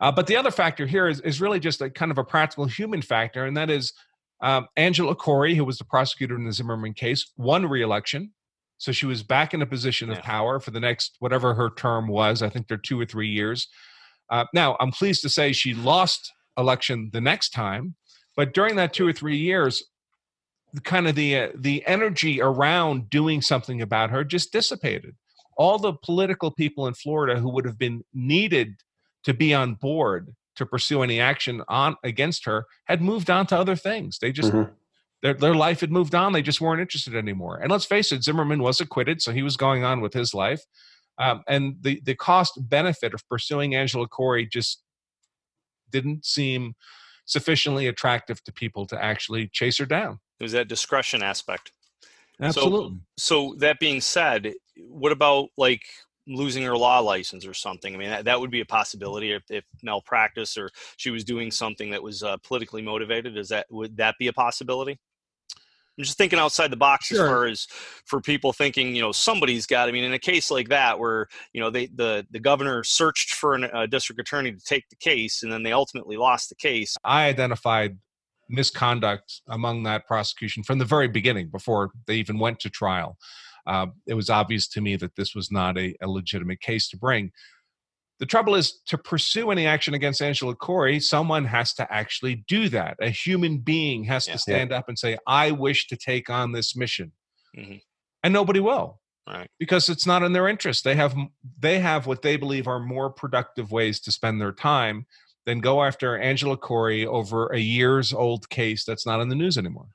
Uh, 0.00 0.10
but 0.12 0.26
the 0.26 0.36
other 0.36 0.50
factor 0.50 0.86
here 0.86 1.08
is, 1.08 1.20
is 1.20 1.40
really 1.40 1.60
just 1.60 1.80
a 1.80 1.88
kind 1.88 2.10
of 2.10 2.18
a 2.18 2.24
practical 2.24 2.66
human 2.66 3.00
factor, 3.00 3.46
and 3.46 3.56
that 3.56 3.70
is 3.70 3.92
um, 4.42 4.66
Angela 4.76 5.14
Corey, 5.14 5.54
who 5.54 5.64
was 5.64 5.78
the 5.78 5.84
prosecutor 5.84 6.34
in 6.34 6.44
the 6.44 6.52
Zimmerman 6.52 6.94
case, 6.94 7.30
won 7.36 7.66
re-election. 7.66 8.32
So 8.78 8.92
she 8.92 9.06
was 9.06 9.22
back 9.22 9.54
in 9.54 9.62
a 9.62 9.66
position 9.66 10.10
of 10.10 10.18
power 10.18 10.60
for 10.60 10.70
the 10.72 10.80
next 10.80 11.16
whatever 11.20 11.54
her 11.54 11.70
term 11.70 12.08
was. 12.08 12.42
I 12.42 12.48
think 12.48 12.66
they're 12.66 12.76
two 12.76 13.00
or 13.00 13.06
three 13.06 13.28
years. 13.28 13.68
Uh, 14.28 14.44
now, 14.52 14.76
I'm 14.80 14.90
pleased 14.90 15.22
to 15.22 15.28
say 15.28 15.52
she 15.52 15.74
lost 15.74 16.32
election 16.58 17.10
the 17.12 17.20
next 17.20 17.50
time, 17.50 17.94
but 18.36 18.52
during 18.52 18.76
that 18.76 18.92
two 18.92 19.06
or 19.06 19.12
three 19.12 19.36
years, 19.36 19.82
the 20.72 20.80
kind 20.80 21.06
of 21.06 21.14
the 21.14 21.38
uh, 21.38 21.48
the 21.54 21.86
energy 21.86 22.42
around 22.42 23.08
doing 23.08 23.40
something 23.40 23.80
about 23.80 24.10
her 24.10 24.24
just 24.24 24.52
dissipated. 24.52 25.14
All 25.56 25.78
the 25.78 25.92
political 25.92 26.50
people 26.50 26.86
in 26.86 26.94
Florida 26.94 27.40
who 27.40 27.50
would 27.50 27.64
have 27.64 27.78
been 27.78 28.04
needed 28.12 28.76
to 29.24 29.34
be 29.34 29.54
on 29.54 29.74
board 29.74 30.34
to 30.56 30.66
pursue 30.66 31.02
any 31.02 31.20
action 31.20 31.62
on 31.68 31.96
against 32.04 32.44
her 32.44 32.66
had 32.84 33.02
moved 33.02 33.30
on 33.30 33.46
to 33.48 33.56
other 33.58 33.76
things. 33.76 34.18
They 34.18 34.32
just 34.32 34.52
Mhm. 34.52 34.72
their 35.22 35.34
their 35.34 35.54
life 35.54 35.80
had 35.80 35.90
moved 35.90 36.14
on. 36.14 36.32
They 36.32 36.42
just 36.42 36.60
weren't 36.60 36.80
interested 36.80 37.14
anymore. 37.16 37.58
And 37.58 37.70
let's 37.70 37.86
face 37.86 38.12
it, 38.12 38.22
Zimmerman 38.22 38.62
was 38.62 38.80
acquitted, 38.80 39.22
so 39.22 39.32
he 39.32 39.42
was 39.42 39.56
going 39.56 39.82
on 39.84 40.00
with 40.00 40.12
his 40.12 40.34
life. 40.34 40.62
Um, 41.18 41.42
and 41.48 41.76
the 41.80 42.00
the 42.04 42.14
cost 42.14 42.68
benefit 42.68 43.14
of 43.14 43.26
pursuing 43.28 43.74
Angela 43.74 44.06
Corey 44.06 44.46
just 44.46 44.82
didn't 45.90 46.24
seem 46.24 46.74
sufficiently 47.24 47.86
attractive 47.86 48.42
to 48.44 48.52
people 48.52 48.86
to 48.86 49.02
actually 49.02 49.48
chase 49.48 49.78
her 49.78 49.86
down. 49.86 50.20
It 50.38 50.42
was 50.42 50.52
that 50.52 50.68
discretion 50.68 51.22
aspect. 51.22 51.72
Absolutely. 52.40 52.98
So 53.16 53.54
that 53.58 53.78
being 53.78 54.00
said, 54.00 54.54
what 54.78 55.12
about 55.12 55.48
like 55.56 55.82
losing 56.26 56.62
her 56.62 56.76
law 56.76 57.00
license 57.00 57.46
or 57.46 57.54
something? 57.54 57.94
I 57.94 57.98
mean, 57.98 58.10
that, 58.10 58.24
that 58.24 58.40
would 58.40 58.50
be 58.50 58.60
a 58.60 58.66
possibility 58.66 59.32
if, 59.32 59.42
if 59.50 59.64
malpractice 59.82 60.56
or 60.56 60.70
she 60.96 61.10
was 61.10 61.24
doing 61.24 61.50
something 61.50 61.90
that 61.90 62.02
was 62.02 62.22
uh, 62.22 62.36
politically 62.38 62.82
motivated. 62.82 63.36
Is 63.36 63.48
that 63.48 63.66
would 63.70 63.96
that 63.96 64.16
be 64.18 64.28
a 64.28 64.32
possibility? 64.32 64.98
I'm 65.96 66.02
just 66.02 66.18
thinking 66.18 66.40
outside 66.40 66.72
the 66.72 66.76
box 66.76 67.06
Sure. 67.06 67.24
as 67.24 67.30
far 67.30 67.46
as 67.46 67.66
for 68.04 68.20
people 68.20 68.52
thinking, 68.52 68.96
you 68.96 69.02
know, 69.02 69.12
somebody's 69.12 69.64
got. 69.64 69.88
I 69.88 69.92
mean, 69.92 70.02
in 70.02 70.12
a 70.12 70.18
case 70.18 70.50
like 70.50 70.68
that, 70.70 70.98
where 70.98 71.28
you 71.52 71.60
know 71.60 71.70
they 71.70 71.86
the 71.86 72.26
the 72.30 72.40
governor 72.40 72.82
searched 72.82 73.34
for 73.34 73.54
an, 73.54 73.64
a 73.64 73.86
district 73.86 74.20
attorney 74.20 74.52
to 74.52 74.60
take 74.60 74.88
the 74.88 74.96
case, 74.96 75.44
and 75.44 75.52
then 75.52 75.62
they 75.62 75.72
ultimately 75.72 76.16
lost 76.16 76.48
the 76.48 76.56
case. 76.56 76.96
I 77.04 77.28
identified 77.28 77.98
misconduct 78.48 79.40
among 79.48 79.84
that 79.84 80.06
prosecution 80.06 80.62
from 80.62 80.78
the 80.78 80.84
very 80.84 81.08
beginning 81.08 81.48
before 81.48 81.90
they 82.06 82.16
even 82.16 82.38
went 82.38 82.60
to 82.60 82.70
trial. 82.70 83.16
Uh, 83.66 83.86
it 84.06 84.14
was 84.14 84.30
obvious 84.30 84.68
to 84.68 84.80
me 84.80 84.96
that 84.96 85.16
this 85.16 85.34
was 85.34 85.50
not 85.50 85.78
a, 85.78 85.94
a 86.02 86.08
legitimate 86.08 86.60
case 86.60 86.88
to 86.88 86.96
bring. 86.96 87.30
The 88.20 88.26
trouble 88.26 88.54
is 88.54 88.80
to 88.86 88.96
pursue 88.98 89.50
any 89.50 89.66
action 89.66 89.92
against 89.94 90.22
Angela 90.22 90.54
Corey, 90.54 91.00
someone 91.00 91.44
has 91.46 91.74
to 91.74 91.92
actually 91.92 92.44
do 92.46 92.68
that. 92.68 92.96
A 93.00 93.10
human 93.10 93.58
being 93.58 94.04
has 94.04 94.26
Yeah. 94.26 94.34
to 94.34 94.38
stand 94.38 94.72
up 94.72 94.88
and 94.88 94.98
say, 94.98 95.18
I 95.26 95.50
wish 95.50 95.88
to 95.88 95.96
take 95.96 96.30
on 96.30 96.52
this 96.52 96.76
mission. 96.76 97.12
Mhm. 97.56 97.80
And 98.22 98.32
nobody 98.32 98.60
will 98.60 99.00
Right. 99.26 99.50
because 99.58 99.88
it's 99.88 100.06
not 100.06 100.22
in 100.22 100.32
their 100.32 100.48
interest. 100.48 100.84
They 100.84 100.94
have 100.94 101.16
they 101.58 101.80
have 101.80 102.06
what 102.06 102.22
they 102.22 102.36
believe 102.36 102.66
are 102.68 102.78
more 102.80 103.10
productive 103.10 103.72
ways 103.72 103.98
to 104.00 104.12
spend 104.12 104.40
their 104.40 104.52
time 104.52 105.06
than 105.46 105.60
go 105.60 105.82
after 105.82 106.16
Angela 106.16 106.56
Corey 106.56 107.04
over 107.06 107.48
a 107.48 107.58
years 107.58 108.12
old 108.12 108.48
case 108.48 108.84
that's 108.84 109.04
not 109.06 109.20
in 109.20 109.28
the 109.28 109.34
news 109.34 109.58
anymore. 109.58 109.88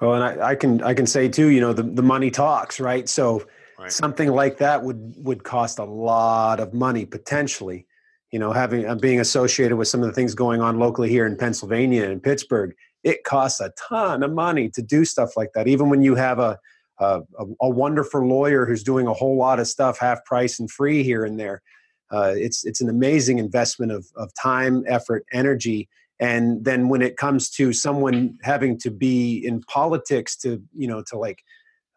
Well, 0.00 0.14
and 0.14 0.40
I, 0.40 0.50
I 0.50 0.54
can 0.54 0.82
I 0.82 0.94
can 0.94 1.06
say 1.06 1.28
too, 1.28 1.48
you 1.48 1.60
know, 1.60 1.72
the, 1.72 1.82
the 1.82 2.02
money 2.02 2.30
talks, 2.30 2.80
right? 2.80 3.08
So 3.08 3.46
Right. 3.78 3.92
something 3.92 4.28
like 4.28 4.58
that 4.58 4.82
would 4.82 5.14
would 5.18 5.44
cost 5.44 5.78
a 5.78 5.84
lot 5.84 6.58
of 6.58 6.74
money 6.74 7.06
potentially. 7.06 7.86
You 8.32 8.40
know, 8.40 8.52
having 8.52 8.86
uh, 8.86 8.96
being 8.96 9.20
associated 9.20 9.76
with 9.76 9.86
some 9.86 10.02
of 10.02 10.08
the 10.08 10.12
things 10.12 10.34
going 10.34 10.60
on 10.60 10.78
locally 10.80 11.08
here 11.08 11.26
in 11.26 11.36
Pennsylvania 11.36 12.10
and 12.10 12.20
Pittsburgh, 12.20 12.74
it 13.04 13.22
costs 13.22 13.60
a 13.60 13.72
ton 13.88 14.24
of 14.24 14.32
money 14.32 14.68
to 14.70 14.82
do 14.82 15.04
stuff 15.04 15.36
like 15.36 15.52
that. 15.54 15.68
Even 15.68 15.90
when 15.90 16.02
you 16.02 16.16
have 16.16 16.40
a 16.40 16.58
a, 16.98 17.20
a, 17.38 17.44
a 17.62 17.70
wonderful 17.70 18.26
lawyer 18.26 18.66
who's 18.66 18.82
doing 18.82 19.06
a 19.06 19.14
whole 19.14 19.36
lot 19.36 19.60
of 19.60 19.68
stuff 19.68 20.00
half 20.00 20.24
price 20.24 20.58
and 20.58 20.68
free 20.68 21.04
here 21.04 21.24
and 21.24 21.38
there, 21.38 21.62
uh, 22.10 22.34
it's 22.36 22.64
it's 22.64 22.80
an 22.80 22.88
amazing 22.88 23.38
investment 23.38 23.92
of 23.92 24.06
of 24.16 24.32
time, 24.34 24.82
effort, 24.88 25.24
energy, 25.32 25.88
and 26.20 26.64
then 26.64 26.88
when 26.88 27.02
it 27.02 27.16
comes 27.16 27.48
to 27.50 27.72
someone 27.72 28.38
having 28.42 28.78
to 28.78 28.90
be 28.90 29.38
in 29.44 29.62
politics 29.62 30.36
to 30.36 30.62
you 30.74 30.88
know 30.88 31.02
to 31.02 31.16
like 31.18 31.44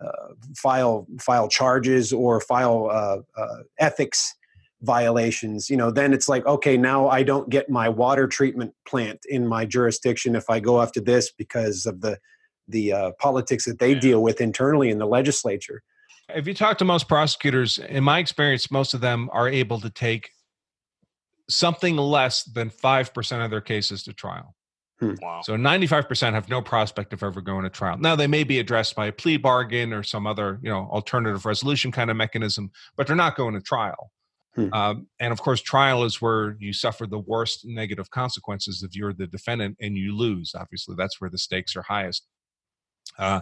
uh, 0.04 0.34
file 0.56 1.08
file 1.20 1.48
charges 1.48 2.12
or 2.12 2.40
file 2.40 2.90
uh, 2.92 3.18
uh, 3.40 3.58
ethics 3.80 4.34
violations 4.82 5.70
you 5.70 5.78
know 5.78 5.92
then 5.92 6.12
it's 6.12 6.28
like 6.28 6.44
okay 6.48 6.76
now 6.76 7.08
i 7.08 7.22
don't 7.22 7.50
get 7.50 7.70
my 7.70 7.88
water 7.88 8.28
treatment 8.28 8.74
plant 8.88 9.20
in 9.30 9.46
my 9.48 9.64
jurisdiction 9.64 10.36
if 10.36 10.50
i 10.50 10.60
go 10.60 10.82
after 10.82 11.00
this 11.00 11.32
because 11.32 11.86
of 11.86 12.02
the 12.02 12.18
the 12.68 12.92
uh, 12.92 13.12
politics 13.20 13.66
that 13.66 13.80
they 13.80 13.94
Yeah. 13.94 14.00
deal 14.00 14.24
with 14.24 14.42
internally 14.42 14.90
in 14.90 14.98
the 14.98 15.06
legislature 15.06 15.84
If 16.30 16.48
you 16.48 16.54
talk 16.54 16.78
to 16.80 16.86
most 16.86 17.08
prosecutors, 17.08 17.78
in 17.78 18.04
my 18.04 18.20
experience, 18.20 18.72
most 18.72 18.94
of 18.94 19.02
them 19.02 19.30
are 19.34 19.50
able 19.50 19.80
to 19.82 19.90
take 19.90 20.32
something 21.50 21.98
less 21.98 22.44
than 22.44 22.70
5% 22.70 23.46
of 23.46 23.52
their 23.52 23.62
cases 23.62 24.04
to 24.04 24.14
trial. 24.14 24.56
Wow. 25.02 25.42
So 25.44 25.56
95% 25.56 26.34
have 26.34 26.48
no 26.48 26.62
prospect 26.62 27.12
of 27.14 27.24
ever 27.24 27.42
going 27.42 27.64
to 27.64 27.70
trial. 27.70 27.98
Now 27.98 28.16
they 28.16 28.28
may 28.28 28.44
be 28.44 28.60
addressed 28.60 28.96
by 28.96 29.08
a 29.08 29.12
plea 29.12 29.38
bargain 29.38 29.94
or 29.94 30.04
some 30.04 30.28
other, 30.28 30.60
you 30.62 30.70
know, 30.70 30.88
alternative 30.92 31.46
resolution 31.46 31.92
kind 31.92 32.12
of 32.12 32.18
mechanism, 32.18 32.72
but 32.96 33.08
they're 33.08 33.16
not 33.16 33.36
going 33.36 33.56
to 33.56 33.62
trial. 33.62 34.12
Hmm. 34.56 34.74
Um, 34.74 35.08
and 35.20 35.32
of 35.32 35.42
course, 35.42 35.62
trial 35.62 36.04
is 36.04 36.22
where 36.22 36.56
you 36.60 36.74
suffer 36.74 37.08
the 37.08 37.20
worst 37.20 37.66
negative 37.66 38.12
consequences 38.12 38.84
if 38.84 38.96
you're 38.96 39.14
the 39.14 39.28
defendant 39.28 39.78
and 39.80 39.98
you 39.98 40.16
lose. 40.16 40.54
Obviously, 40.56 40.96
that's 40.98 41.20
where 41.22 41.30
the 41.30 41.38
stakes 41.38 41.76
are 41.76 41.84
highest. 41.84 42.28
Uh, 43.18 43.42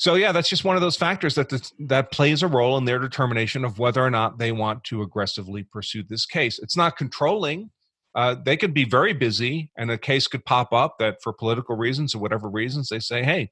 so 0.00 0.14
yeah, 0.14 0.32
that's 0.32 0.48
just 0.48 0.64
one 0.64 0.76
of 0.76 0.80
those 0.80 0.96
factors 0.96 1.34
that 1.34 1.50
this, 1.50 1.74
that 1.78 2.10
plays 2.10 2.42
a 2.42 2.48
role 2.48 2.78
in 2.78 2.86
their 2.86 2.98
determination 2.98 3.66
of 3.66 3.78
whether 3.78 4.02
or 4.02 4.08
not 4.08 4.38
they 4.38 4.50
want 4.50 4.82
to 4.84 5.02
aggressively 5.02 5.62
pursue 5.62 6.02
this 6.02 6.24
case. 6.24 6.58
It's 6.58 6.74
not 6.74 6.96
controlling. 6.96 7.70
Uh, 8.14 8.34
they 8.42 8.56
could 8.56 8.72
be 8.72 8.86
very 8.86 9.12
busy 9.12 9.70
and 9.76 9.90
a 9.90 9.98
case 9.98 10.26
could 10.26 10.42
pop 10.46 10.72
up 10.72 10.96
that 11.00 11.18
for 11.22 11.34
political 11.34 11.76
reasons 11.76 12.14
or 12.14 12.18
whatever 12.18 12.48
reasons 12.48 12.88
they 12.88 12.98
say 12.98 13.22
hey 13.22 13.48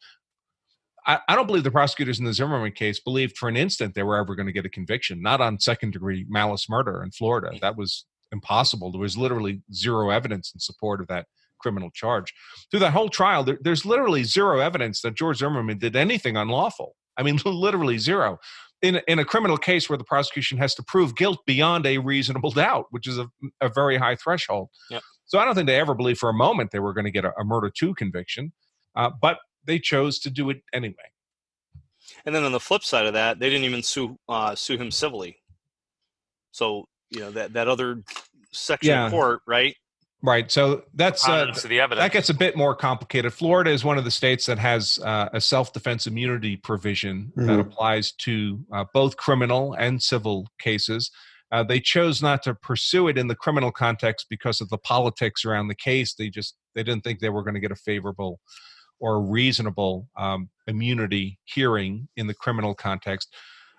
I, 1.07 1.21
I 1.29 1.37
don't 1.37 1.47
believe 1.47 1.63
the 1.63 1.71
prosecutors 1.71 2.19
in 2.19 2.25
the 2.25 2.33
zimmerman 2.33 2.73
case 2.73 2.99
believed 2.99 3.39
for 3.39 3.49
an 3.49 3.57
instant 3.57 3.95
they 3.95 4.03
were 4.03 4.17
ever 4.17 4.35
going 4.35 4.47
to 4.47 4.53
get 4.53 4.67
a 4.67 4.71
conviction 4.71 5.23
not 5.23 5.41
on 5.41 5.61
second 5.61 5.93
degree 5.93 6.27
malice 6.29 6.69
murder 6.69 7.05
in 7.05 7.13
florida. 7.13 7.57
That 7.61 7.77
was 7.77 8.05
impossible. 8.33 8.91
There 8.91 9.01
was 9.01 9.17
literally 9.17 9.63
zero 9.73 10.11
evidence 10.11 10.51
in 10.53 10.59
support 10.59 11.01
of 11.01 11.07
that 11.07 11.27
criminal 11.61 11.91
charge 11.93 12.33
through 12.71 12.81
that 12.81 12.93
whole 12.93 13.09
trial 13.09 13.45
there, 13.45 13.59
there's 13.63 13.85
literally 13.85 14.25
zero 14.25 14.59
evidence 14.61 15.03
that 15.03 15.15
george 15.15 15.39
zimmerman 15.39 15.79
did 15.79 15.97
anything 15.97 16.37
unlawful 16.37 16.95
i 17.17 17.23
mean 17.23 17.39
literally 17.45 17.99
zero 17.99 18.39
in, 18.83 19.01
in 19.09 19.19
a 19.19 19.25
criminal 19.25 19.57
case 19.57 19.89
where 19.89 19.99
the 19.99 20.05
prosecution 20.05 20.59
has 20.59 20.75
to 20.77 20.83
prove 20.83 21.17
guilt 21.17 21.41
beyond 21.47 21.85
a 21.87 21.99
reasonable 21.99 22.51
doubt, 22.53 22.87
which 22.91 23.09
is 23.09 23.19
a, 23.19 23.29
a 23.61 23.69
very 23.69 23.97
high 23.97 24.15
threshold. 24.15 24.69
Yep. 24.91 25.03
So 25.27 25.39
I 25.39 25.45
don't 25.45 25.55
think 25.55 25.67
they 25.67 25.81
ever 25.81 25.95
believed 25.95 26.21
for 26.21 26.31
a 26.31 26.35
moment 26.35 26.71
they 26.71 26.79
were 26.79 26.93
going 26.95 27.05
to 27.05 27.11
get 27.11 27.25
a, 27.25 27.33
a 27.39 27.45
murder 27.45 27.71
two 27.77 27.95
conviction, 27.95 28.53
uh, 28.95 29.11
but 29.21 29.39
they 29.65 29.79
chose 29.79 30.19
to 30.21 30.31
do 30.31 30.49
it 30.51 30.59
anyway. 30.73 30.95
And 32.25 32.35
then 32.35 32.45
on 32.45 32.53
the 32.53 32.61
flip 32.61 32.85
side 32.85 33.07
of 33.07 33.15
that, 33.15 33.39
they 33.39 33.51
didn't 33.51 33.65
even 33.65 33.83
sue 33.83 34.17
uh, 34.29 34.55
sue 34.55 34.79
him 34.79 34.91
civilly. 34.91 35.39
So 36.53 36.85
you 37.11 37.21
know 37.21 37.31
that 37.33 37.55
that 37.55 37.69
other 37.69 38.03
section 38.53 38.91
Yeah. 38.91 39.07
of 39.07 39.11
court, 39.13 39.41
right? 39.47 39.77
Right. 40.21 40.51
So 40.51 40.83
that's 40.95 41.27
uh, 41.29 41.55
the 41.69 41.79
evidence. 41.81 42.05
that 42.05 42.13
gets 42.13 42.29
a 42.29 42.35
bit 42.35 42.57
more 42.57 42.75
complicated. 42.75 43.33
Florida 43.33 43.71
is 43.71 43.85
one 43.85 43.99
of 43.99 44.05
the 44.05 44.11
states 44.11 44.47
that 44.47 44.59
has 44.59 44.99
uh, 45.05 45.29
a 45.33 45.41
self-defense 45.41 46.09
immunity 46.09 46.57
provision 46.57 47.33
that 47.37 47.43
Mhm. 47.47 47.61
applies 47.61 48.11
to 48.13 48.59
uh, 48.73 48.85
both 48.93 49.17
criminal 49.17 49.75
and 49.75 50.03
civil 50.03 50.49
cases. 50.59 51.13
Uh, 51.53 51.63
they 51.63 51.79
chose 51.79 52.21
not 52.21 52.43
to 52.43 52.55
pursue 52.55 53.07
it 53.07 53.17
in 53.17 53.29
the 53.29 53.35
criminal 53.37 53.71
context 53.71 54.27
because 54.29 54.61
of 54.61 54.69
the 54.71 54.79
politics 54.79 55.45
around 55.45 55.69
the 55.69 55.75
case. 55.77 56.15
They 56.15 56.31
just 56.31 56.57
they 56.75 56.83
didn't 56.83 57.05
think 57.05 57.21
they 57.21 57.31
were 57.31 57.43
going 57.45 57.55
to 57.55 57.61
get 57.61 57.71
a 57.73 57.77
favorable 57.77 58.41
or 59.01 59.23
reasonable 59.23 60.09
um, 60.19 60.51
immunity 60.67 61.39
hearing 61.45 62.09
in 62.17 62.27
the 62.27 62.35
criminal 62.35 62.75
context. 62.75 63.33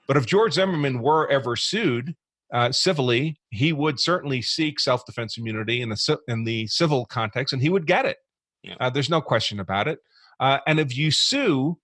But 0.07 0.15
if 0.15 0.25
George 0.25 0.53
Zimmerman 0.53 1.01
were 1.01 1.29
ever 1.29 1.57
sued 1.57 2.15
uh, 2.53 2.71
civilly, 2.71 3.39
he 3.49 3.71
would 3.73 3.99
certainly 3.99 4.41
seek 4.41 4.79
self-defense 4.79 5.37
immunity 5.37 5.81
in 5.81 5.89
the 5.89 6.19
in 6.27 6.43
the 6.45 6.67
civil 6.67 7.05
context, 7.05 7.53
and 7.53 7.61
he 7.61 7.69
would 7.69 7.85
get 7.85 8.05
it. 8.05 8.17
Yeah. 8.63 8.75
Uh, 8.79 8.89
there's 8.89 9.09
no 9.09 9.21
question 9.21 9.59
about 9.59 9.87
it. 9.87 9.99
Uh, 10.39 10.59
and 10.67 10.79
if 10.79 10.97
you 10.97 11.11
sue 11.11 11.77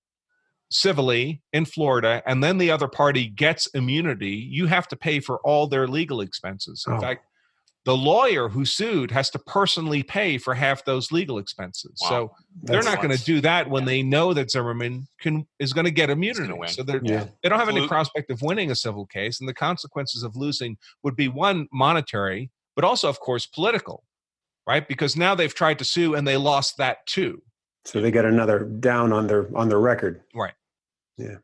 civilly 0.71 1.41
in 1.53 1.65
Florida, 1.65 2.23
and 2.25 2.43
then 2.43 2.57
the 2.57 2.71
other 2.71 2.87
party 2.87 3.27
gets 3.27 3.67
immunity, 3.67 4.31
you 4.31 4.65
have 4.67 4.87
to 4.87 4.95
pay 4.95 5.19
for 5.19 5.39
all 5.43 5.67
their 5.67 5.87
legal 5.87 6.21
expenses. 6.21 6.83
In 6.87 6.93
Oh. 6.93 6.99
fact, 6.99 7.25
the 7.85 7.95
lawyer 7.95 8.49
who 8.49 8.65
sued 8.65 9.11
has 9.11 9.29
to 9.29 9.39
personally 9.39 10.01
pay 10.03 10.37
for 10.39 10.53
half 10.55 10.83
those 10.85 11.11
legal 11.11 11.37
expenses. 11.37 11.99
Wow. 12.01 12.09
So 12.09 12.31
they're 12.63 12.81
That's- 12.81 12.95
not 12.95 13.03
going 13.03 13.15
to 13.15 13.23
do 13.23 13.41
that 13.41 13.69
when 13.69 13.85
they 13.85 14.01
know 14.01 14.33
that 14.33 14.49
Zimmerman 14.51 15.07
can 15.21 15.45
is 15.59 15.71
going 15.71 15.85
to 15.85 15.91
get 15.91 16.09
immunity. 16.09 16.51
win. 16.51 16.67
So 16.69 16.81
they're, 16.83 16.99
Yeah. 17.03 17.27
they 17.43 17.49
don't 17.49 17.59
have 17.59 17.69
any 17.69 17.87
prospect 17.87 18.31
of 18.31 18.41
winning 18.41 18.71
a 18.71 18.75
civil 18.75 19.05
case, 19.05 19.39
and 19.39 19.47
the 19.47 19.53
consequences 19.53 20.23
of 20.23 20.35
losing 20.35 20.77
would 21.03 21.15
be 21.15 21.27
one 21.27 21.67
monetary, 21.71 22.49
but 22.75 22.83
also, 22.83 23.07
of 23.07 23.19
course, 23.19 23.45
political, 23.45 24.03
right? 24.67 24.87
Because 24.87 25.15
now 25.15 25.35
they've 25.35 25.53
tried 25.53 25.77
to 25.79 25.85
sue 25.85 26.15
and 26.15 26.27
they 26.27 26.37
lost 26.37 26.77
that 26.77 27.05
too. 27.05 27.43
So 27.85 28.01
they 28.01 28.09
get 28.09 28.25
another 28.25 28.59
down 28.65 29.13
on 29.13 29.27
their 29.27 29.47
on 29.55 29.69
their 29.69 29.79
record. 29.79 30.23
Right. 30.33 30.55
Yeah. 31.17 31.35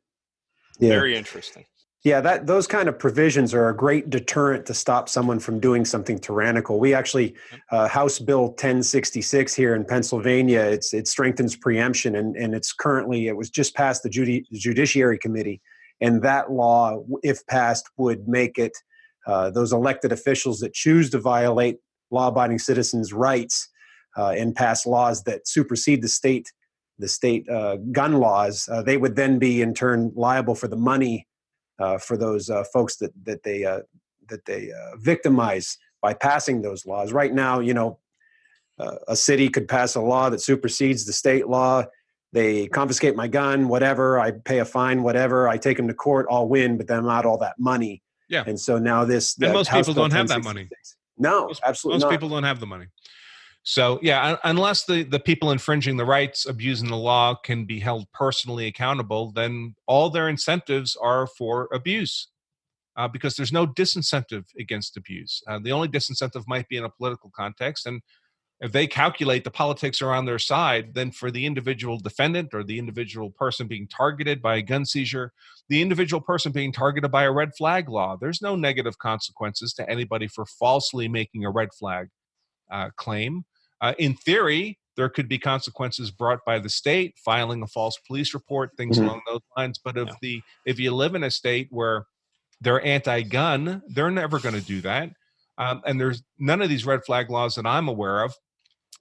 Yeah. 0.80 0.90
Very 0.90 1.16
interesting. 1.16 1.66
Yeah, 2.04 2.20
that 2.22 2.48
those 2.48 2.66
kind 2.66 2.90
of 2.90 2.98
provisions 2.98 3.54
are 3.54 3.70
a 3.70 3.76
great 3.78 4.10
deterrent 4.10 4.66
to 4.66 4.74
stop 4.74 5.08
someone 5.08 5.38
from 5.38 5.60
doing 5.60 5.86
something 5.86 6.18
tyrannical. 6.18 6.80
We 6.80 6.96
actually, 6.96 7.36
uh, 7.72 7.88
House 7.88 8.18
Bill 8.18 8.48
1066 8.48 9.54
here 9.54 9.76
in 9.76 9.86
Pennsylvania, 9.86 10.62
it's 10.62 10.96
it 10.96 11.08
strengthens 11.08 11.56
preemption, 11.56 12.16
and 12.16 12.36
and 12.36 12.56
it's 12.56 12.74
currently 12.74 13.28
it 13.28 13.38
was 13.38 13.52
just 13.52 13.76
passed 13.76 14.02
the 14.02 14.10
Judi- 14.10 14.46
Judiciary 14.52 15.20
Committee, 15.20 15.62
and 16.02 16.24
that 16.24 16.52
law, 16.52 17.04
if 17.22 17.46
passed, 17.46 17.88
would 17.98 18.28
make 18.28 18.58
it 18.58 18.76
uh, 19.28 19.52
those 19.52 19.72
elected 19.72 20.12
officials 20.12 20.60
that 20.62 20.74
choose 20.74 21.12
to 21.12 21.20
violate 21.20 21.78
law-abiding 22.10 22.58
citizens' 22.58 23.14
rights 23.14 23.70
uh, 24.18 24.30
and 24.30 24.56
pass 24.56 24.88
laws 24.88 25.24
that 25.26 25.48
supersede 25.48 26.02
the 26.02 26.08
state 26.08 26.52
the 26.98 27.08
state 27.08 27.48
uh, 27.50 27.78
gun 27.92 28.14
laws, 28.14 28.68
uh, 28.72 28.82
they 28.82 28.98
would 28.98 29.16
then 29.16 29.40
be 29.40 29.62
in 29.62 29.74
turn 29.74 30.12
liable 30.16 30.54
for 30.54 30.68
the 30.68 30.76
money 30.76 31.28
uh, 31.80 31.98
for 31.98 32.18
those 32.18 32.50
uh, 32.50 32.64
folks 32.66 32.98
that 32.98 33.12
that 33.24 33.44
they 33.44 33.66
uh, 33.66 33.82
that 34.30 34.46
they 34.46 34.72
uh, 34.72 34.98
victimize 34.98 35.78
by 36.02 36.14
passing 36.14 36.62
those 36.62 36.86
laws. 36.86 37.12
Right 37.14 37.34
now, 37.34 37.60
you 37.60 37.74
know, 37.74 38.00
uh, 38.80 38.96
a 39.08 39.16
city 39.16 39.50
could 39.50 39.68
pass 39.68 39.96
a 39.96 40.02
law 40.02 40.30
that 40.30 40.42
supersedes 40.42 41.06
the 41.06 41.14
state 41.14 41.48
law. 41.48 41.84
They 42.34 42.68
confiscate 42.68 43.16
my 43.16 43.28
gun, 43.28 43.68
whatever. 43.68 44.20
I 44.20 44.32
pay 44.32 44.60
a 44.60 44.66
fine, 44.66 45.04
whatever. 45.04 45.50
I 45.50 45.58
take 45.58 45.78
them 45.78 45.88
to 45.90 45.94
court. 45.94 46.28
I'll 46.32 46.48
win, 46.48 46.78
but 46.78 46.88
then 46.88 47.00
I'm 47.00 47.10
out 47.10 47.26
all 47.26 47.38
that 47.40 47.60
money. 47.60 48.02
Yeah. 48.30 48.44
And 48.48 48.58
so 48.60 48.80
now 48.80 49.04
this. 49.04 49.38
And 49.42 49.52
most 49.52 49.68
House 49.68 49.88
people 49.88 50.02
don't 50.02 50.14
have 50.14 50.30
that 50.30 50.44
money. 50.44 50.70
No, 51.18 51.48
Most- 51.48 51.62
absolutely 51.66 51.96
Most 51.96 52.04
not. 52.04 52.12
people 52.12 52.30
don't 52.30 52.44
have 52.44 52.60
the 52.60 52.66
money. 52.66 52.86
So 53.64 54.00
yeah, 54.02 54.32
un- 54.32 54.38
unless 54.44 54.86
the, 54.86 55.04
the 55.04 55.20
people 55.20 55.52
infringing 55.52 55.98
the 55.98 56.06
rights, 56.06 56.46
abusing 56.46 56.90
the 56.90 56.98
law, 56.98 57.36
can 57.36 57.66
be 57.66 57.80
held 57.80 58.08
personally 58.14 58.66
accountable, 58.68 59.32
then 59.32 59.76
all 59.88 60.10
their 60.10 60.30
incentives 60.30 60.96
are 60.96 61.28
for 61.28 61.70
abuse, 61.72 62.28
uh, 62.98 63.08
because 63.08 63.36
there's 63.36 63.54
no 63.54 63.68
disincentive 63.68 64.46
against 64.60 64.98
abuse. 64.98 65.42
Uh, 65.48 65.60
the 65.62 65.72
only 65.72 65.88
disincentive 65.88 66.44
might 66.48 66.68
be 66.70 66.78
in 66.78 66.86
a 66.86 66.90
political 66.90 67.32
context, 67.36 67.86
and 67.86 68.02
if 68.62 68.72
they 68.72 68.86
calculate 68.86 69.44
the 69.44 69.50
politics 69.52 70.04
are 70.04 70.14
on 70.14 70.26
their 70.26 70.38
side, 70.38 70.94
then 70.94 71.12
for 71.12 71.32
the 71.32 71.48
individual 71.48 71.98
defendant 71.98 72.54
or 72.54 72.64
the 72.64 72.78
individual 72.78 73.32
person 73.32 73.68
being 73.68 73.88
targeted 73.88 74.40
by 74.40 74.58
a 74.58 74.62
gun 74.62 74.86
seizure, 74.86 75.34
the 75.68 75.82
individual 75.82 76.22
person 76.22 76.52
being 76.52 76.72
targeted 76.72 77.10
by 77.12 77.24
a 77.24 77.32
red 77.32 77.56
flag 77.58 77.90
law, 77.90 78.16
there's 78.22 78.40
no 78.40 78.56
negative 78.56 79.00
consequences 79.00 79.74
to 79.74 79.90
anybody 79.90 80.28
for 80.28 80.46
falsely 80.46 81.08
making 81.08 81.44
a 81.44 81.50
red 81.50 81.70
flag 81.74 82.10
uh, 82.72 82.90
claim. 82.98 83.46
Uh, 83.82 83.94
in 83.98 84.14
theory, 84.16 84.78
there 84.96 85.10
could 85.10 85.28
be 85.28 85.40
consequences 85.40 86.12
brought 86.12 86.40
by 86.46 86.60
the 86.60 86.70
state, 86.70 87.18
filing 87.24 87.64
a 87.64 87.68
false 87.68 87.98
police 88.08 88.34
report, 88.34 88.72
things 88.78 88.98
Mhm. 88.98 89.06
along 89.06 89.22
those 89.28 89.42
lines. 89.58 89.80
But 89.84 89.98
if 89.98 90.08
Yeah. 90.10 90.16
the 90.22 90.42
if 90.66 90.80
you 90.80 90.94
live 90.94 91.16
in 91.16 91.24
a 91.24 91.32
state 91.32 91.68
where 91.72 92.06
they're 92.60 92.86
anti-gun, 92.86 93.82
they're 93.88 94.12
never 94.12 94.40
going 94.40 94.54
to 94.56 94.62
do 94.62 94.82
that. 94.82 95.12
Um, 95.58 95.82
and 95.86 96.00
there's 96.00 96.22
none 96.38 96.62
of 96.62 96.70
these 96.70 96.86
red 96.86 97.04
flag 97.06 97.30
laws 97.30 97.56
that 97.56 97.66
I'm 97.66 97.88
aware 97.88 98.22
of 98.24 98.36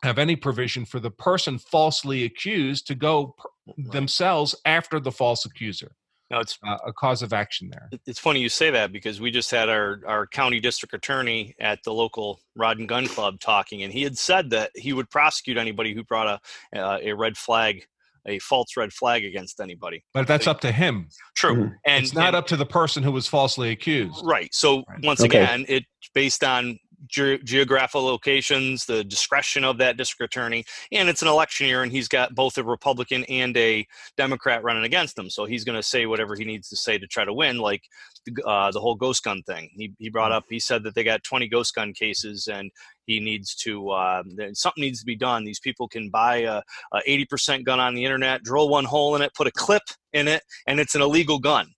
have 0.03 0.19
any 0.19 0.35
provision 0.37 0.87
for 0.87 0.99
the 0.99 1.11
person 1.11 1.59
falsely 1.59 2.25
accused 2.25 2.87
to 2.87 2.95
go 2.95 3.35
per- 3.37 3.75
themselves 3.77 4.55
after 4.65 4.99
the 4.99 5.13
false 5.13 5.45
accuser. 5.45 5.95
No, 6.31 6.39
it's 6.39 6.59
Uh, 6.67 6.77
a 6.87 6.93
cause 6.93 7.23
of 7.23 7.33
action 7.33 7.71
there. 7.71 7.91
It's 8.07 8.19
funny 8.21 8.41
you 8.41 8.49
say 8.49 8.71
that 8.71 8.93
because 8.93 9.21
we 9.21 9.31
just 9.33 9.51
had 9.51 9.69
our, 9.69 10.01
our 10.07 10.27
county 10.29 10.61
district 10.61 10.95
attorney 10.95 11.55
at 11.61 11.83
the 11.83 11.93
local 11.93 12.41
Rod 12.55 12.79
and 12.79 12.89
Gun 12.89 13.07
Club 13.07 13.41
talking, 13.41 13.83
and 13.83 13.93
he 13.93 14.03
had 14.03 14.17
said 14.17 14.51
that 14.51 14.71
he 14.77 14.93
would 14.93 15.11
prosecute 15.11 15.57
anybody 15.59 15.93
who 15.93 16.05
brought 16.05 16.41
a 16.73 16.79
uh, 16.81 16.99
a 17.03 17.13
red 17.13 17.37
flag, 17.37 17.85
a 18.27 18.39
false 18.39 18.77
red 18.77 18.93
flag 18.93 19.25
against 19.25 19.61
anybody. 19.61 20.05
But 20.15 20.29
that's 20.29 20.47
up 20.47 20.61
to 20.61 20.71
him. 20.71 21.09
True, 21.35 21.57
Mhm. 21.57 21.75
and 21.85 22.05
it's 22.05 22.15
not 22.15 22.29
and- 22.29 22.37
up 22.37 22.47
to 22.49 22.57
the 22.57 22.67
person 22.67 23.03
who 23.03 23.11
was 23.13 23.27
falsely 23.27 23.71
accused. 23.71 24.21
right. 24.25 24.55
So 24.55 24.85
Right. 24.89 25.05
once 25.05 25.21
Okay. 25.21 25.43
again, 25.43 25.65
it's 25.69 25.87
based 26.15 26.45
on 26.45 26.79
ge- 27.07 27.43
geographical 27.45 28.05
locations, 28.05 28.85
the 28.85 29.05
discretion 29.05 29.65
of 29.65 29.79
that 29.79 29.97
district 29.97 30.35
attorney, 30.35 30.65
and 30.93 31.09
it's 31.09 31.23
an 31.23 31.29
election 31.29 31.67
year, 31.67 31.83
and 31.83 31.93
he's 31.93 32.09
got 32.09 32.35
both 32.35 32.59
a 32.59 32.65
Republican 32.65 33.25
and 33.25 33.57
a 33.57 33.87
Democrat 34.17 34.63
running 34.63 34.85
against 34.85 35.19
him. 35.19 35.31
So 35.31 35.45
he's 35.45 35.65
going 35.65 35.77
to 35.77 35.83
say 35.83 36.07
whatever 36.07 36.35
he 36.37 36.45
needs 36.45 36.69
to 36.69 36.77
say 36.77 36.99
to 36.99 37.07
try 37.07 37.25
to 37.25 37.33
win, 37.33 37.59
like 37.59 37.83
the, 38.27 38.43
uh, 38.45 38.71
the 38.71 38.81
whole 38.81 38.95
ghost 38.95 39.25
gun 39.25 39.43
thing. 39.43 39.71
He, 39.73 39.93
he 39.99 40.11
brought 40.11 40.33
up, 40.33 40.45
he 40.49 40.59
said 40.59 40.83
that 40.85 40.95
they 40.95 41.05
got 41.05 41.25
20 41.25 41.49
ghost 41.49 41.75
gun 41.75 41.93
cases, 41.93 42.49
and 42.49 42.71
he 43.07 43.21
needs 43.21 43.55
to, 43.57 43.91
uh, 43.91 44.23
something 44.53 44.83
needs 44.83 45.01
to 45.01 45.07
be 45.07 45.17
done. 45.17 45.45
These 45.45 45.61
people 45.61 45.89
can 45.89 46.11
buy 46.11 46.39
a, 46.39 46.63
a 46.93 47.01
80% 47.09 47.65
gun 47.65 47.81
on 47.81 47.95
the 47.95 48.05
internet, 48.05 48.43
drill 48.43 48.69
one 48.69 48.85
hole 48.85 49.17
in 49.17 49.23
it, 49.23 49.35
put 49.35 49.47
a 49.47 49.53
clip 49.53 49.83
in 50.13 50.29
it, 50.29 50.43
and 50.67 50.81
it's 50.81 50.95
an 50.95 51.03
illegal 51.03 51.39
gun. 51.39 51.69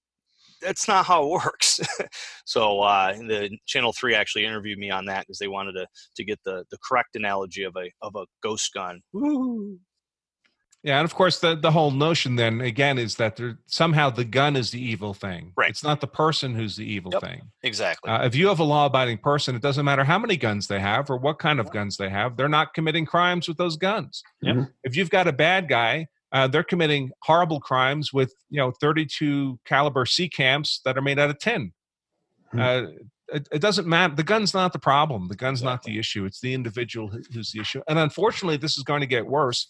That's 0.63 0.89
not 0.89 1.05
how 1.07 1.25
it 1.25 1.31
works. 1.31 1.81
so 2.47 2.81
uh, 2.81 3.15
the 3.15 3.51
Channel 3.67 3.93
Three 3.93 4.15
actually 4.15 4.45
interviewed 4.45 4.79
me 4.79 4.91
on 4.91 5.05
that 5.07 5.21
because 5.21 5.39
they 5.39 5.49
wanted 5.49 5.73
to 5.73 5.87
to 6.17 6.25
get 6.25 6.41
the 6.45 6.65
the 6.71 6.79
correct 6.89 7.17
analogy 7.17 7.65
of 7.65 7.75
a 7.77 7.91
of 8.01 8.15
a 8.17 8.27
ghost 8.43 8.73
gun. 8.73 9.01
Woo. 9.13 9.79
Yeah, 10.85 10.99
and 10.99 11.05
of 11.05 11.15
course 11.15 11.39
the 11.39 11.55
the 11.55 11.71
whole 11.71 11.93
notion 11.93 12.35
then 12.35 12.61
again 12.61 12.99
is 12.99 13.15
that 13.17 13.37
there, 13.37 13.59
somehow 13.67 14.11
the 14.11 14.25
gun 14.25 14.57
is 14.57 14.73
the 14.73 14.83
evil 14.83 15.15
thing. 15.15 15.53
Right. 15.57 15.71
It's 15.71 15.85
not 15.85 16.01
the 16.01 16.09
person 16.09 16.55
who's 16.57 16.75
the 16.75 16.85
evil 16.85 17.13
Yep. 17.13 17.21
thing. 17.23 17.43
Exactly. 17.63 18.11
Uh, 18.11 18.25
if 18.25 18.35
you 18.35 18.49
have 18.49 18.59
a 18.59 18.65
law-abiding 18.65 19.19
person, 19.19 19.55
it 19.55 19.63
doesn't 19.63 19.85
matter 19.85 20.03
how 20.03 20.19
many 20.19 20.37
guns 20.37 20.67
they 20.67 20.81
have 20.81 21.09
or 21.09 21.19
what 21.19 21.39
kind 21.39 21.61
of 21.61 21.71
guns 21.71 21.97
they 21.99 22.09
have. 22.09 22.37
They're 22.37 22.49
not 22.49 22.75
committing 22.75 23.07
crimes 23.07 23.47
with 23.47 23.59
those 23.59 23.77
guns. 23.77 24.25
Yep. 24.41 24.57
Mm-hmm. 24.57 24.65
If 24.83 24.97
you've 24.97 25.11
got 25.11 25.29
a 25.29 25.33
bad 25.33 25.69
guy, 25.69 26.09
uh, 26.33 26.49
they're 26.49 26.63
committing 26.65 27.11
horrible 27.21 27.61
crimes 27.61 28.13
with 28.13 28.35
you 28.51 28.59
know 28.59 28.71
32 28.81 29.59
caliber 29.65 30.07
C 30.07 30.29
camps 30.29 30.81
that 30.85 30.97
are 30.97 31.03
made 31.03 31.19
out 31.19 31.31
of 31.31 31.39
tin. 31.39 31.73
Hmm. 32.53 32.61
Uh, 32.61 32.83
it, 33.29 33.49
it 33.53 33.59
doesn't 33.61 33.87
matter. 33.87 34.15
The 34.15 34.23
gun's 34.25 34.53
not 34.53 34.73
the 34.73 34.79
problem. 34.79 35.29
The 35.29 35.37
gun's 35.37 35.63
not 35.63 35.85
the 35.85 35.99
issue. 35.99 36.25
It's 36.27 36.41
the 36.41 36.53
individual 36.53 37.09
who's 37.33 37.53
the 37.53 37.61
issue. 37.61 37.81
And 37.89 37.99
unfortunately, 37.99 38.59
this 38.59 38.77
is 38.77 38.83
going 38.85 39.01
to 39.01 39.07
get 39.07 39.27
worse, 39.27 39.69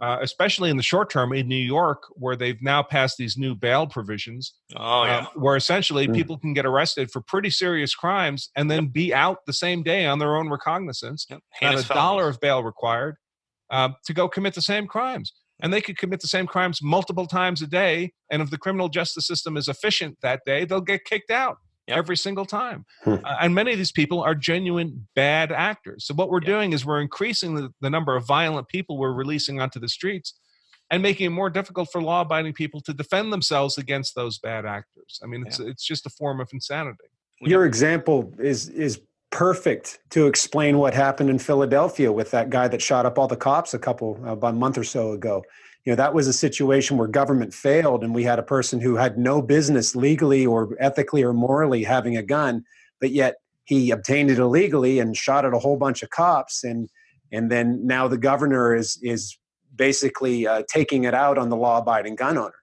uh, 0.00 0.18
especially 0.20 0.70
in 0.70 0.76
the 0.76 0.82
short 0.82 1.08
term 1.08 1.32
in 1.32 1.46
New 1.46 1.54
York, 1.54 2.02
where 2.14 2.34
they've 2.34 2.60
now 2.62 2.82
passed 2.82 3.16
these 3.16 3.36
new 3.36 3.54
bail 3.54 3.86
provisions 3.86 4.54
oh 4.74 5.04
yeah. 5.04 5.18
uh, 5.18 5.26
where 5.36 5.54
essentially 5.56 6.08
Mm. 6.08 6.14
people 6.14 6.36
can 6.38 6.52
get 6.52 6.66
arrested 6.66 7.10
for 7.12 7.20
pretty 7.20 7.50
serious 7.50 7.94
crimes 7.94 8.50
and 8.56 8.68
then 8.70 8.86
be 8.86 9.14
out 9.14 9.46
the 9.46 9.52
same 9.52 9.84
day 9.84 10.04
on 10.06 10.18
their 10.18 10.34
own 10.36 10.48
recognizance, 10.50 11.26
Yep. 11.30 11.40
not 11.62 11.84
a 11.84 11.86
dollar 11.88 12.28
of 12.28 12.40
bail 12.40 12.64
required, 12.64 13.16
um, 13.70 13.94
to 14.06 14.12
go 14.14 14.28
commit 14.28 14.54
the 14.54 14.62
same 14.62 14.88
crimes. 14.88 15.32
And 15.60 15.72
they 15.72 15.80
could 15.80 15.96
commit 15.96 16.20
the 16.20 16.28
same 16.28 16.46
crimes 16.46 16.80
multiple 16.82 17.26
times 17.26 17.62
a 17.62 17.66
day. 17.66 18.12
And 18.30 18.42
if 18.42 18.50
the 18.50 18.58
criminal 18.58 18.88
justice 18.88 19.26
system 19.26 19.56
is 19.56 19.68
efficient 19.68 20.18
that 20.22 20.40
day, 20.44 20.64
they'll 20.64 20.80
get 20.80 21.04
kicked 21.04 21.30
out 21.30 21.58
Yep. 21.88 21.98
every 21.98 22.16
single 22.16 22.44
time. 22.44 22.84
Hmm. 23.04 23.14
Uh, 23.24 23.36
and 23.42 23.54
many 23.54 23.70
of 23.72 23.78
these 23.78 23.92
people 23.92 24.20
are 24.20 24.34
genuine 24.34 25.06
bad 25.14 25.52
actors. 25.52 26.04
So 26.04 26.14
what 26.14 26.30
we're 26.30 26.40
Yeah. 26.42 26.46
doing 26.48 26.72
is 26.72 26.84
we're 26.84 27.00
increasing 27.00 27.54
the, 27.54 27.70
the 27.80 27.88
number 27.90 28.16
of 28.16 28.26
violent 28.26 28.66
people 28.68 28.98
we're 28.98 29.12
releasing 29.12 29.60
onto 29.60 29.78
the 29.78 29.88
streets 29.88 30.34
and 30.90 31.00
making 31.00 31.26
it 31.26 31.30
more 31.30 31.48
difficult 31.48 31.88
for 31.92 32.02
law-abiding 32.02 32.54
people 32.54 32.80
to 32.82 32.92
defend 32.92 33.32
themselves 33.32 33.78
against 33.78 34.14
those 34.16 34.36
bad 34.38 34.66
actors. 34.66 35.20
I 35.22 35.26
mean, 35.26 35.44
it's 35.46 35.58
it's 35.60 35.84
just 35.84 36.06
a 36.06 36.10
form 36.10 36.40
of 36.40 36.48
insanity. 36.52 37.04
Your 37.40 37.66
example 37.66 38.32
is 38.38 38.68
is 38.68 39.00
perfect 39.30 39.98
to 40.10 40.26
explain 40.26 40.78
what 40.78 40.94
happened 40.94 41.30
in 41.30 41.38
Philadelphia 41.38 42.12
with 42.12 42.30
that 42.30 42.50
guy 42.50 42.68
that 42.68 42.82
shot 42.82 43.06
up 43.06 43.18
all 43.18 43.28
the 43.28 43.36
cops 43.36 43.74
a 43.74 43.78
couple 43.78 44.18
about 44.24 44.54
a 44.54 44.56
month 44.56 44.78
or 44.78 44.84
so 44.84 45.12
ago. 45.12 45.44
You 45.84 45.92
know, 45.92 45.96
that 45.96 46.14
was 46.14 46.26
a 46.26 46.32
situation 46.32 46.96
where 46.96 47.06
government 47.06 47.54
failed 47.54 48.02
and 48.02 48.14
we 48.14 48.24
had 48.24 48.38
a 48.38 48.42
person 48.42 48.80
who 48.80 48.96
had 48.96 49.18
no 49.18 49.40
business 49.40 49.94
legally 49.94 50.44
or 50.44 50.76
ethically 50.80 51.22
or 51.22 51.32
morally 51.32 51.84
having 51.84 52.16
a 52.16 52.22
gun, 52.22 52.64
but 53.00 53.10
yet 53.12 53.36
he 53.64 53.90
obtained 53.90 54.30
it 54.30 54.38
illegally 54.38 54.98
and 54.98 55.16
shot 55.16 55.44
at 55.44 55.54
a 55.54 55.58
whole 55.58 55.76
bunch 55.76 56.02
of 56.02 56.10
cops 56.10 56.64
and 56.64 56.88
and 57.32 57.50
then 57.50 57.84
now 57.84 58.08
the 58.08 58.18
governor 58.18 58.74
is 58.74 58.98
is 59.02 59.36
basically 59.74 60.46
uh, 60.46 60.62
taking 60.68 61.04
it 61.04 61.14
out 61.14 61.38
on 61.38 61.50
the 61.50 61.56
law 61.56 61.78
abiding 61.78 62.14
gun 62.14 62.38
owner. 62.38 62.54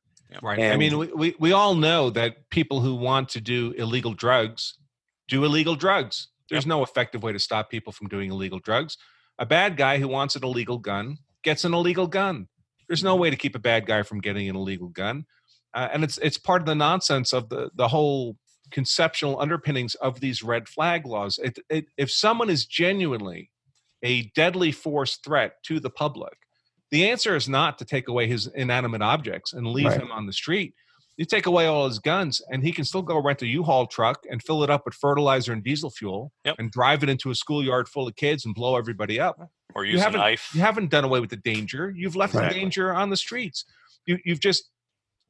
Right. 0.42 0.58
And 0.58 0.74
I 0.74 0.78
mean, 0.78 0.98
we, 0.98 1.08
we, 1.08 1.36
we 1.40 1.52
all 1.52 1.76
know 1.76 2.10
that 2.10 2.50
people 2.50 2.80
who 2.80 2.96
want 2.96 3.30
to 3.30 3.42
do 3.42 3.72
illegal 3.78 4.14
drugs 4.14 4.80
do 5.28 5.46
illegal 5.46 5.76
drugs. 5.76 6.28
There's 6.50 6.66
yep. 6.66 6.70
no 6.70 6.84
effective 6.84 7.24
way 7.24 7.32
to 7.32 7.40
stop 7.40 7.70
people 7.70 7.94
from 7.94 8.08
doing 8.08 8.32
illegal 8.32 8.60
drugs. 8.60 8.98
A 9.40 9.46
bad 9.46 9.78
guy 9.78 9.98
who 9.98 10.08
wants 10.08 10.36
an 10.36 10.44
illegal 10.44 10.78
gun 10.78 11.18
gets 11.44 11.66
an 11.66 11.74
illegal 11.74 12.08
gun. 12.08 12.48
There's 12.88 13.04
no 13.04 13.16
way 13.16 13.30
to 13.30 13.36
keep 13.36 13.56
a 13.56 13.60
bad 13.60 13.86
guy 13.86 14.04
from 14.04 14.20
getting 14.20 14.50
an 14.50 14.56
illegal 14.56 14.90
gun. 14.90 15.26
Uh, 15.74 15.90
and 15.92 16.04
it's 16.04 16.20
it's 16.20 16.38
part 16.38 16.62
of 16.62 16.66
the 16.68 16.76
nonsense 16.76 17.34
of 17.34 17.50
the 17.50 17.72
the 17.76 17.88
whole 17.88 18.38
conceptual 18.72 19.40
underpinnings 19.40 19.96
of 19.96 20.20
these 20.20 20.44
red 20.44 20.68
flag 20.68 21.06
laws. 21.06 21.40
It, 21.42 21.60
it, 21.70 21.86
if 21.98 22.12
someone 22.12 22.50
is 22.50 22.66
genuinely 22.66 23.52
a 24.02 24.24
deadly 24.36 24.72
force 24.72 25.18
threat 25.18 25.56
to 25.64 25.80
the 25.80 25.90
public, 25.90 26.38
the 26.92 27.10
answer 27.10 27.36
is 27.36 27.50
not 27.50 27.78
to 27.80 27.86
take 27.86 28.08
away 28.08 28.28
his 28.28 28.48
inanimate 28.48 29.02
objects 29.02 29.54
and 29.54 29.68
leave 29.68 29.88
right. 29.88 30.02
him 30.02 30.12
on 30.12 30.26
the 30.26 30.34
street. 30.34 30.74
You 31.18 31.26
take 31.26 31.46
away 31.46 31.68
all 31.68 31.88
his 31.88 32.00
guns, 32.00 32.42
and 32.50 32.64
he 32.64 32.72
can 32.72 32.84
still 32.84 33.02
go 33.02 33.22
rent 33.22 33.42
a 33.42 33.48
U-Haul 33.48 33.86
truck 33.86 34.24
and 34.30 34.42
fill 34.42 34.64
it 34.64 34.70
up 34.70 34.84
with 34.86 34.96
fertilizer 34.96 35.54
and 35.54 35.64
diesel 35.64 35.92
fuel, 35.92 36.32
yep. 36.44 36.56
and 36.58 36.72
drive 36.72 37.04
it 37.04 37.10
into 37.10 37.30
a 37.30 37.36
schoolyard 37.36 37.88
full 37.88 38.08
of 38.08 38.16
kids 38.16 38.46
and 38.46 38.56
blow 38.56 38.76
everybody 38.76 39.20
up. 39.20 39.40
Or 39.76 39.86
use 39.86 40.02
you 40.02 40.08
a 40.08 40.12
knife. 40.12 40.50
You 40.54 40.62
haven't 40.62 40.90
done 40.90 41.04
away 41.04 41.20
with 41.20 41.30
the 41.30 41.38
danger. 41.38 41.94
You've 41.96 42.16
left 42.16 42.34
exactly. 42.34 42.56
the 42.56 42.62
danger 42.62 42.94
on 42.94 43.10
the 43.10 43.18
streets. 43.18 43.66
You, 44.06 44.18
you've 44.26 44.40
just 44.40 44.70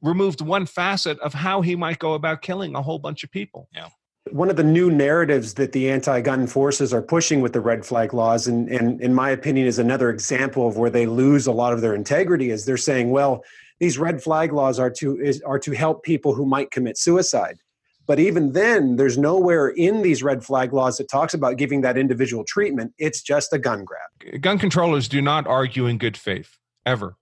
removed 0.00 0.40
one 0.40 0.66
facet 0.66 1.18
of 1.20 1.34
how 1.34 1.60
he 1.60 1.76
might 1.76 1.98
go 1.98 2.14
about 2.14 2.42
killing 2.42 2.74
a 2.74 2.82
whole 2.82 2.98
bunch 2.98 3.24
of 3.24 3.30
people. 3.30 3.68
Yeah 3.72 3.88
one 4.30 4.48
of 4.48 4.56
the 4.56 4.64
new 4.64 4.90
narratives 4.90 5.54
that 5.54 5.72
the 5.72 5.90
anti-gun 5.90 6.46
forces 6.46 6.94
are 6.94 7.02
pushing 7.02 7.40
with 7.40 7.52
the 7.52 7.60
red 7.60 7.84
flag 7.84 8.14
laws 8.14 8.46
and, 8.46 8.68
and 8.70 9.00
in 9.02 9.12
my 9.12 9.30
opinion 9.30 9.66
is 9.66 9.78
another 9.78 10.08
example 10.08 10.66
of 10.66 10.78
where 10.78 10.90
they 10.90 11.06
lose 11.06 11.46
a 11.46 11.52
lot 11.52 11.72
of 11.72 11.82
their 11.82 11.94
integrity 11.94 12.50
is 12.50 12.64
they're 12.64 12.76
saying 12.76 13.10
well 13.10 13.44
these 13.80 13.98
red 13.98 14.22
flag 14.22 14.52
laws 14.52 14.78
are 14.78 14.90
to 14.90 15.20
is, 15.20 15.40
are 15.42 15.58
to 15.58 15.72
help 15.72 16.02
people 16.02 16.34
who 16.34 16.46
might 16.46 16.70
commit 16.70 16.98
suicide 16.98 17.58
but 18.06 18.18
even 18.18 18.52
then 18.52 18.96
there's 18.96 19.16
nowhere 19.16 19.68
in 19.68 20.02
these 20.02 20.22
red 20.22 20.44
flag 20.44 20.72
laws 20.72 20.98
that 20.98 21.08
talks 21.08 21.32
about 21.32 21.56
giving 21.56 21.80
that 21.80 21.96
individual 21.98 22.44
treatment 22.46 22.92
it's 22.98 23.22
just 23.22 23.52
a 23.52 23.58
gun 23.58 23.84
grab 23.84 24.40
gun 24.40 24.58
controllers 24.58 25.08
do 25.08 25.20
not 25.20 25.46
argue 25.46 25.86
in 25.86 25.98
good 25.98 26.16
faith 26.16 26.58
ever 26.86 27.16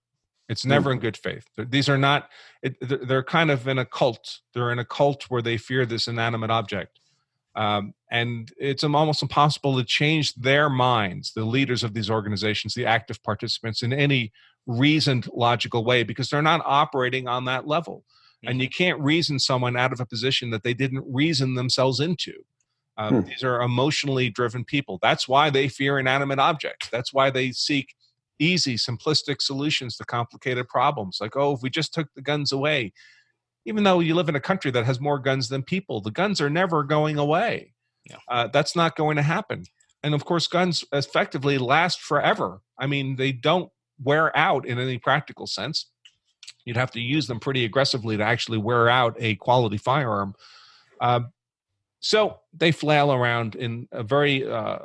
it's 0.52 0.66
never 0.66 0.90
mm. 0.90 0.94
in 0.94 0.98
good 0.98 1.16
faith. 1.16 1.46
These 1.56 1.88
are 1.88 1.96
not, 1.96 2.28
it, 2.62 2.76
they're 2.80 3.24
kind 3.24 3.50
of 3.50 3.66
in 3.66 3.78
a 3.78 3.86
cult. 3.86 4.40
They're 4.52 4.70
in 4.70 4.78
a 4.78 4.84
cult 4.84 5.24
where 5.30 5.40
they 5.40 5.56
fear 5.56 5.86
this 5.86 6.08
inanimate 6.08 6.50
object. 6.50 7.00
Um, 7.54 7.94
and 8.10 8.52
it's 8.58 8.84
almost 8.84 9.22
impossible 9.22 9.76
to 9.76 9.84
change 9.84 10.34
their 10.34 10.68
minds, 10.68 11.32
the 11.34 11.44
leaders 11.44 11.82
of 11.82 11.94
these 11.94 12.10
organizations, 12.10 12.74
the 12.74 12.86
active 12.86 13.22
participants, 13.22 13.82
in 13.82 13.92
any 13.92 14.32
reasoned, 14.66 15.28
logical 15.32 15.84
way 15.84 16.02
because 16.02 16.28
they're 16.30 16.42
not 16.42 16.62
operating 16.64 17.28
on 17.28 17.44
that 17.46 17.66
level. 17.66 18.04
Mm. 18.44 18.50
And 18.50 18.60
you 18.60 18.68
mm-hmm. 18.68 18.82
can't 18.82 19.00
reason 19.00 19.38
someone 19.38 19.76
out 19.76 19.92
of 19.92 20.00
a 20.00 20.06
position 20.06 20.50
that 20.50 20.62
they 20.62 20.74
didn't 20.74 21.04
reason 21.06 21.54
themselves 21.54 22.00
into. 22.00 22.32
Um, 22.98 23.22
hmm. 23.22 23.28
These 23.28 23.42
are 23.42 23.62
emotionally 23.62 24.28
driven 24.28 24.64
people. 24.64 24.98
That's 25.00 25.26
why 25.26 25.48
they 25.48 25.68
fear 25.68 25.98
inanimate 25.98 26.38
objects. 26.38 26.88
That's 26.90 27.12
why 27.12 27.30
they 27.30 27.52
seek 27.52 27.94
easy, 28.38 28.74
simplistic 28.74 29.40
solutions 29.40 29.96
to 29.96 30.04
complicated 30.04 30.68
problems. 30.68 31.18
Like, 31.20 31.36
oh, 31.36 31.54
if 31.54 31.62
we 31.62 31.70
just 31.70 31.94
took 31.94 32.08
the 32.14 32.22
guns 32.22 32.52
away, 32.52 32.92
even 33.64 33.84
though 33.84 34.00
you 34.00 34.14
live 34.14 34.28
in 34.28 34.36
a 34.36 34.40
country 34.40 34.70
that 34.72 34.84
has 34.84 35.00
more 35.00 35.18
guns 35.18 35.48
than 35.48 35.62
people, 35.62 36.00
the 36.00 36.10
guns 36.10 36.40
are 36.40 36.50
never 36.50 36.82
going 36.82 37.16
away. 37.16 37.72
Yeah. 38.08 38.16
Uh, 38.28 38.48
that's 38.48 38.74
not 38.74 38.96
going 38.96 39.16
to 39.16 39.22
happen. 39.22 39.64
And 40.02 40.14
of 40.14 40.24
course, 40.24 40.46
guns 40.48 40.84
effectively 40.92 41.58
last 41.58 42.00
forever. 42.00 42.60
I 42.78 42.88
mean, 42.88 43.16
they 43.16 43.30
don't 43.32 43.70
wear 44.02 44.36
out 44.36 44.66
in 44.66 44.78
any 44.78 44.98
practical 44.98 45.46
sense. 45.46 45.86
You'd 46.64 46.76
have 46.76 46.90
to 46.92 47.00
use 47.00 47.26
them 47.26 47.40
pretty 47.40 47.64
aggressively 47.64 48.16
to 48.16 48.22
actually 48.22 48.58
wear 48.58 48.88
out 48.88 49.16
a 49.18 49.34
quality 49.36 49.78
firearm. 49.78 50.34
Uh, 51.00 51.20
so 52.00 52.38
they 52.52 52.72
flail 52.72 53.12
around 53.12 53.54
in 53.54 53.88
a 53.92 54.02
very 54.02 54.48
uh, 54.48 54.78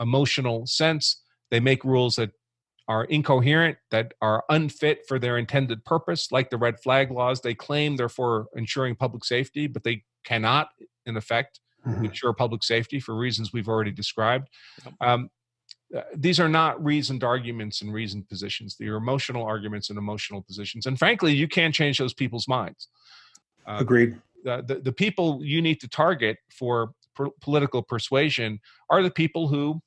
emotional 0.00 0.66
sense. 0.66 1.22
They 1.50 1.60
make 1.60 1.84
rules 1.84 2.16
that 2.16 2.30
are 2.86 3.04
incoherent, 3.04 3.78
that 3.90 4.12
are 4.20 4.44
unfit 4.50 5.00
for 5.08 5.18
their 5.18 5.38
intended 5.38 5.84
purpose, 5.84 6.30
like 6.30 6.50
the 6.50 6.56
red 6.56 6.78
flag 6.80 7.10
laws. 7.10 7.40
They 7.40 7.54
claim 7.54 7.96
they're 7.96 8.08
for 8.08 8.46
ensuring 8.54 8.96
public 8.96 9.24
safety, 9.24 9.66
but 9.66 9.84
they 9.84 10.04
cannot, 10.24 10.68
in 11.06 11.16
effect, 11.16 11.60
mm-hmm. 11.86 12.04
ensure 12.04 12.32
public 12.32 12.62
safety 12.62 13.00
for 13.00 13.14
reasons 13.14 13.52
we've 13.52 13.68
already 13.68 13.92
described. 13.92 14.48
Um, 15.00 15.30
uh, 15.94 16.02
these 16.16 16.40
are 16.40 16.48
not 16.48 16.82
reasoned 16.82 17.22
arguments 17.22 17.82
and 17.82 17.92
reasoned 17.92 18.28
positions. 18.28 18.76
They 18.76 18.86
are 18.86 18.96
emotional 18.96 19.44
arguments 19.44 19.90
and 19.90 19.98
emotional 19.98 20.42
positions. 20.42 20.86
And 20.86 20.98
frankly, 20.98 21.32
you 21.32 21.48
can't 21.48 21.74
change 21.74 21.98
those 21.98 22.14
people's 22.14 22.48
minds. 22.48 22.88
Uh, 23.66 23.78
Agreed. 23.80 24.16
The, 24.44 24.62
the, 24.66 24.74
the, 24.76 24.92
people 24.92 25.40
you 25.42 25.62
need 25.62 25.80
to 25.80 25.88
target 25.88 26.38
for 26.50 26.92
political 27.40 27.82
persuasion 27.82 28.60
are 28.90 29.02
the 29.02 29.10
people 29.10 29.48
who 29.48 29.80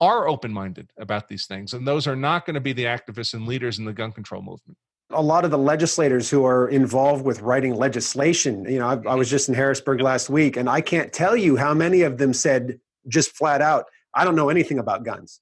are 0.00 0.28
open 0.28 0.52
minded 0.52 0.90
about 0.98 1.28
these 1.28 1.46
things. 1.46 1.74
And 1.74 1.86
those 1.86 2.06
are 2.06 2.16
not 2.16 2.46
going 2.46 2.54
to 2.54 2.60
be 2.60 2.72
the 2.72 2.84
activists 2.84 3.34
and 3.34 3.46
leaders 3.46 3.78
in 3.78 3.84
the 3.84 3.92
gun 3.92 4.12
control 4.12 4.42
movement. 4.42 4.78
A 5.10 5.22
lot 5.22 5.44
of 5.44 5.50
the 5.50 5.58
legislators 5.58 6.30
who 6.30 6.44
are 6.44 6.68
involved 6.68 7.24
with 7.24 7.40
writing 7.40 7.74
legislation, 7.74 8.64
you 8.64 8.78
know, 8.78 8.86
I, 8.86 9.10
I 9.10 9.14
was 9.16 9.28
just 9.28 9.48
in 9.48 9.54
Harrisburg 9.54 10.00
last 10.00 10.30
week, 10.30 10.56
and 10.56 10.70
I 10.70 10.80
can't 10.80 11.12
tell 11.12 11.36
you 11.36 11.56
how 11.56 11.74
many 11.74 12.02
of 12.02 12.18
them 12.18 12.32
said 12.32 12.78
just 13.08 13.32
flat 13.32 13.60
out, 13.60 13.86
I 14.14 14.24
don't 14.24 14.36
know 14.36 14.48
anything 14.48 14.78
about 14.78 15.04
guns. 15.04 15.40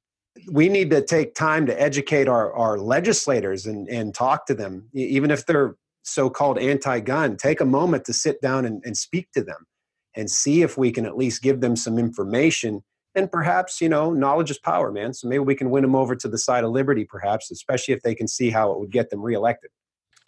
We 0.51 0.69
need 0.69 0.91
to 0.91 1.03
take 1.03 1.35
time 1.35 1.67
to 1.67 1.81
educate 1.81 2.29
our, 2.29 2.53
our 2.53 2.79
legislators 2.79 3.67
and, 3.67 3.89
and 3.89 4.15
talk 4.15 4.47
to 4.47 4.55
them, 4.55 4.89
even 4.93 5.31
if 5.31 5.47
they're 5.47 5.77
so 6.05 6.31
called 6.31 6.59
anti 6.59 7.01
gun. 7.01 7.37
Take 7.37 7.61
a 7.61 7.65
moment 7.65 8.05
to 8.05 8.13
sit 8.13 8.41
down 8.41 8.65
and, 8.65 8.83
and 8.85 8.97
speak 8.97 9.33
to 9.33 9.43
them 9.43 9.67
and 10.15 10.31
see 10.31 10.63
if 10.63 10.79
we 10.79 10.91
can 10.91 11.07
at 11.07 11.17
least 11.17 11.43
give 11.43 11.61
them 11.61 11.77
some 11.77 11.99
information 11.99 12.83
and 13.15 13.31
perhaps 13.31 13.81
you 13.81 13.89
know 13.89 14.13
knowledge 14.13 14.51
is 14.51 14.59
power 14.59 14.93
man 14.93 15.13
so 15.13 15.29
maybe 15.29 15.41
we 15.41 15.55
can 15.55 15.71
win 15.71 15.83
them 15.83 15.95
over 15.95 16.15
to 16.15 16.29
the 16.29 16.39
side 16.39 16.65
of 16.65 16.71
liberty 16.71 17.05
perhaps 17.05 17.51
especially 17.51 17.95
if 17.95 18.03
they 18.03 18.15
can 18.15 18.29
see 18.29 18.51
how 18.51 18.71
it 18.71 18.79
would 18.79 18.91
get 18.91 19.11
them 19.11 19.21
reelected 19.21 19.71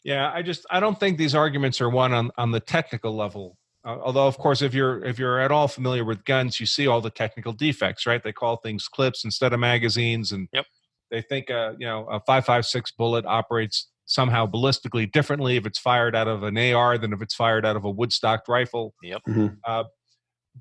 yeah 0.05 0.31
i 0.35 0.43
just 0.43 0.67
i 0.71 0.81
don't 0.81 0.99
think 0.99 1.17
these 1.17 1.35
arguments 1.35 1.81
are 1.81 1.91
one 1.91 2.13
on 2.13 2.31
on 2.37 2.51
the 2.51 2.61
technical 2.61 3.15
level 3.15 3.57
uh, 3.85 3.97
although 4.03 4.27
of 4.27 4.39
course 4.39 4.63
if 4.63 4.75
you're 4.75 5.05
if 5.05 5.19
you're 5.19 5.41
at 5.41 5.51
all 5.51 5.69
familiar 5.69 6.05
with 6.05 6.25
guns 6.25 6.61
you 6.61 6.67
see 6.67 6.87
all 6.87 7.01
the 7.01 7.11
technical 7.11 7.53
defects 7.53 8.07
right 8.07 8.23
they 8.23 8.33
call 8.33 8.57
things 8.57 8.89
clips 8.89 9.25
instead 9.25 9.53
of 9.53 9.61
magazines 9.61 10.33
and 10.33 10.49
yep. 10.53 10.67
they 11.11 11.23
think 11.23 11.51
uh, 11.51 11.73
you 11.79 11.87
know 11.87 12.07
a 12.07 12.21
556 12.21 12.93
bullet 12.93 13.25
operates 13.27 13.91
somehow 14.11 14.45
ballistically 14.45 15.11
differently 15.11 15.57
if 15.57 15.65
it's 15.65 15.79
fired 15.79 16.17
out 16.17 16.27
of 16.27 16.43
an 16.43 16.59
AR 16.59 16.99
than 16.99 17.13
if 17.13 17.23
it's 17.23 17.35
fired 17.35 17.65
out 17.65 17.77
of 17.77 17.85
a 17.85 17.91
woodstock 17.91 18.49
rifle. 18.49 18.93
Yep. 19.03 19.23
Mm-hmm. 19.29 19.47
Uh, 19.65 19.85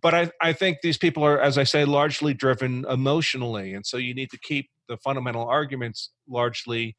but 0.01 0.13
I, 0.13 0.31
I 0.39 0.53
think 0.53 0.77
these 0.81 0.99
people 0.99 1.25
are, 1.25 1.41
as 1.41 1.57
I 1.57 1.63
say, 1.63 1.83
largely 1.83 2.35
driven 2.35 2.85
emotionally. 2.87 3.73
And 3.73 3.85
so 3.85 3.97
you 3.97 4.13
need 4.13 4.29
to 4.29 4.37
keep 4.37 4.69
the 4.87 4.97
fundamental 4.97 5.47
arguments 5.47 6.11
largely 6.27 6.95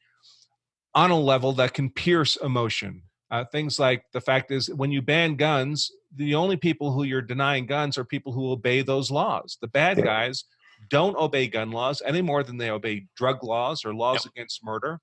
on 0.92 1.12
a 1.12 1.18
level 1.18 1.52
that 1.52 1.72
can 1.72 1.88
pierce 1.88 2.36
emotion. 2.36 3.02
Uh, 3.30 3.44
things 3.44 3.78
like 3.78 4.02
the 4.12 4.20
fact 4.20 4.50
is, 4.50 4.68
when 4.74 4.90
you 4.90 5.00
ban 5.00 5.36
guns, 5.36 5.88
the 6.14 6.34
only 6.34 6.56
people 6.56 6.92
who 6.92 7.04
you're 7.04 7.22
denying 7.22 7.66
guns 7.66 7.96
are 7.96 8.04
people 8.04 8.32
who 8.32 8.50
obey 8.50 8.82
those 8.82 9.10
laws. 9.10 9.58
The 9.60 9.68
bad 9.68 9.98
yeah. 9.98 10.04
guys 10.04 10.44
don't 10.88 11.16
obey 11.16 11.46
gun 11.46 11.70
laws 11.70 12.02
any 12.04 12.22
more 12.22 12.42
than 12.42 12.56
they 12.56 12.70
obey 12.70 13.06
drug 13.16 13.44
laws 13.44 13.84
or 13.84 13.94
laws 13.94 14.24
yep. 14.24 14.32
against 14.34 14.64
murder. 14.64 15.00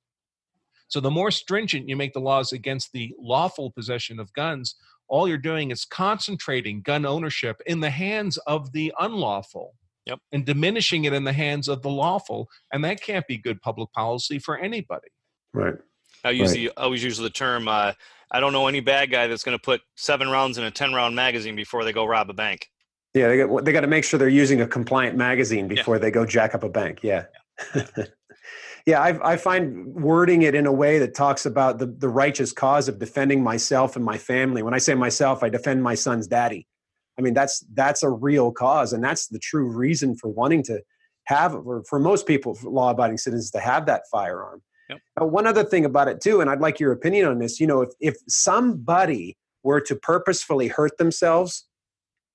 So 0.90 1.00
the 1.00 1.12
more 1.12 1.32
stringent 1.32 1.90
you 1.90 1.96
make 1.96 2.14
the 2.14 2.20
laws 2.20 2.54
against 2.54 2.92
the 2.94 3.14
lawful 3.20 3.72
possession 3.72 4.20
of 4.20 4.32
guns, 4.34 4.76
all 5.08 5.28
you're 5.28 5.38
doing 5.38 5.72
is 5.72 5.86
concentrating 5.86 6.82
gun 6.82 7.06
ownership 7.06 7.62
in 7.66 7.80
the 7.80 7.90
hands 7.90 8.38
of 8.48 8.72
the 8.72 8.94
unlawful 9.00 9.76
yep. 10.06 10.20
and 10.32 10.46
diminishing 10.46 11.06
it 11.06 11.14
in 11.14 11.24
the 11.24 11.34
hands 11.34 11.68
of 11.68 11.82
the 11.82 11.90
lawful. 11.90 12.48
And 12.72 12.84
that 12.86 13.02
can't 13.02 13.28
be 13.28 13.38
good 13.38 13.62
public 13.62 13.92
policy 13.94 14.40
for 14.40 14.58
anybody. 14.58 15.10
Right. 15.54 15.76
I 16.24 16.32
use 16.32 16.50
right. 16.50 16.56
the, 16.56 16.72
I 16.78 16.84
always 16.84 17.04
use 17.04 17.18
the 17.18 17.30
term. 17.30 17.68
Uh, 17.68 17.94
I 18.32 18.40
don't 18.40 18.54
know 18.54 18.68
any 18.68 18.80
bad 18.82 19.10
guy 19.12 19.28
that's 19.28 19.44
going 19.44 19.58
to 19.58 19.62
put 19.62 19.82
seven 19.96 20.30
rounds 20.30 20.58
in 20.58 20.64
a 20.64 20.72
ten 20.72 20.94
round 20.94 21.16
magazine 21.16 21.56
before 21.56 21.84
they 21.84 21.94
go 21.94 22.06
rob 22.06 22.30
a 22.30 22.34
bank. 22.34 22.70
Yeah, 23.14 23.30
they 23.30 23.38
got, 23.38 23.66
they 23.66 23.72
got 23.72 23.82
to 23.82 23.88
make 23.88 24.04
sure 24.04 24.20
they're 24.20 24.28
using 24.30 24.62
a 24.62 24.68
compliant 24.68 25.18
magazine 25.18 25.68
before 25.68 25.96
yeah. 25.96 26.02
they 26.02 26.12
go 26.12 26.26
jack 26.26 26.54
up 26.54 26.64
a 26.64 26.70
bank. 26.70 27.00
Yeah. 27.02 27.26
yeah. 27.74 27.86
yeah, 28.86 29.02
I, 29.02 29.34
I, 29.34 29.38
find 29.38 29.88
wording 29.96 30.44
it 30.44 30.54
in 30.54 30.66
a 30.66 30.72
way 30.72 31.00
that 31.00 31.16
talks 31.16 31.46
about 31.46 31.80
the, 31.80 31.88
the 31.88 32.10
righteous 32.10 32.52
cause 32.52 32.88
of 32.88 33.00
defending 33.00 33.44
myself 33.44 33.96
and 33.96 34.06
my 34.06 34.18
family. 34.18 34.62
When 34.62 34.74
I 34.74 34.78
say 34.78 34.94
myself, 34.94 35.42
I 35.42 35.50
defend 35.50 35.82
my 35.82 35.96
son's 35.96 36.28
daddy. 36.28 36.68
I 37.18 37.22
mean, 37.22 37.34
that's 37.34 37.66
that's 37.74 38.04
a 38.04 38.10
real 38.10 38.52
cause, 38.52 38.94
and 38.94 39.04
that's 39.04 39.28
the 39.28 39.40
true 39.40 39.70
reason 39.70 40.16
for 40.16 40.30
wanting 40.30 40.64
to 40.64 40.82
have, 41.24 41.56
or 41.56 41.84
for 41.90 42.00
most 42.00 42.28
people, 42.28 42.58
law-abiding 42.64 43.18
citizens, 43.18 43.52
to 43.52 43.60
have 43.60 43.88
that 43.88 44.04
firearm. 44.12 44.62
Yep. 44.90 45.00
Uh, 45.22 45.26
one 45.26 45.48
other 45.48 45.64
thing 45.64 45.86
about 45.86 46.08
it 46.08 46.22
too, 46.22 46.42
and 46.42 46.50
I'd 46.50 46.62
like 46.62 46.80
your 46.80 46.92
opinion 46.92 47.26
on 47.28 47.40
this. 47.40 47.60
You 47.60 47.68
know, 47.68 47.82
if 47.82 47.90
if 48.00 48.16
somebody 48.28 49.38
were 49.64 49.82
to 49.82 49.96
purposefully 49.96 50.68
hurt 50.68 50.98
themselves, 50.98 51.68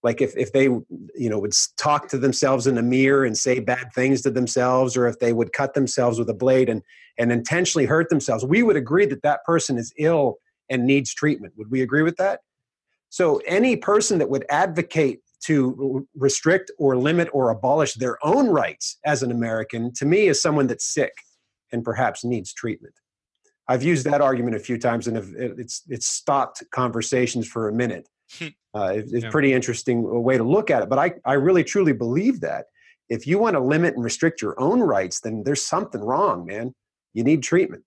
like 0.02 0.20
if 0.20 0.36
if 0.36 0.52
they 0.52 0.64
you 0.64 1.30
know 1.30 1.38
would 1.38 1.54
talk 1.76 2.08
to 2.08 2.18
themselves 2.18 2.66
in 2.66 2.74
the 2.74 2.82
mirror 2.82 3.24
and 3.24 3.36
say 3.36 3.58
bad 3.58 3.92
things 3.94 4.22
to 4.22 4.30
themselves, 4.30 4.96
or 4.96 5.06
if 5.06 5.18
they 5.18 5.32
would 5.32 5.52
cut 5.52 5.74
themselves 5.74 6.18
with 6.18 6.28
a 6.28 6.34
blade 6.34 6.68
and 6.68 6.82
and 7.18 7.32
intentionally 7.32 7.86
hurt 7.86 8.08
themselves, 8.10 8.44
we 8.44 8.62
would 8.62 8.76
agree 8.76 9.06
that 9.06 9.22
that 9.22 9.44
person 9.44 9.78
is 9.78 9.92
ill 9.98 10.36
and 10.68 10.86
needs 10.86 11.14
treatment. 11.14 11.54
Would 11.56 11.70
we 11.70 11.82
agree 11.82 12.02
with 12.02 12.16
that? 12.16 12.40
So 13.08 13.42
any 13.46 13.76
person 13.76 14.18
that 14.18 14.30
would 14.30 14.46
advocate 14.48 15.20
to 15.44 16.06
restrict 16.14 16.70
or 16.78 16.96
limit 16.96 17.28
or 17.32 17.50
abolish 17.50 17.94
their 17.94 18.16
own 18.24 18.48
rights 18.48 18.98
as 19.04 19.22
an 19.22 19.30
American, 19.30 19.92
to 19.94 20.06
me, 20.06 20.28
is 20.28 20.40
someone 20.40 20.66
that's 20.66 20.86
sick 20.86 21.12
and 21.72 21.84
perhaps 21.84 22.24
needs 22.24 22.52
treatment. 22.52 22.94
I've 23.68 23.82
used 23.82 24.04
that 24.06 24.20
argument 24.20 24.56
a 24.56 24.58
few 24.58 24.78
times, 24.78 25.06
and 25.06 25.16
it's 25.16 25.82
it's 25.88 26.06
stopped 26.06 26.62
conversations 26.72 27.46
for 27.46 27.68
a 27.68 27.72
minute. 27.72 28.08
Hmm. 28.38 28.48
Uh, 28.74 28.92
it's 28.96 29.12
yeah. 29.12 29.30
pretty 29.30 29.52
interesting 29.52 30.02
way 30.22 30.36
to 30.36 30.44
look 30.44 30.70
at 30.70 30.82
it, 30.82 30.88
but 30.88 30.98
I 30.98 31.12
I 31.24 31.34
really 31.34 31.64
truly 31.64 31.92
believe 31.92 32.40
that 32.40 32.66
if 33.08 33.26
you 33.26 33.38
want 33.38 33.54
to 33.54 33.60
limit 33.60 33.94
and 33.94 34.02
restrict 34.02 34.40
your 34.40 34.58
own 34.60 34.80
rights, 34.80 35.20
then 35.20 35.42
there's 35.44 35.64
something 35.64 36.00
wrong, 36.00 36.46
man. 36.46 36.74
You 37.14 37.24
need 37.24 37.42
treatment. 37.42 37.84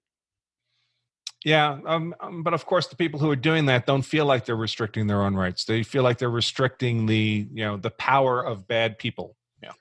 Yeah, 1.43 1.77
um, 1.85 2.15
um, 2.21 2.41
but 2.41 2.55
of 2.55 2.65
course, 2.65 2.87
the 2.87 2.95
people 2.95 3.19
who 3.19 3.29
are 3.29 3.35
doing 3.35 3.67
that 3.67 3.85
don't 3.85 4.01
feel 4.01 4.25
like 4.25 4.45
they're 4.45 4.55
restricting 4.55 5.05
their 5.05 5.21
own 5.21 5.35
rights. 5.35 5.65
They 5.65 5.83
feel 5.83 6.01
like 6.01 6.17
they're 6.17 6.29
restricting 6.29 7.05
the 7.05 7.47
you 7.53 7.63
know 7.63 7.77
the 7.77 7.91
power 7.91 8.43
of 8.43 8.67
bad 8.67 8.97
people. 8.97 9.35
Yeah, 9.61 9.73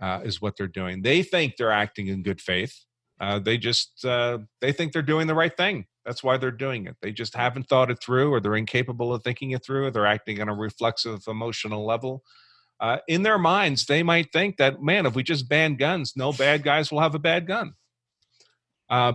uh, 0.00 0.20
is 0.24 0.42
what 0.42 0.56
they're 0.56 0.66
doing. 0.66 1.02
They 1.02 1.22
think 1.22 1.56
they're 1.56 1.70
acting 1.70 2.08
in 2.08 2.24
good 2.24 2.40
faith. 2.40 2.84
Uh, 3.20 3.38
they 3.38 3.58
just 3.58 4.04
uh, 4.04 4.38
they 4.60 4.72
think 4.72 4.92
they're 4.92 5.02
doing 5.02 5.26
the 5.26 5.34
right 5.34 5.56
thing. 5.56 5.86
That's 6.04 6.22
why 6.22 6.36
they're 6.36 6.50
doing 6.50 6.86
it. 6.86 6.96
They 7.02 7.12
just 7.12 7.34
haven't 7.34 7.68
thought 7.68 7.90
it 7.90 8.00
through, 8.00 8.32
or 8.32 8.40
they're 8.40 8.56
incapable 8.56 9.12
of 9.12 9.22
thinking 9.22 9.50
it 9.50 9.64
through, 9.64 9.86
or 9.86 9.90
they're 9.90 10.06
acting 10.06 10.40
on 10.40 10.48
a 10.48 10.54
reflexive 10.54 11.24
emotional 11.26 11.84
level. 11.84 12.22
Uh, 12.80 12.98
in 13.08 13.24
their 13.24 13.38
minds, 13.38 13.86
they 13.86 14.02
might 14.02 14.32
think 14.32 14.56
that 14.58 14.80
man, 14.80 15.04
if 15.04 15.14
we 15.14 15.22
just 15.22 15.48
ban 15.48 15.74
guns, 15.74 16.14
no 16.16 16.32
bad 16.32 16.62
guys 16.62 16.92
will 16.92 17.00
have 17.00 17.14
a 17.14 17.18
bad 17.18 17.46
gun. 17.46 17.74
Uh, 18.88 19.14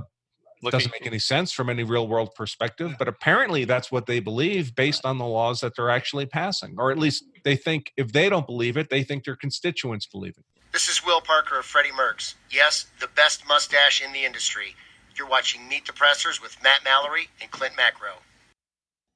Looking 0.61 0.79
doesn't 0.79 0.91
make 0.93 1.07
any 1.07 1.19
sense 1.19 1.51
from 1.51 1.69
any 1.69 1.83
real 1.83 2.07
world 2.07 2.35
perspective, 2.35 2.95
but 2.97 3.09
apparently 3.09 3.65
that's 3.65 3.91
what 3.91 4.05
they 4.05 4.21
believe 4.21 4.75
based 4.75 5.05
on 5.05 5.17
the 5.17 5.25
laws 5.25 5.59
that 5.59 5.75
they're 5.75 5.89
actually 5.89 6.25
passing. 6.25 6.75
Or 6.77 6.89
at 6.89 6.97
least 6.97 7.25
they 7.43 7.57
think 7.57 7.91
if 7.97 8.13
they 8.13 8.29
don't 8.29 8.45
believe 8.45 8.77
it, 8.77 8.89
they 8.89 9.03
think 9.03 9.25
their 9.25 9.35
constituents 9.35 10.05
believe 10.05 10.35
it. 10.37 10.45
This 10.73 10.89
is 10.89 11.05
Will 11.05 11.21
Parker 11.21 11.59
of 11.59 11.65
Freddie 11.65 11.91
Mercs. 11.91 12.33
Yes, 12.49 12.87
the 12.99 13.07
best 13.15 13.47
mustache 13.47 14.01
in 14.03 14.11
the 14.11 14.25
industry. 14.25 14.75
You're 15.15 15.27
watching 15.27 15.67
Meet 15.69 15.85
the 15.85 15.93
Pressers 15.93 16.41
with 16.41 16.57
Matt 16.63 16.83
Mallory 16.83 17.29
and 17.39 17.51
Clint 17.51 17.77
Macro. 17.77 18.09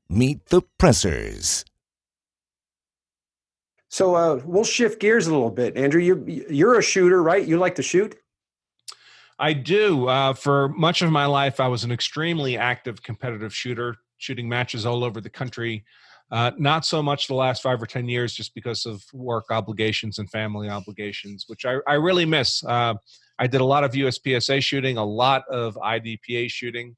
Meet 0.07 0.45
the 0.49 0.61
Pressers. 0.77 1.65
So 3.89 4.13
uh, 4.13 4.39
we'll 4.45 4.65
shift 4.65 5.01
gears 5.01 5.25
a 5.25 5.31
little 5.31 5.49
bit, 5.49 5.75
Andrew. 5.75 5.99
You 5.99 6.45
you're 6.47 6.77
a 6.77 6.83
shooter, 6.83 7.23
right? 7.23 7.45
You 7.45 7.57
like 7.57 7.73
to 7.75 7.83
shoot. 7.83 8.15
I 9.39 9.53
do. 9.53 10.07
Uh, 10.07 10.33
for 10.33 10.69
much 10.69 11.01
of 11.01 11.09
my 11.09 11.25
life, 11.25 11.59
I 11.59 11.67
was 11.69 11.83
an 11.83 11.91
extremely 11.91 12.55
active 12.55 13.01
competitive 13.01 13.53
shooter, 13.53 13.95
shooting 14.19 14.47
matches 14.47 14.85
all 14.85 15.03
over 15.03 15.19
the 15.21 15.29
country. 15.31 15.85
Uh, 16.29 16.51
not 16.57 16.85
so 16.85 17.01
much 17.01 17.27
the 17.27 17.33
last 17.33 17.61
five 17.61 17.81
or 17.81 17.85
10 17.85 18.09
years, 18.09 18.33
just 18.33 18.53
because 18.53 18.85
of 18.85 19.01
work 19.13 19.45
obligations 19.49 20.19
and 20.19 20.29
family 20.29 20.69
obligations, 20.69 21.45
which 21.47 21.65
I, 21.65 21.77
I 21.87 21.93
really 21.93 22.25
miss. 22.25 22.63
Uh, 22.65 22.95
I 23.39 23.47
did 23.47 23.61
a 23.61 23.65
lot 23.65 23.83
of 23.83 23.91
USPSA 23.91 24.61
shooting, 24.61 24.97
a 24.97 25.05
lot 25.05 25.43
of 25.49 25.75
IDPA 25.75 26.51
shooting. 26.51 26.95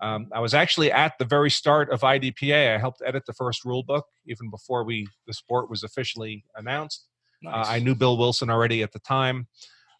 Um, 0.00 0.26
I 0.32 0.40
was 0.40 0.52
actually 0.52 0.90
at 0.90 1.16
the 1.18 1.24
very 1.24 1.50
start 1.50 1.90
of 1.92 2.00
IDPA. 2.00 2.74
I 2.74 2.78
helped 2.78 3.02
edit 3.06 3.22
the 3.24 3.34
first 3.34 3.64
rule 3.64 3.84
book 3.84 4.04
even 4.26 4.50
before 4.50 4.82
we 4.82 5.06
the 5.28 5.32
sport 5.32 5.70
was 5.70 5.84
officially 5.84 6.44
announced. 6.56 7.06
Nice. 7.40 7.68
Uh, 7.68 7.70
I 7.70 7.78
knew 7.78 7.94
Bill 7.94 8.16
Wilson 8.18 8.50
already 8.50 8.82
at 8.82 8.92
the 8.92 8.98
time. 9.00 9.46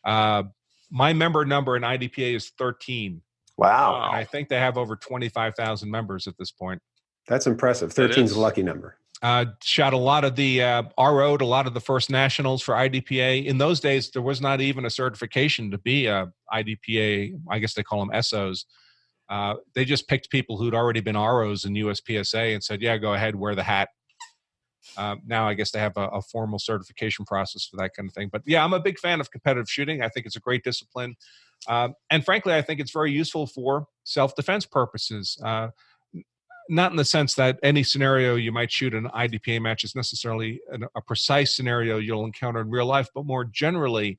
Uh, 0.05 0.45
my 0.91 1.13
member 1.13 1.45
number 1.45 1.77
in 1.77 1.83
IDPA 1.83 2.35
is 2.35 2.51
13. 2.59 3.23
Wow. 3.57 4.09
And 4.09 4.17
I 4.17 4.25
think 4.25 4.49
they 4.49 4.59
have 4.59 4.77
over 4.77 4.97
25,000 4.97 5.89
members 5.89 6.27
at 6.27 6.35
this 6.37 6.51
point. 6.51 6.83
That's 7.29 7.47
impressive. 7.47 7.93
13 7.93 8.25
is 8.25 8.33
a 8.33 8.41
lucky 8.41 8.63
number. 8.63 8.97
Uh, 9.23 9.47
shot 9.63 9.93
a 9.93 9.97
lot 9.97 10.25
of 10.25 10.35
the 10.35 10.61
uh, 10.61 10.83
RO'd 10.99 11.43
a 11.43 11.47
lot 11.47 11.69
of 11.69 11.75
the 11.75 11.81
first 11.81 12.11
nationals 12.11 12.61
for 12.61 12.75
IDPA. 12.75 13.47
In 13.47 13.57
those 13.57 13.79
days, 13.79 14.11
there 14.11 14.21
was 14.21 14.41
not 14.41 14.61
even 14.61 14.85
a 14.85 14.91
certification 14.91 15.71
to 15.71 15.79
be 15.79 16.07
a 16.07 16.33
IDPA. 16.53 17.41
I 17.49 17.61
guess 17.61 17.75
they 17.75 17.85
call 17.85 18.05
them 18.05 18.21
SOs. 18.21 18.67
Uh, 19.29 19.55
they 19.75 19.85
just 19.85 20.09
picked 20.09 20.29
people 20.29 20.57
who'd 20.57 20.75
already 20.75 21.01
been 21.01 21.17
ROs 21.17 21.65
in 21.65 21.75
USPSA 21.75 22.53
and 22.53 22.65
said, 22.65 22.83
"Yeah, 22.83 22.99
go 22.99 23.15
ahead, 23.15 23.37
wear 23.37 23.55
the 23.55 23.63
hat." 23.63 23.91
Uh, 24.97 25.15
now 25.25 25.47
I 25.47 25.55
guess 25.55 25.71
they 25.71 25.79
have 25.79 25.97
a, 25.97 26.09
a, 26.09 26.21
formal 26.21 26.59
certification 26.59 27.25
process 27.25 27.65
for 27.65 27.77
that 27.77 27.95
kind 27.95 28.09
of 28.09 28.15
thing. 28.15 28.29
But 28.31 28.43
yeah, 28.45 28.65
I'm 28.65 28.73
a 28.73 28.81
big 28.81 28.99
fan 28.99 29.21
of 29.21 29.31
competitive 29.31 29.71
shooting. 29.71 30.03
I 30.03 30.09
think 30.09 30.27
it's 30.27 30.35
a 30.35 30.41
great 30.41 30.65
discipline, 30.65 31.15
um, 31.69 31.95
and 32.11 32.25
frankly, 32.25 32.55
I 32.55 32.63
think 32.63 32.81
it's 32.81 32.91
very 32.91 33.13
useful 33.13 33.47
for 33.47 33.87
self-defense 34.03 34.67
purposes. 34.67 35.39
Not 36.73 36.91
in 36.91 36.97
the 36.97 37.05
sense 37.05 37.35
that 37.35 37.59
any 37.63 37.83
scenario 37.83 38.37
you 38.37 38.51
might 38.51 38.73
shoot 38.73 38.95
an 38.95 39.09
IDPA 39.15 39.61
match 39.61 39.85
is 39.85 39.95
necessarily 39.95 40.61
an, 40.71 40.85
a 40.97 41.03
precise 41.03 41.55
scenario 41.55 41.99
you'll 41.99 42.25
encounter 42.25 42.61
in 42.61 42.71
real 42.71 42.87
life, 42.87 43.09
but 43.15 43.27
more 43.27 43.45
generally, 43.45 44.19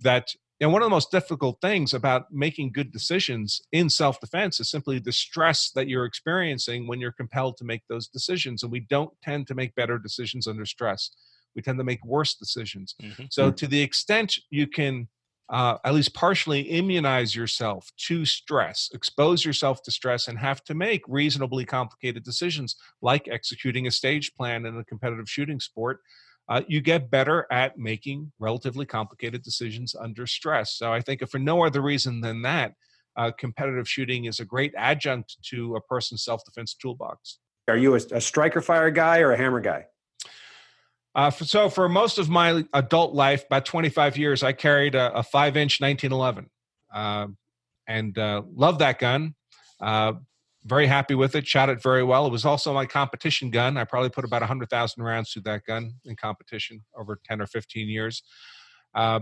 that 0.00 0.28
and 0.62 0.72
one 0.72 0.80
of 0.80 0.86
the 0.86 0.90
most 0.90 1.10
difficult 1.10 1.60
things 1.60 1.92
about 1.92 2.32
making 2.32 2.70
good 2.72 2.92
decisions 2.92 3.60
in 3.72 3.90
self 3.90 4.20
defense 4.20 4.60
is 4.60 4.70
simply 4.70 5.00
the 5.00 5.12
stress 5.12 5.70
that 5.74 5.88
you're 5.88 6.04
experiencing 6.04 6.86
when 6.86 7.00
you're 7.00 7.12
compelled 7.12 7.56
to 7.56 7.64
make 7.64 7.82
those 7.88 8.06
decisions. 8.06 8.62
And 8.62 8.70
we 8.70 8.80
don't 8.80 9.10
tend 9.24 9.48
to 9.48 9.54
make 9.54 9.74
better 9.74 9.98
decisions 9.98 10.46
under 10.46 10.64
stress. 10.64 11.10
We 11.56 11.62
tend 11.62 11.78
to 11.78 11.84
make 11.84 12.04
worse 12.04 12.36
decisions. 12.36 12.94
Mm-hmm. 13.02 13.24
So, 13.30 13.50
to 13.50 13.66
the 13.66 13.82
extent 13.82 14.38
you 14.50 14.68
can 14.68 15.08
uh, 15.48 15.76
at 15.84 15.94
least 15.94 16.14
partially 16.14 16.62
immunize 16.62 17.34
yourself 17.34 17.90
to 17.96 18.24
stress, 18.24 18.90
expose 18.94 19.44
yourself 19.44 19.82
to 19.82 19.90
stress, 19.90 20.28
and 20.28 20.38
have 20.38 20.64
to 20.64 20.74
make 20.74 21.02
reasonably 21.08 21.64
complicated 21.64 22.22
decisions 22.22 22.76
like 23.02 23.28
executing 23.28 23.86
a 23.86 23.90
stage 23.90 24.34
plan 24.34 24.64
in 24.66 24.76
a 24.78 24.84
competitive 24.84 25.28
shooting 25.28 25.60
sport 25.60 26.00
uh, 26.48 26.62
you 26.66 26.80
get 26.80 27.10
better 27.10 27.46
at 27.50 27.78
making 27.78 28.32
relatively 28.38 28.84
complicated 28.84 29.42
decisions 29.42 29.94
under 29.94 30.26
stress. 30.26 30.74
So 30.76 30.92
I 30.92 31.00
think, 31.00 31.22
if 31.22 31.30
for 31.30 31.38
no 31.38 31.64
other 31.64 31.80
reason 31.80 32.20
than 32.20 32.42
that, 32.42 32.74
uh, 33.16 33.30
competitive 33.38 33.88
shooting 33.88 34.24
is 34.24 34.40
a 34.40 34.44
great 34.44 34.74
adjunct 34.76 35.36
to 35.50 35.76
a 35.76 35.80
person's 35.80 36.24
self 36.24 36.44
defense 36.44 36.74
toolbox. 36.74 37.38
Are 37.68 37.76
you 37.76 37.94
a, 37.94 38.00
a, 38.12 38.20
striker 38.20 38.60
fire 38.60 38.90
guy 38.90 39.20
or 39.20 39.32
a 39.32 39.38
hammer 39.38 39.60
guy? 39.60 39.86
Uh, 41.14 41.30
so 41.30 41.68
for 41.68 41.88
most 41.88 42.18
of 42.18 42.28
my 42.28 42.64
adult 42.72 43.14
life, 43.14 43.44
about 43.44 43.64
25 43.66 44.16
years, 44.16 44.42
I 44.42 44.52
carried 44.52 44.94
a, 44.94 45.12
a 45.18 45.22
five 45.22 45.56
inch 45.56 45.80
1911 45.80 46.48
uh, 46.94 47.26
and 47.86 48.16
uh, 48.16 48.42
loved 48.54 48.78
that 48.78 48.98
gun. 48.98 49.34
Uh, 49.80 50.14
very 50.64 50.86
happy 50.86 51.14
with 51.14 51.34
it. 51.34 51.46
Shot 51.46 51.68
it 51.68 51.82
very 51.82 52.04
well. 52.04 52.26
It 52.26 52.32
was 52.32 52.44
also 52.44 52.72
my 52.72 52.86
competition 52.86 53.50
gun. 53.50 53.76
I 53.76 53.84
probably 53.84 54.10
put 54.10 54.24
about 54.24 54.42
100,000 54.42 55.02
rounds 55.02 55.32
through 55.32 55.42
that 55.42 55.64
gun 55.66 55.94
in 56.04 56.16
competition 56.16 56.80
over 56.96 57.18
10 57.24 57.40
or 57.40 57.46
15 57.46 57.88
years. 57.88 58.22
Uh, 58.94 59.20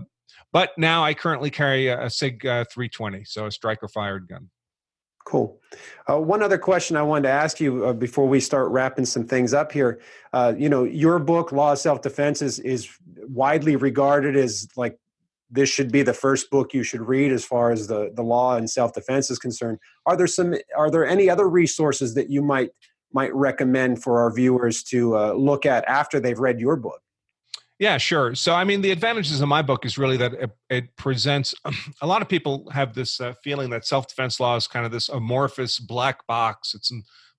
but 0.52 0.70
now 0.76 1.02
I 1.02 1.14
currently 1.14 1.50
carry 1.50 1.88
a, 1.88 2.06
a 2.06 2.10
SIG 2.10 2.46
uh, 2.46 2.64
320, 2.70 3.24
so 3.24 3.46
a 3.46 3.50
striker 3.50 3.88
fired 3.88 4.28
gun. 4.28 4.50
Cool. 5.24 5.60
Uh, 6.10 6.18
one 6.18 6.42
other 6.42 6.58
question 6.58 6.96
I 6.96 7.02
wanted 7.02 7.24
to 7.24 7.30
ask 7.30 7.60
you 7.60 7.86
uh, 7.86 7.92
before 7.92 8.26
we 8.26 8.40
start 8.40 8.70
wrapping 8.70 9.04
some 9.04 9.26
things 9.26 9.54
up 9.54 9.70
here. 9.70 10.00
Uh, 10.32 10.54
you 10.56 10.68
know, 10.68 10.84
your 10.84 11.18
book, 11.18 11.52
Law 11.52 11.72
of 11.72 11.78
Self 11.78 12.02
Defense, 12.02 12.42
is, 12.42 12.58
is 12.60 12.88
widely 13.28 13.76
regarded 13.76 14.36
as 14.36 14.68
like 14.76 14.98
this 15.50 15.68
should 15.68 15.90
be 15.90 16.02
the 16.02 16.14
first 16.14 16.50
book 16.50 16.72
you 16.72 16.82
should 16.82 17.00
read 17.00 17.32
as 17.32 17.44
far 17.44 17.70
as 17.70 17.86
the, 17.86 18.10
the 18.14 18.22
law 18.22 18.56
and 18.56 18.70
self-defense 18.70 19.30
is 19.30 19.38
concerned 19.38 19.78
are 20.06 20.16
there 20.16 20.26
some 20.26 20.54
are 20.76 20.90
there 20.90 21.06
any 21.06 21.28
other 21.28 21.48
resources 21.48 22.14
that 22.14 22.30
you 22.30 22.42
might 22.42 22.70
might 23.12 23.34
recommend 23.34 24.02
for 24.02 24.20
our 24.20 24.32
viewers 24.32 24.82
to 24.84 25.16
uh, 25.16 25.32
look 25.32 25.66
at 25.66 25.84
after 25.86 26.20
they've 26.20 26.38
read 26.38 26.60
your 26.60 26.76
book 26.76 27.02
yeah 27.80 27.98
sure. 27.98 28.36
So 28.36 28.54
i 28.54 28.62
mean 28.62 28.82
the 28.82 28.92
advantages 28.92 29.40
of 29.40 29.48
my 29.48 29.62
book 29.62 29.84
is 29.84 29.98
really 29.98 30.16
that 30.18 30.34
it, 30.34 30.50
it 30.68 30.96
presents 30.96 31.52
a 32.00 32.06
lot 32.06 32.22
of 32.22 32.28
people 32.28 32.70
have 32.70 32.94
this 32.94 33.20
uh, 33.20 33.32
feeling 33.42 33.70
that 33.70 33.84
self-defense 33.84 34.38
law 34.38 34.54
is 34.54 34.68
kind 34.68 34.86
of 34.86 34.92
this 34.92 35.08
amorphous 35.08 35.80
black 35.80 36.24
box. 36.28 36.74
It's 36.74 36.92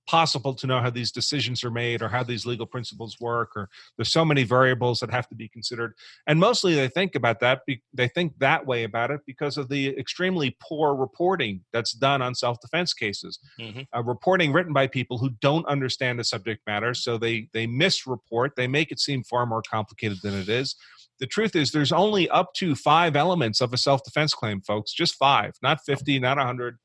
possible 0.08 0.54
to 0.54 0.68
know 0.68 0.80
how 0.82 0.90
these 0.90 1.12
decisions 1.12 1.64
are 1.64 1.72
made 1.72 2.02
or 2.02 2.10
how 2.10 2.24
these 2.24 2.46
legal 2.46 2.66
principles 2.66 3.20
work 3.20 3.52
or 3.56 3.70
there's 3.98 4.12
so 4.12 4.26
many 4.26 4.44
variables 4.44 5.00
that 5.00 5.12
have 5.12 5.28
to 5.28 5.36
be 5.36 5.48
considered. 5.48 5.94
And 6.28 6.40
mostly 6.40 6.76
they 6.76 6.88
think 6.88 7.16
about 7.16 7.40
that 7.40 7.62
they 7.94 8.08
think 8.08 8.38
that 8.40 8.66
way 8.66 8.84
about 8.84 9.12
it 9.12 9.22
because 9.26 9.58
of 9.58 9.70
the 9.70 9.98
extremely 9.98 10.58
poor 10.62 10.96
reporting 10.96 11.62
that's 11.72 11.94
done 11.94 12.22
on 12.22 12.36
self-defense 12.36 12.94
cases. 12.94 13.40
Mm-hmm. 13.60 13.82
uh, 13.96 14.04
reporting 14.04 14.52
written 14.52 14.74
by 14.74 14.88
people 14.88 15.18
who 15.18 15.30
don't 15.42 15.66
understand 15.68 16.20
the 16.20 16.24
subject 16.24 16.62
matter 16.68 16.94
so 16.94 17.18
they 17.18 17.48
they 17.54 17.68
misreport 17.68 18.56
they 18.56 18.68
make 18.68 18.92
it 18.92 19.00
seem 19.00 19.24
far 19.24 19.46
more 19.46 19.62
complicated 19.62 20.20
than 20.24 20.34
it 20.34 20.50
is. 20.50 20.76
The 21.20 21.28
truth 21.28 21.56
is 21.56 21.72
there's 21.72 21.92
only 21.92 22.28
up 22.30 22.54
to 22.56 22.76
five 22.76 23.16
elements 23.16 23.62
of 23.62 23.74
a 23.74 23.78
self-defense 23.78 24.34
claim 24.34 24.62
folks 24.62 24.92
just 24.92 25.16
five 25.16 25.54
not 25.62 25.84
50 25.86 26.20
not 26.20 26.38
100 26.38 26.78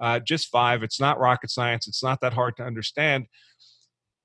uh, 0.00 0.20
just 0.20 0.48
five. 0.48 0.82
It's 0.82 1.00
not 1.00 1.18
rocket 1.18 1.50
science. 1.50 1.86
It's 1.86 2.02
not 2.02 2.20
that 2.20 2.32
hard 2.32 2.56
to 2.56 2.64
understand. 2.64 3.26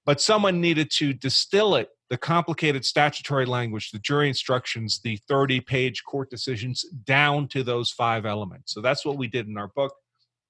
But 0.05 0.22
someone 0.22 0.61
needed 0.61 0.89
to 0.91 1.13
distill 1.13 1.76
it, 1.76 1.89
the 2.09 2.17
complicated 2.17 2.84
statutory 2.84 3.45
language, 3.45 3.91
the 3.91 3.99
jury 3.99 4.28
instructions, 4.28 4.99
the 5.03 5.20
30 5.28 5.61
page 5.61 6.03
court 6.03 6.30
decisions, 6.30 6.84
down 7.05 7.47
to 7.49 7.63
those 7.63 7.91
five 7.91 8.26
elements. 8.26 8.74
So 8.74 8.82
that's 8.82 9.05
what 9.05 9.17
we 9.17 9.28
did 9.28 9.47
in 9.47 9.57
our 9.57 9.67
book. 9.67 9.93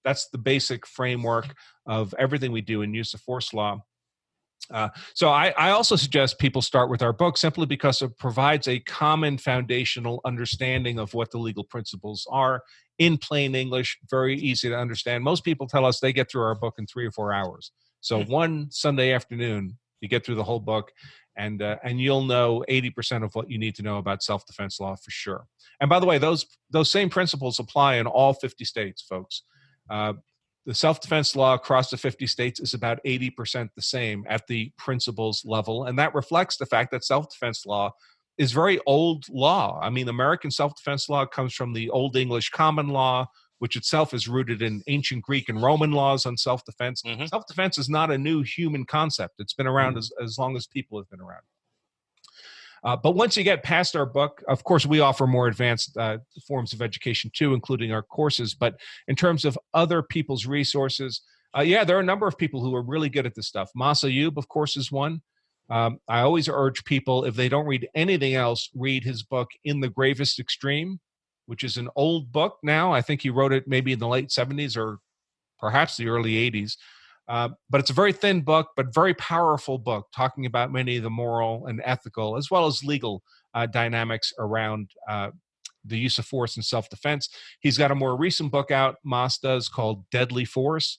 That's 0.06 0.30
the 0.30 0.38
basic 0.38 0.88
framework 0.88 1.54
of 1.86 2.16
everything 2.18 2.52
we 2.52 2.62
do 2.62 2.82
in 2.82 2.94
use 2.94 3.14
of 3.14 3.22
force 3.22 3.54
law. 3.54 3.82
Uh, 4.72 4.90
so 5.16 5.30
I, 5.30 5.54
I, 5.58 5.72
also 5.72 5.96
suggest 5.96 6.38
people 6.38 6.62
start 6.62 6.92
with 6.92 7.02
our 7.02 7.12
book 7.12 7.38
simply 7.38 7.66
because 7.66 8.04
it 8.04 8.16
provides 8.20 8.68
a 8.68 8.80
common 8.82 9.40
foundational 9.40 10.22
understanding 10.26 11.00
of 11.00 11.14
what 11.16 11.32
the 11.32 11.40
legal 11.40 11.64
principles 11.64 12.28
are 12.30 12.62
in 13.00 13.18
plain 13.18 13.56
English, 13.56 13.98
very 14.10 14.38
easy 14.38 14.70
to 14.70 14.78
understand. 14.78 15.24
Most 15.24 15.44
people 15.44 15.68
tell 15.68 15.86
us 15.86 16.00
they 16.00 16.14
get 16.14 16.30
through 16.30 16.44
our 16.44 16.56
book 16.56 16.76
in 16.78 16.86
three 16.86 17.06
or 17.06 17.12
four 17.12 17.34
hours. 17.34 17.72
So 18.02 18.20
mm-hmm. 18.20 18.32
one 18.32 18.68
Sunday 18.70 19.12
afternoon, 19.14 19.78
you 20.02 20.08
get 20.08 20.26
through 20.26 20.36
the 20.36 20.44
whole 20.44 20.60
book, 20.60 20.92
and 21.36 21.62
uh, 21.62 21.78
and 21.84 22.00
you'll 22.00 22.24
know 22.24 22.64
eighty 22.68 22.90
percent 22.90 23.24
of 23.24 23.34
what 23.34 23.50
you 23.50 23.58
need 23.58 23.76
to 23.76 23.82
know 23.82 23.98
about 23.98 24.22
self 24.22 24.46
defense 24.46 24.80
law 24.80 24.96
for 24.96 25.12
sure. 25.12 25.46
And 25.82 25.90
by 25.90 26.00
the 26.00 26.06
way, 26.06 26.18
those 26.18 26.46
those 26.70 26.92
same 26.92 27.10
principles 27.10 27.60
apply 27.60 27.96
in 27.96 28.08
all 28.08 28.34
fifty 28.34 28.66
states, 28.66 29.02
folks. 29.02 29.44
Uh, 29.90 30.14
the 30.66 30.76
self 30.76 31.02
defense 31.02 31.36
law 31.36 31.54
across 31.54 31.90
the 31.90 31.98
50 31.98 32.28
states 32.28 32.60
is 32.60 32.74
about 32.74 33.00
80% 33.06 33.70
the 33.76 33.82
same 33.82 34.26
at 34.28 34.48
the 34.48 34.72
principles 34.78 35.44
level. 35.46 35.86
And 35.86 35.98
that 35.98 36.14
reflects 36.14 36.58
the 36.58 36.66
fact 36.66 36.92
that 36.92 37.04
self 37.04 37.30
defense 37.30 37.66
law 37.66 37.94
is 38.38 38.52
very 38.52 38.80
old 38.86 39.26
law. 39.30 39.80
I 39.82 39.90
mean, 39.90 40.08
American 40.08 40.52
self 40.52 40.76
defense 40.76 41.10
law 41.10 41.26
comes 41.26 41.54
from 41.54 41.74
the 41.74 41.90
Old 41.90 42.16
English 42.16 42.50
common 42.50 42.88
law, 42.88 43.28
which 43.60 43.76
itself 43.76 44.14
is 44.14 44.28
rooted 44.28 44.62
in 44.62 44.82
ancient 44.88 45.24
Greek 45.24 45.50
and 45.50 45.62
Roman 45.62 45.92
laws 45.92 46.26
on 46.26 46.38
self 46.38 46.64
defense. 46.66 47.02
Mm-hmm. 47.04 47.26
Self 47.26 47.46
defense 47.48 47.78
is 47.78 47.90
not 47.90 48.12
a 48.12 48.18
new 48.18 48.42
human 48.42 48.86
concept, 48.86 49.36
it's 49.40 49.54
been 49.54 49.68
around 49.68 49.92
mm-hmm. 49.92 50.00
as, 50.00 50.12
as 50.24 50.38
long 50.38 50.56
as 50.56 50.68
people 50.68 50.98
have 50.98 51.10
been 51.10 51.22
around. 51.22 51.44
Uh, 52.84 52.96
but 52.96 53.12
once 53.12 53.36
you 53.36 53.44
get 53.44 53.64
past 53.64 53.96
our 53.96 54.06
book, 54.06 54.42
of 54.48 54.64
course, 54.64 54.86
we 54.86 55.00
offer 55.00 55.28
more 55.28 55.48
advanced 55.48 55.96
uh, 55.98 56.18
forms 56.48 56.74
of 56.74 56.82
education 56.82 57.32
too, 57.34 57.54
including 57.54 57.92
our 57.92 58.02
courses. 58.02 58.54
But 58.54 58.80
in 59.08 59.16
terms 59.16 59.46
of 59.46 59.58
other 59.74 60.02
people's 60.02 60.46
resources, 60.46 61.22
uh, 61.58 61.62
yeah, 61.62 61.84
there 61.84 61.98
are 61.98 62.02
a 62.02 62.04
number 62.04 62.28
of 62.28 62.38
people 62.38 62.62
who 62.62 62.76
are 62.76 62.84
really 62.84 63.10
good 63.10 63.26
at 63.26 63.36
this 63.36 63.48
stuff. 63.48 63.70
Mas 63.76 64.02
Ayoob, 64.02 64.38
of 64.38 64.48
course, 64.48 64.78
is 64.78 64.92
one. 64.92 65.22
Um, 65.70 66.00
I 66.08 66.22
always 66.22 66.50
urge 66.50 66.84
people, 66.84 67.26
if 67.26 67.36
they 67.36 67.50
don't 67.50 67.68
read 67.68 67.88
anything 67.94 68.34
else, 68.34 68.70
read 68.74 69.04
his 69.04 69.24
book, 69.24 69.50
In 69.64 69.80
the 69.80 69.90
Gravest 69.90 70.40
Extreme, 70.40 71.00
which 71.46 71.64
is 71.64 71.78
an 71.78 71.90
old 71.96 72.32
book 72.32 72.58
now. 72.64 72.92
I 72.92 73.02
think 73.02 73.22
he 73.22 73.30
wrote 73.30 73.54
it 73.54 73.68
maybe 73.68 73.92
in 73.92 74.00
the 74.00 74.08
late 74.08 74.30
70s 74.30 74.78
or 74.78 75.00
perhaps 75.60 75.98
the 75.98 76.08
early 76.08 76.34
80s. 76.50 76.76
Uh, 77.30 77.50
but 77.70 77.80
it's 77.80 77.92
a 77.92 77.94
very 77.94 78.12
thin 78.12 78.42
book, 78.42 78.70
but 78.76 78.94
very 78.94 79.14
powerful 79.14 79.78
book, 79.78 80.08
talking 80.14 80.48
about 80.48 80.72
many 80.72 80.98
of 80.98 81.04
the 81.04 81.10
moral 81.12 81.68
and 81.68 81.80
ethical 81.86 82.36
as 82.36 82.50
well 82.50 82.66
as 82.66 82.84
legal 82.84 83.22
uh, 83.54 83.68
dynamics 83.68 84.34
around 84.40 84.90
uh, 85.08 85.30
the 85.86 85.98
use 85.98 86.18
of 86.18 86.26
force 86.26 86.56
and 86.56 86.66
self 86.66 86.90
defense. 86.90 87.30
He's 87.60 87.78
got 87.78 87.92
a 87.92 87.96
more 87.96 88.18
recent 88.18 88.52
book 88.52 88.72
out, 88.72 88.96
Mas 89.04 89.38
does, 89.38 89.70
called 89.70 90.10
Deadly 90.10 90.44
Force. 90.44 90.98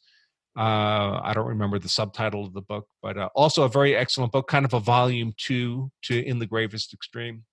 Uh, 0.57 1.21
I 1.23 1.33
don't 1.35 1.47
remember 1.47 1.79
the 1.79 1.89
subtitle 1.89 2.45
of 2.45 2.55
the 2.55 2.63
book, 2.63 2.87
but 3.03 3.17
uh, 3.17 3.29
also 3.35 3.65
a 3.65 3.69
very 3.69 3.97
excellent 3.97 4.33
book, 4.33 4.49
kind 4.49 4.65
of 4.65 4.73
a 4.73 4.81
volume 4.81 5.33
two 5.37 5.91
to 6.03 6.25
In 6.25 6.39
the 6.39 6.47
Gravest 6.47 6.93
Extreme. 6.93 7.45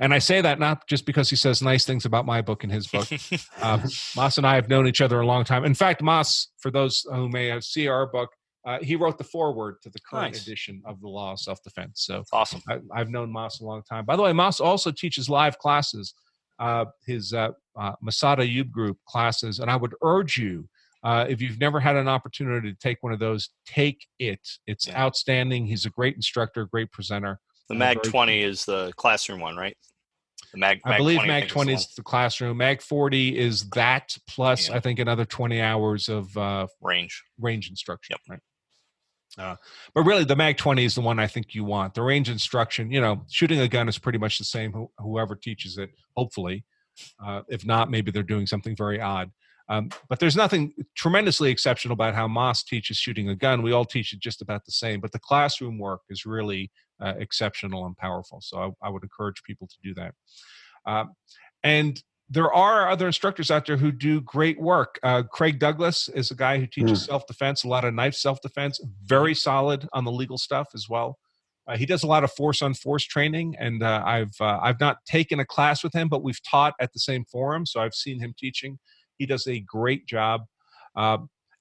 And 0.00 0.12
I 0.12 0.18
say 0.18 0.40
that 0.40 0.58
not 0.58 0.86
just 0.86 1.06
because 1.06 1.30
he 1.30 1.36
says 1.36 1.62
nice 1.62 1.84
things 1.84 2.04
about 2.04 2.26
my 2.26 2.42
book 2.42 2.64
and 2.64 2.72
his 2.72 2.86
book. 2.86 3.08
uh, 3.62 3.78
Mas 4.16 4.38
and 4.38 4.46
I 4.46 4.54
have 4.54 4.68
known 4.68 4.86
each 4.86 5.00
other 5.00 5.20
a 5.20 5.26
long 5.26 5.44
time. 5.44 5.64
In 5.64 5.74
fact, 5.74 6.02
Mas, 6.02 6.48
for 6.58 6.70
those 6.70 7.04
who 7.10 7.28
may 7.28 7.46
have 7.48 7.64
seen 7.64 7.88
our 7.88 8.06
book, 8.06 8.30
uh, 8.64 8.78
he 8.80 8.94
wrote 8.94 9.18
the 9.18 9.24
foreword 9.24 9.76
to 9.82 9.90
the 9.90 9.98
current 10.08 10.34
nice. 10.34 10.42
edition 10.42 10.82
of 10.84 11.00
the 11.00 11.08
Law 11.08 11.32
of 11.32 11.40
Self 11.40 11.62
Defense. 11.64 12.04
So 12.04 12.22
awesome! 12.32 12.62
I, 12.68 12.98
have 12.98 13.10
known 13.10 13.32
Mas 13.32 13.60
a 13.60 13.64
long 13.64 13.82
time. 13.82 14.04
By 14.04 14.14
the 14.14 14.22
way, 14.22 14.32
Mas 14.32 14.60
also 14.60 14.92
teaches 14.92 15.28
live 15.28 15.58
classes, 15.58 16.14
uh, 16.60 16.84
his 17.04 17.32
uh, 17.32 17.50
uh, 17.76 17.92
Massad 18.04 18.38
Ayoob 18.38 18.70
group 18.70 18.98
classes, 19.08 19.58
and 19.58 19.68
I 19.68 19.74
would 19.74 19.94
urge 20.02 20.36
you 20.36 20.68
uh, 21.02 21.26
if 21.28 21.40
you've 21.40 21.58
never 21.58 21.80
had 21.80 21.96
an 21.96 22.08
opportunity 22.08 22.72
to 22.72 22.78
take 22.78 23.02
one 23.02 23.12
of 23.12 23.18
those, 23.18 23.50
take 23.66 24.06
it. 24.18 24.40
It's 24.66 24.86
yeah. 24.86 25.02
outstanding. 25.02 25.66
He's 25.66 25.84
a 25.84 25.90
great 25.90 26.14
instructor, 26.14 26.64
great 26.66 26.92
presenter. 26.92 27.40
The 27.68 27.74
Mag 27.74 28.02
20 28.02 28.42
is 28.42 28.64
the 28.64 28.92
classroom 28.96 29.40
one, 29.40 29.56
right? 29.56 29.76
The 30.52 30.58
Mag, 30.58 30.80
Mag 30.84 30.94
I 30.94 30.98
believe 30.98 31.16
20, 31.18 31.28
Mag 31.28 31.48
20 31.48 31.72
is 31.72 31.94
the 31.94 32.02
classroom. 32.02 32.56
Mag 32.58 32.82
40 32.82 33.38
is 33.38 33.68
that 33.70 34.16
plus, 34.28 34.68
yeah. 34.68 34.76
I 34.76 34.80
think, 34.80 34.98
another 34.98 35.24
20 35.24 35.60
hours 35.60 36.08
of 36.08 36.36
uh, 36.36 36.66
range 36.80 37.22
range 37.40 37.70
instruction. 37.70 38.16
Yep. 38.28 38.38
Right. 38.38 38.40
Uh, 39.38 39.56
but 39.94 40.02
really, 40.02 40.24
the 40.24 40.36
Mag 40.36 40.58
20 40.58 40.84
is 40.84 40.94
the 40.94 41.00
one 41.00 41.18
I 41.18 41.26
think 41.26 41.54
you 41.54 41.64
want. 41.64 41.94
The 41.94 42.02
range 42.02 42.28
instruction, 42.28 42.90
you 42.90 43.00
know, 43.00 43.24
shooting 43.30 43.60
a 43.60 43.68
gun 43.68 43.88
is 43.88 43.98
pretty 43.98 44.18
much 44.18 44.36
the 44.36 44.44
same. 44.44 44.72
Wh- 44.72 45.02
whoever 45.02 45.34
teaches 45.34 45.78
it, 45.78 45.90
hopefully. 46.16 46.64
Uh, 47.24 47.40
if 47.48 47.64
not, 47.64 47.90
maybe 47.90 48.10
they're 48.10 48.22
doing 48.22 48.46
something 48.46 48.76
very 48.76 49.00
odd. 49.00 49.30
Um, 49.68 49.88
but 50.10 50.18
there's 50.18 50.36
nothing 50.36 50.74
tremendously 50.94 51.50
exceptional 51.50 51.94
about 51.94 52.14
how 52.14 52.28
Mas 52.28 52.62
teaches 52.62 52.98
shooting 52.98 53.30
a 53.30 53.36
gun. 53.36 53.62
We 53.62 53.72
all 53.72 53.86
teach 53.86 54.12
it 54.12 54.20
just 54.20 54.42
about 54.42 54.66
the 54.66 54.72
same, 54.72 55.00
but 55.00 55.12
the 55.12 55.18
classroom 55.18 55.78
work 55.78 56.02
is 56.10 56.26
really 56.26 56.70
uh, 57.02 57.14
exceptional 57.18 57.84
and 57.86 57.96
powerful. 57.96 58.40
So 58.40 58.58
I, 58.82 58.86
I, 58.86 58.90
would 58.90 59.02
encourage 59.02 59.42
people 59.42 59.66
to 59.66 59.76
do 59.82 59.94
that. 59.94 60.14
Uh, 60.86 61.04
and 61.62 62.02
there 62.28 62.52
are 62.52 62.88
other 62.88 63.06
instructors 63.06 63.50
out 63.50 63.66
there 63.66 63.76
who 63.76 63.92
do 63.92 64.20
great 64.22 64.58
work. 64.60 64.98
Uh, 65.02 65.22
Craig 65.22 65.58
Douglas 65.58 66.08
is 66.08 66.30
a 66.30 66.34
guy 66.34 66.58
who 66.58 66.66
teaches 66.66 67.02
mm. 67.02 67.06
self 67.06 67.26
defense, 67.26 67.64
a 67.64 67.68
lot 67.68 67.84
of 67.84 67.92
knife 67.92 68.14
self 68.14 68.40
defense, 68.40 68.80
very 69.04 69.34
solid 69.34 69.86
on 69.92 70.04
the 70.04 70.12
legal 70.12 70.38
stuff 70.38 70.68
as 70.74 70.86
well. 70.88 71.18
Uh, 71.68 71.76
he 71.76 71.86
does 71.86 72.02
a 72.02 72.06
lot 72.06 72.24
of 72.24 72.32
force 72.32 72.62
on 72.62 72.74
force 72.74 73.04
training, 73.04 73.54
and 73.58 73.82
uh, 73.82 74.02
I've 74.04 74.34
uh, 74.40 74.58
I've 74.62 74.80
not 74.80 74.96
taken 75.06 75.40
a 75.40 75.44
class 75.44 75.84
with 75.84 75.94
him, 75.94 76.08
but 76.08 76.22
we've 76.22 76.40
taught 76.48 76.74
at 76.80 76.92
the 76.92 76.98
same 76.98 77.24
forum, 77.24 77.66
so 77.66 77.80
I've 77.80 77.94
seen 77.94 78.18
him 78.18 78.34
teaching. 78.36 78.78
He 79.18 79.26
does 79.26 79.46
a 79.46 79.60
great 79.60 80.06
job. 80.06 80.42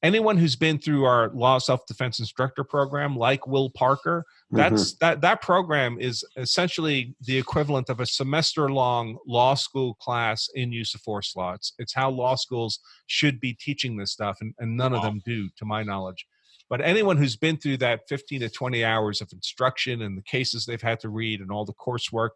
Anyone 0.04 0.38
who's 0.38 0.56
been 0.56 0.80
through 0.80 1.06
our 1.06 1.30
law 1.30 1.60
self 1.60 1.86
defense 1.86 2.20
instructor 2.20 2.64
program, 2.64 3.16
like 3.16 3.46
Will 3.46 3.70
Parker, 3.70 4.26
that's 4.50 4.94
mm-hmm. 4.94 5.06
that 5.06 5.22
that 5.22 5.42
program 5.42 5.98
is 6.00 6.26
essentially 6.38 7.16
the 7.22 7.38
equivalent 7.38 7.90
of 7.90 8.00
a 8.00 8.06
semester 8.06 8.70
long 8.70 9.18
law 9.28 9.54
school 9.54 9.94
class 9.96 10.50
in 10.56 10.72
use 10.72 10.96
of 10.96 11.02
force 11.02 11.36
law. 11.36 11.54
It's, 11.54 11.74
it's 11.78 11.94
how 11.94 12.10
law 12.10 12.36
schools 12.36 12.80
should 13.06 13.40
be 13.40 13.54
teaching 13.54 13.96
this 13.96 14.12
stuff, 14.12 14.40
and, 14.42 14.56
and 14.58 14.76
none 14.76 14.94
of 14.94 15.04
them 15.04 15.22
do, 15.24 15.50
to 15.58 15.66
my 15.66 15.84
knowledge. 15.84 16.26
But 16.72 16.80
anyone 16.80 17.18
who's 17.18 17.36
been 17.36 17.58
through 17.58 17.78
that 17.78 18.08
15 18.08 18.40
to 18.40 18.50
20 18.50 18.86
hours 18.86 19.20
of 19.20 19.30
instruction 19.34 20.02
and 20.02 20.18
the 20.18 20.22
cases 20.22 20.66
they've 20.66 20.82
had 20.82 21.02
to 21.02 21.10
read 21.10 21.42
and 21.42 21.52
all 21.52 21.66
the 21.66 21.74
coursework, 21.74 22.30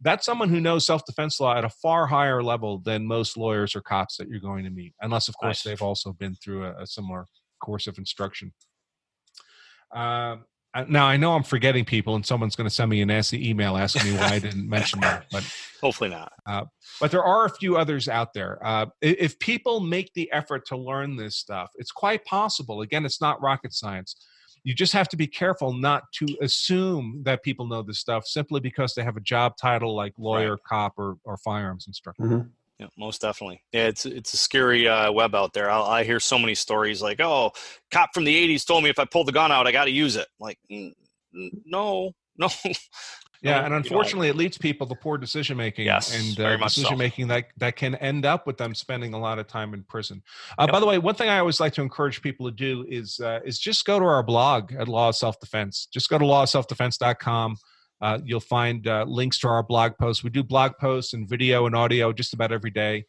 that's 0.00 0.24
someone 0.24 0.48
who 0.48 0.60
knows 0.60 0.86
self-defense 0.86 1.40
law 1.40 1.56
at 1.56 1.64
a 1.64 1.68
far 1.68 2.06
higher 2.06 2.42
level 2.42 2.78
than 2.78 3.06
most 3.06 3.36
lawyers 3.36 3.74
or 3.74 3.80
cops 3.80 4.16
that 4.16 4.28
you're 4.28 4.40
going 4.40 4.64
to 4.64 4.70
meet 4.70 4.94
unless 5.00 5.28
of 5.28 5.36
course 5.38 5.64
nice. 5.64 5.70
they've 5.70 5.82
also 5.82 6.12
been 6.12 6.34
through 6.36 6.64
a, 6.64 6.82
a 6.82 6.86
similar 6.86 7.26
course 7.60 7.86
of 7.86 7.98
instruction 7.98 8.52
um, 9.94 10.44
now 10.88 11.06
I 11.06 11.16
know 11.16 11.34
I'm 11.34 11.42
forgetting 11.42 11.84
people, 11.84 12.14
and 12.14 12.24
someone's 12.24 12.54
going 12.54 12.68
to 12.68 12.74
send 12.74 12.90
me 12.90 13.00
a 13.00 13.06
nasty 13.06 13.48
email 13.48 13.76
asking 13.76 14.12
me 14.12 14.18
why 14.18 14.34
I 14.34 14.38
didn't 14.38 14.68
mention 14.68 15.00
that. 15.00 15.26
But 15.32 15.44
hopefully 15.80 16.10
not. 16.10 16.32
Uh, 16.46 16.64
but 17.00 17.10
there 17.10 17.24
are 17.24 17.46
a 17.46 17.50
few 17.50 17.76
others 17.76 18.08
out 18.08 18.34
there. 18.34 18.64
Uh, 18.64 18.86
if 19.00 19.38
people 19.38 19.80
make 19.80 20.12
the 20.14 20.30
effort 20.30 20.66
to 20.66 20.76
learn 20.76 21.16
this 21.16 21.36
stuff, 21.36 21.70
it's 21.76 21.90
quite 21.90 22.24
possible. 22.24 22.82
Again, 22.82 23.04
it's 23.04 23.20
not 23.20 23.40
rocket 23.42 23.72
science 23.72 24.14
you 24.64 24.74
just 24.74 24.92
have 24.92 25.08
to 25.08 25.16
be 25.16 25.26
careful 25.26 25.72
not 25.72 26.04
to 26.14 26.26
assume 26.40 27.22
that 27.24 27.42
people 27.42 27.66
know 27.66 27.82
this 27.82 27.98
stuff 27.98 28.26
simply 28.26 28.60
because 28.60 28.94
they 28.94 29.02
have 29.02 29.16
a 29.16 29.20
job 29.20 29.56
title 29.56 29.94
like 29.94 30.12
lawyer, 30.18 30.52
right. 30.52 30.64
cop, 30.64 30.92
or, 30.98 31.16
or 31.24 31.36
firearms 31.36 31.86
instructor. 31.86 32.22
Mm-hmm. 32.22 32.48
Yeah, 32.78 32.86
most 32.96 33.20
definitely. 33.20 33.60
Yeah, 33.72 33.88
it's 33.88 34.06
it's 34.06 34.34
a 34.34 34.36
scary 34.36 34.86
uh, 34.86 35.10
web 35.10 35.34
out 35.34 35.52
there. 35.52 35.68
I'll, 35.68 35.82
i 35.82 36.04
hear 36.04 36.20
so 36.20 36.38
many 36.38 36.54
stories 36.54 37.02
like, 37.02 37.20
"Oh, 37.20 37.50
cop 37.90 38.10
from 38.14 38.24
the 38.24 38.48
'80s 38.48 38.64
told 38.64 38.84
me 38.84 38.90
if 38.90 39.00
I 39.00 39.04
pull 39.04 39.24
the 39.24 39.32
gun 39.32 39.50
out, 39.50 39.66
I 39.66 39.72
got 39.72 39.86
to 39.86 39.90
use 39.90 40.14
it." 40.14 40.28
Like, 40.38 40.58
no, 41.32 42.12
no. 42.36 42.48
Yeah, 43.42 43.64
and 43.64 43.72
unfortunately, 43.72 44.28
it 44.28 44.36
leads 44.36 44.58
people 44.58 44.86
to 44.88 44.94
poor 44.96 45.16
decision 45.16 45.56
making 45.56 45.86
Yes, 45.86 46.12
and 46.14 46.40
uh, 46.40 46.58
much 46.58 46.74
so. 46.74 46.80
decision 46.82 46.98
making 46.98 47.28
that 47.28 47.46
that 47.58 47.76
can 47.76 47.94
end 47.96 48.26
up 48.26 48.46
with 48.46 48.56
them 48.56 48.74
spending 48.74 49.14
a 49.14 49.18
lot 49.18 49.38
of 49.38 49.46
time 49.46 49.74
in 49.74 49.84
prison. 49.84 50.22
Uh, 50.58 50.62
Yep. 50.62 50.72
By 50.72 50.80
the 50.80 50.86
way, 50.86 50.98
one 50.98 51.14
thing 51.14 51.28
I 51.28 51.38
always 51.38 51.60
like 51.60 51.72
to 51.74 51.82
encourage 51.82 52.20
people 52.20 52.46
to 52.46 52.52
do 52.52 52.84
is 52.88 53.20
uh, 53.20 53.40
is 53.44 53.58
just 53.58 53.84
go 53.84 53.98
to 53.98 54.04
our 54.04 54.22
blog 54.22 54.72
at 54.72 54.88
Law 54.88 55.08
of 55.10 55.16
Self 55.16 55.38
Defense. 55.40 55.86
Just 55.92 56.08
go 56.08 56.18
to 56.18 56.24
lawofselfdefense.com. 56.24 57.56
Uh, 58.00 58.18
you'll 58.24 58.40
find 58.40 58.86
uh, 58.86 59.04
links 59.08 59.38
to 59.40 59.48
our 59.48 59.62
blog 59.62 59.92
posts. 60.00 60.22
We 60.22 60.30
do 60.30 60.42
blog 60.44 60.72
posts 60.80 61.14
and 61.14 61.28
video 61.28 61.66
and 61.66 61.74
audio 61.74 62.12
just 62.12 62.32
about 62.32 62.52
every 62.52 62.70
day. 62.70 63.04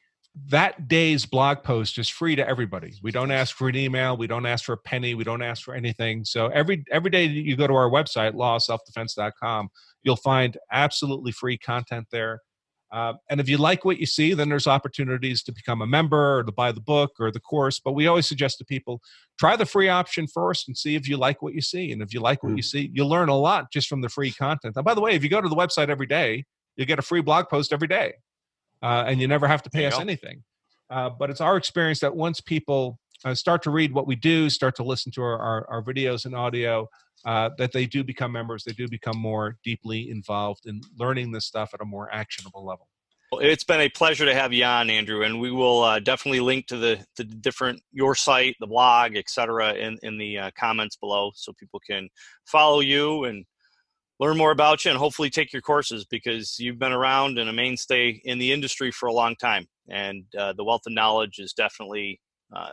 That 0.48 0.88
day's 0.88 1.26
blog 1.26 1.64
post 1.64 1.98
is 1.98 2.08
free 2.08 2.36
to 2.36 2.48
everybody. 2.48 2.94
We 3.02 3.12
don't 3.12 3.32
ask 3.32 3.56
for 3.56 3.68
an 3.68 3.76
email. 3.76 4.16
We 4.16 4.28
don't 4.28 4.46
ask 4.46 4.64
for 4.64 4.74
a 4.74 4.78
penny. 4.78 5.16
We 5.16 5.24
don't 5.24 5.42
ask 5.42 5.64
for 5.64 5.74
anything. 5.74 6.24
So 6.24 6.48
every 6.48 6.86
every 6.92 7.10
day 7.10 7.28
that 7.28 7.34
you 7.34 7.56
go 7.56 7.68
to 7.68 7.74
our 7.74 7.90
website, 7.90 8.34
lawofselfdefense.com, 8.34 9.70
you'll 10.04 10.16
find 10.16 10.58
absolutely 10.72 11.32
free 11.32 11.58
content 11.58 12.08
there. 12.12 12.42
Uh, 12.92 13.14
and 13.30 13.40
if 13.40 13.48
you 13.48 13.58
like 13.58 13.86
what 13.86 14.00
you 14.00 14.06
see, 14.08 14.34
then 14.34 14.50
there's 14.50 14.66
opportunities 14.66 15.44
to 15.44 15.52
become 15.52 15.82
a 15.82 15.88
member 15.88 16.40
or 16.40 16.44
to 16.44 16.52
buy 16.52 16.72
the 16.72 16.82
book 16.82 17.12
or 17.20 17.30
the 17.32 17.40
course. 17.40 17.80
But 17.80 17.94
we 17.94 18.08
always 18.08 18.26
suggest 18.26 18.58
to 18.58 18.66
people 18.66 19.00
try 19.38 19.56
the 19.56 19.66
free 19.66 19.90
option 19.90 20.26
first 20.26 20.68
and 20.68 20.76
see 20.76 20.96
if 20.96 21.08
you 21.08 21.16
like 21.16 21.44
what 21.44 21.54
you 21.54 21.62
see. 21.62 21.92
And 21.92 22.02
if 22.02 22.14
you 22.14 22.20
like 22.20 22.42
what 22.42 22.56
you 22.56 22.64
see, 22.64 22.90
you'll 22.92 23.10
learn 23.10 23.30
a 23.30 23.38
lot 23.38 23.72
just 23.72 23.88
from 23.88 24.02
the 24.02 24.10
free 24.10 24.32
content. 24.32 24.76
And 24.76 24.84
by 24.84 24.96
the 24.96 25.02
way, 25.02 25.12
if 25.12 25.24
you 25.24 25.30
go 25.30 25.40
to 25.40 25.50
the 25.50 25.56
website 25.56 25.90
every 25.90 26.08
day, 26.08 26.46
you 26.78 26.86
get 26.86 26.98
a 26.98 27.04
free 27.04 27.22
blog 27.22 27.48
post 27.48 27.74
every 27.74 27.88
day, 27.88 28.14
uh, 28.82 29.04
and 29.06 29.20
you 29.22 29.28
never 29.28 29.48
have 29.48 29.62
to 29.64 29.70
pay 29.70 29.86
us 29.86 30.00
anything. 30.00 30.44
Uh, 30.90 31.10
but 31.10 31.30
it's 31.30 31.42
our 31.42 31.58
experience 31.58 32.00
that 32.00 32.16
once 32.16 32.42
people 32.42 32.98
uh, 33.26 33.36
start 33.36 33.62
to 33.64 33.72
read 33.72 33.94
what 33.94 34.08
we 34.08 34.16
do, 34.16 34.50
start 34.50 34.76
to 34.78 34.84
listen 34.84 35.12
to 35.14 35.22
our, 35.22 35.38
our, 35.40 35.70
our 35.70 35.84
videos 35.84 36.26
and 36.26 36.36
audio, 36.36 36.88
uh, 37.26 37.50
that 37.58 37.72
they 37.72 37.86
do 37.86 38.04
become 38.04 38.32
members. 38.32 38.64
They 38.64 38.74
do 38.74 38.88
become 38.88 39.18
more 39.18 39.58
deeply 39.64 40.10
involved 40.10 40.66
in 40.66 40.82
learning 40.98 41.32
this 41.32 41.46
stuff 41.46 41.72
at 41.74 41.82
a 41.82 41.86
more 41.86 42.14
actionable 42.14 42.66
level. 42.66 42.88
Well, 43.32 43.42
It's 43.42 43.64
been 43.64 43.82
a 43.82 43.90
pleasure 43.90 44.26
to 44.26 44.34
have 44.34 44.54
you 44.54 44.64
on, 44.64 44.90
Andrew, 44.90 45.24
and 45.24 45.40
we 45.40 45.52
will 45.52 45.84
uh, 45.84 46.00
definitely 46.00 46.40
link 46.40 46.66
to 46.68 46.78
the, 46.78 47.06
the 47.16 47.26
different 47.26 47.82
your 47.92 48.16
site, 48.16 48.56
the 48.60 48.68
blog, 48.68 49.16
etc., 49.16 49.74
in 49.74 50.00
in 50.02 50.18
the 50.18 50.38
uh, 50.40 50.52
comments 50.58 50.96
below, 50.96 51.32
so 51.36 51.54
people 51.60 51.80
can 51.86 52.10
follow 52.46 52.80
you 52.80 53.26
and 53.26 53.46
learn 54.20 54.36
more 54.36 54.52
about 54.52 54.84
you, 54.84 54.90
and 54.90 54.98
hopefully 54.98 55.30
take 55.30 55.54
your 55.54 55.62
courses 55.62 56.06
because 56.10 56.58
you've 56.58 56.80
been 56.80 56.92
around 56.92 57.38
and 57.38 57.50
a 57.50 57.54
mainstay 57.54 58.20
in 58.26 58.40
the 58.40 58.52
industry 58.52 58.92
for 58.92 59.08
a 59.08 59.14
long 59.14 59.36
time, 59.36 59.68
and 59.90 60.24
uh, 60.36 60.54
the 60.54 60.64
wealth 60.64 60.88
of 60.88 60.94
knowledge 60.94 61.38
is 61.38 61.54
definitely 61.54 62.20
uh, 62.56 62.72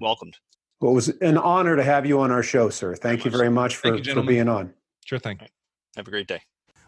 welcomed. 0.00 0.36
Well, 0.80 0.92
it 0.92 0.94
was 0.94 1.08
an 1.08 1.36
honor 1.38 1.76
to 1.76 1.82
have 1.82 2.06
you 2.06 2.20
on 2.20 2.30
our 2.30 2.42
show, 2.42 2.70
sir. 2.70 2.94
Thank 2.94 3.24
you 3.24 3.30
very 3.30 3.50
much 3.50 3.76
for, 3.76 3.90
Thank 3.90 4.06
you, 4.06 4.14
for 4.14 4.22
being 4.22 4.48
on. 4.48 4.72
Sure 5.04 5.18
thing. 5.18 5.40
Have 5.96 6.06
a 6.06 6.10
great 6.10 6.28
day. 6.28 6.40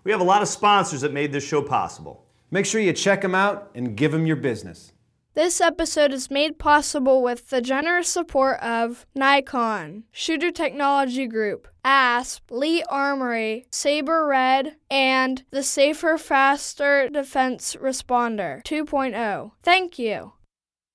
We 0.04 0.12
have 0.12 0.20
a 0.20 0.24
lot 0.24 0.42
of 0.42 0.48
sponsors 0.48 1.00
that 1.00 1.12
made 1.12 1.32
this 1.32 1.46
show 1.46 1.60
possible. 1.62 2.26
Make 2.50 2.66
sure 2.66 2.80
you 2.80 2.92
check 2.92 3.22
them 3.22 3.34
out 3.34 3.70
and 3.74 3.96
give 3.96 4.12
them 4.12 4.26
your 4.26 4.36
business. 4.36 4.92
This 5.34 5.60
episode 5.60 6.12
is 6.12 6.30
made 6.30 6.58
possible 6.58 7.22
with 7.22 7.50
the 7.50 7.60
generous 7.60 8.08
support 8.08 8.60
of 8.60 9.06
Nikon, 9.14 10.04
Shooter 10.10 10.50
Technology 10.50 11.28
Group, 11.28 11.68
ASP, 11.84 12.50
Lee 12.50 12.82
Armory, 12.88 13.66
Saber 13.70 14.26
Red, 14.26 14.76
and 14.90 15.44
the 15.50 15.62
Safer 15.62 16.18
Faster 16.18 17.08
Defense 17.08 17.76
Responder 17.76 18.62
2.0. 18.64 19.52
Thank 19.62 19.98
you. 20.00 20.32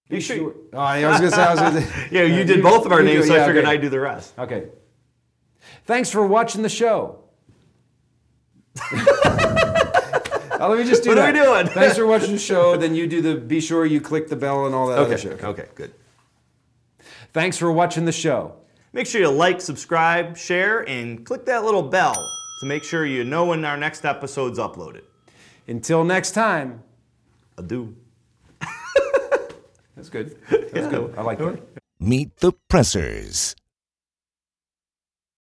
Be 0.10 0.20
sure. 0.22 0.53
Oh, 0.74 0.78
I 0.78 1.06
was 1.08 1.20
going 1.20 1.32
to 1.32 1.36
say, 1.36 1.41
I 1.43 1.51
was 1.51 1.60
gonna, 1.60 1.88
Yeah, 2.12 2.24
you 2.24 2.43
did 2.43 2.62
both 2.62 2.86
of 2.86 2.91
our 2.91 2.99
do- 2.99 3.06
names, 3.06 3.28
so 3.28 3.34
I 3.36 3.45
figured 3.45 3.66
okay. 3.66 3.74
I'd 3.74 3.82
do 3.82 3.89
the 3.89 3.99
rest. 3.99 4.34
Okay. 4.38 4.68
Thanks 5.86 6.10
for 6.12 6.26
watching 6.26 6.62
the 6.62 6.70
show. 6.70 7.20
Oh, 10.58 10.70
let 10.70 10.78
me 10.80 10.86
just 10.86 11.03
do 11.03 11.14
that. 11.14 11.22
What 11.34 11.36
are 11.36 11.53
we 11.58 11.64
doing? 11.64 11.68
Thanks 11.74 11.97
for 11.97 12.08
watching 12.08 12.32
the 12.32 12.39
show. 12.39 12.78
Then 12.80 12.95
you 12.95 13.08
do 13.08 13.22
the 13.22 13.36
be 13.36 13.60
sure 13.60 13.86
you 13.86 13.99
click 13.99 14.30
the 14.30 14.38
bell 14.38 14.66
and 14.66 14.74
all 14.74 14.88
that 14.88 14.97
other 14.99 15.14
Okay. 15.16 15.22
shit. 15.22 15.43
Okay. 15.43 15.66
Good. 15.76 15.93
Thanks 17.34 17.58
for 17.58 17.70
watching 17.74 18.06
the 18.06 18.14
show. 18.14 18.56
Make 18.93 19.06
sure 19.06 19.20
you 19.20 19.30
like, 19.30 19.60
subscribe, 19.60 20.38
share, 20.38 20.88
and 20.88 21.26
click 21.26 21.45
that 21.47 21.66
little 21.66 21.84
bell 21.84 22.14
to 22.62 22.66
make 22.66 22.86
sure 22.86 23.06
you 23.06 23.26
know 23.26 23.47
when 23.47 23.66
our 23.66 23.76
next 23.76 24.06
episode's 24.06 24.58
uploaded. 24.58 25.01
Until 25.68 26.06
next 26.06 26.32
time. 26.32 26.84
Adieu. 27.58 27.93
That's 29.95 30.09
good. 30.09 30.37
That's 30.49 30.87
good. 30.87 31.13
I 31.17 31.21
like 31.21 31.39
that. 31.39 31.61
Meet 31.99 32.37
the 32.37 32.51
Pressers. 32.69 33.55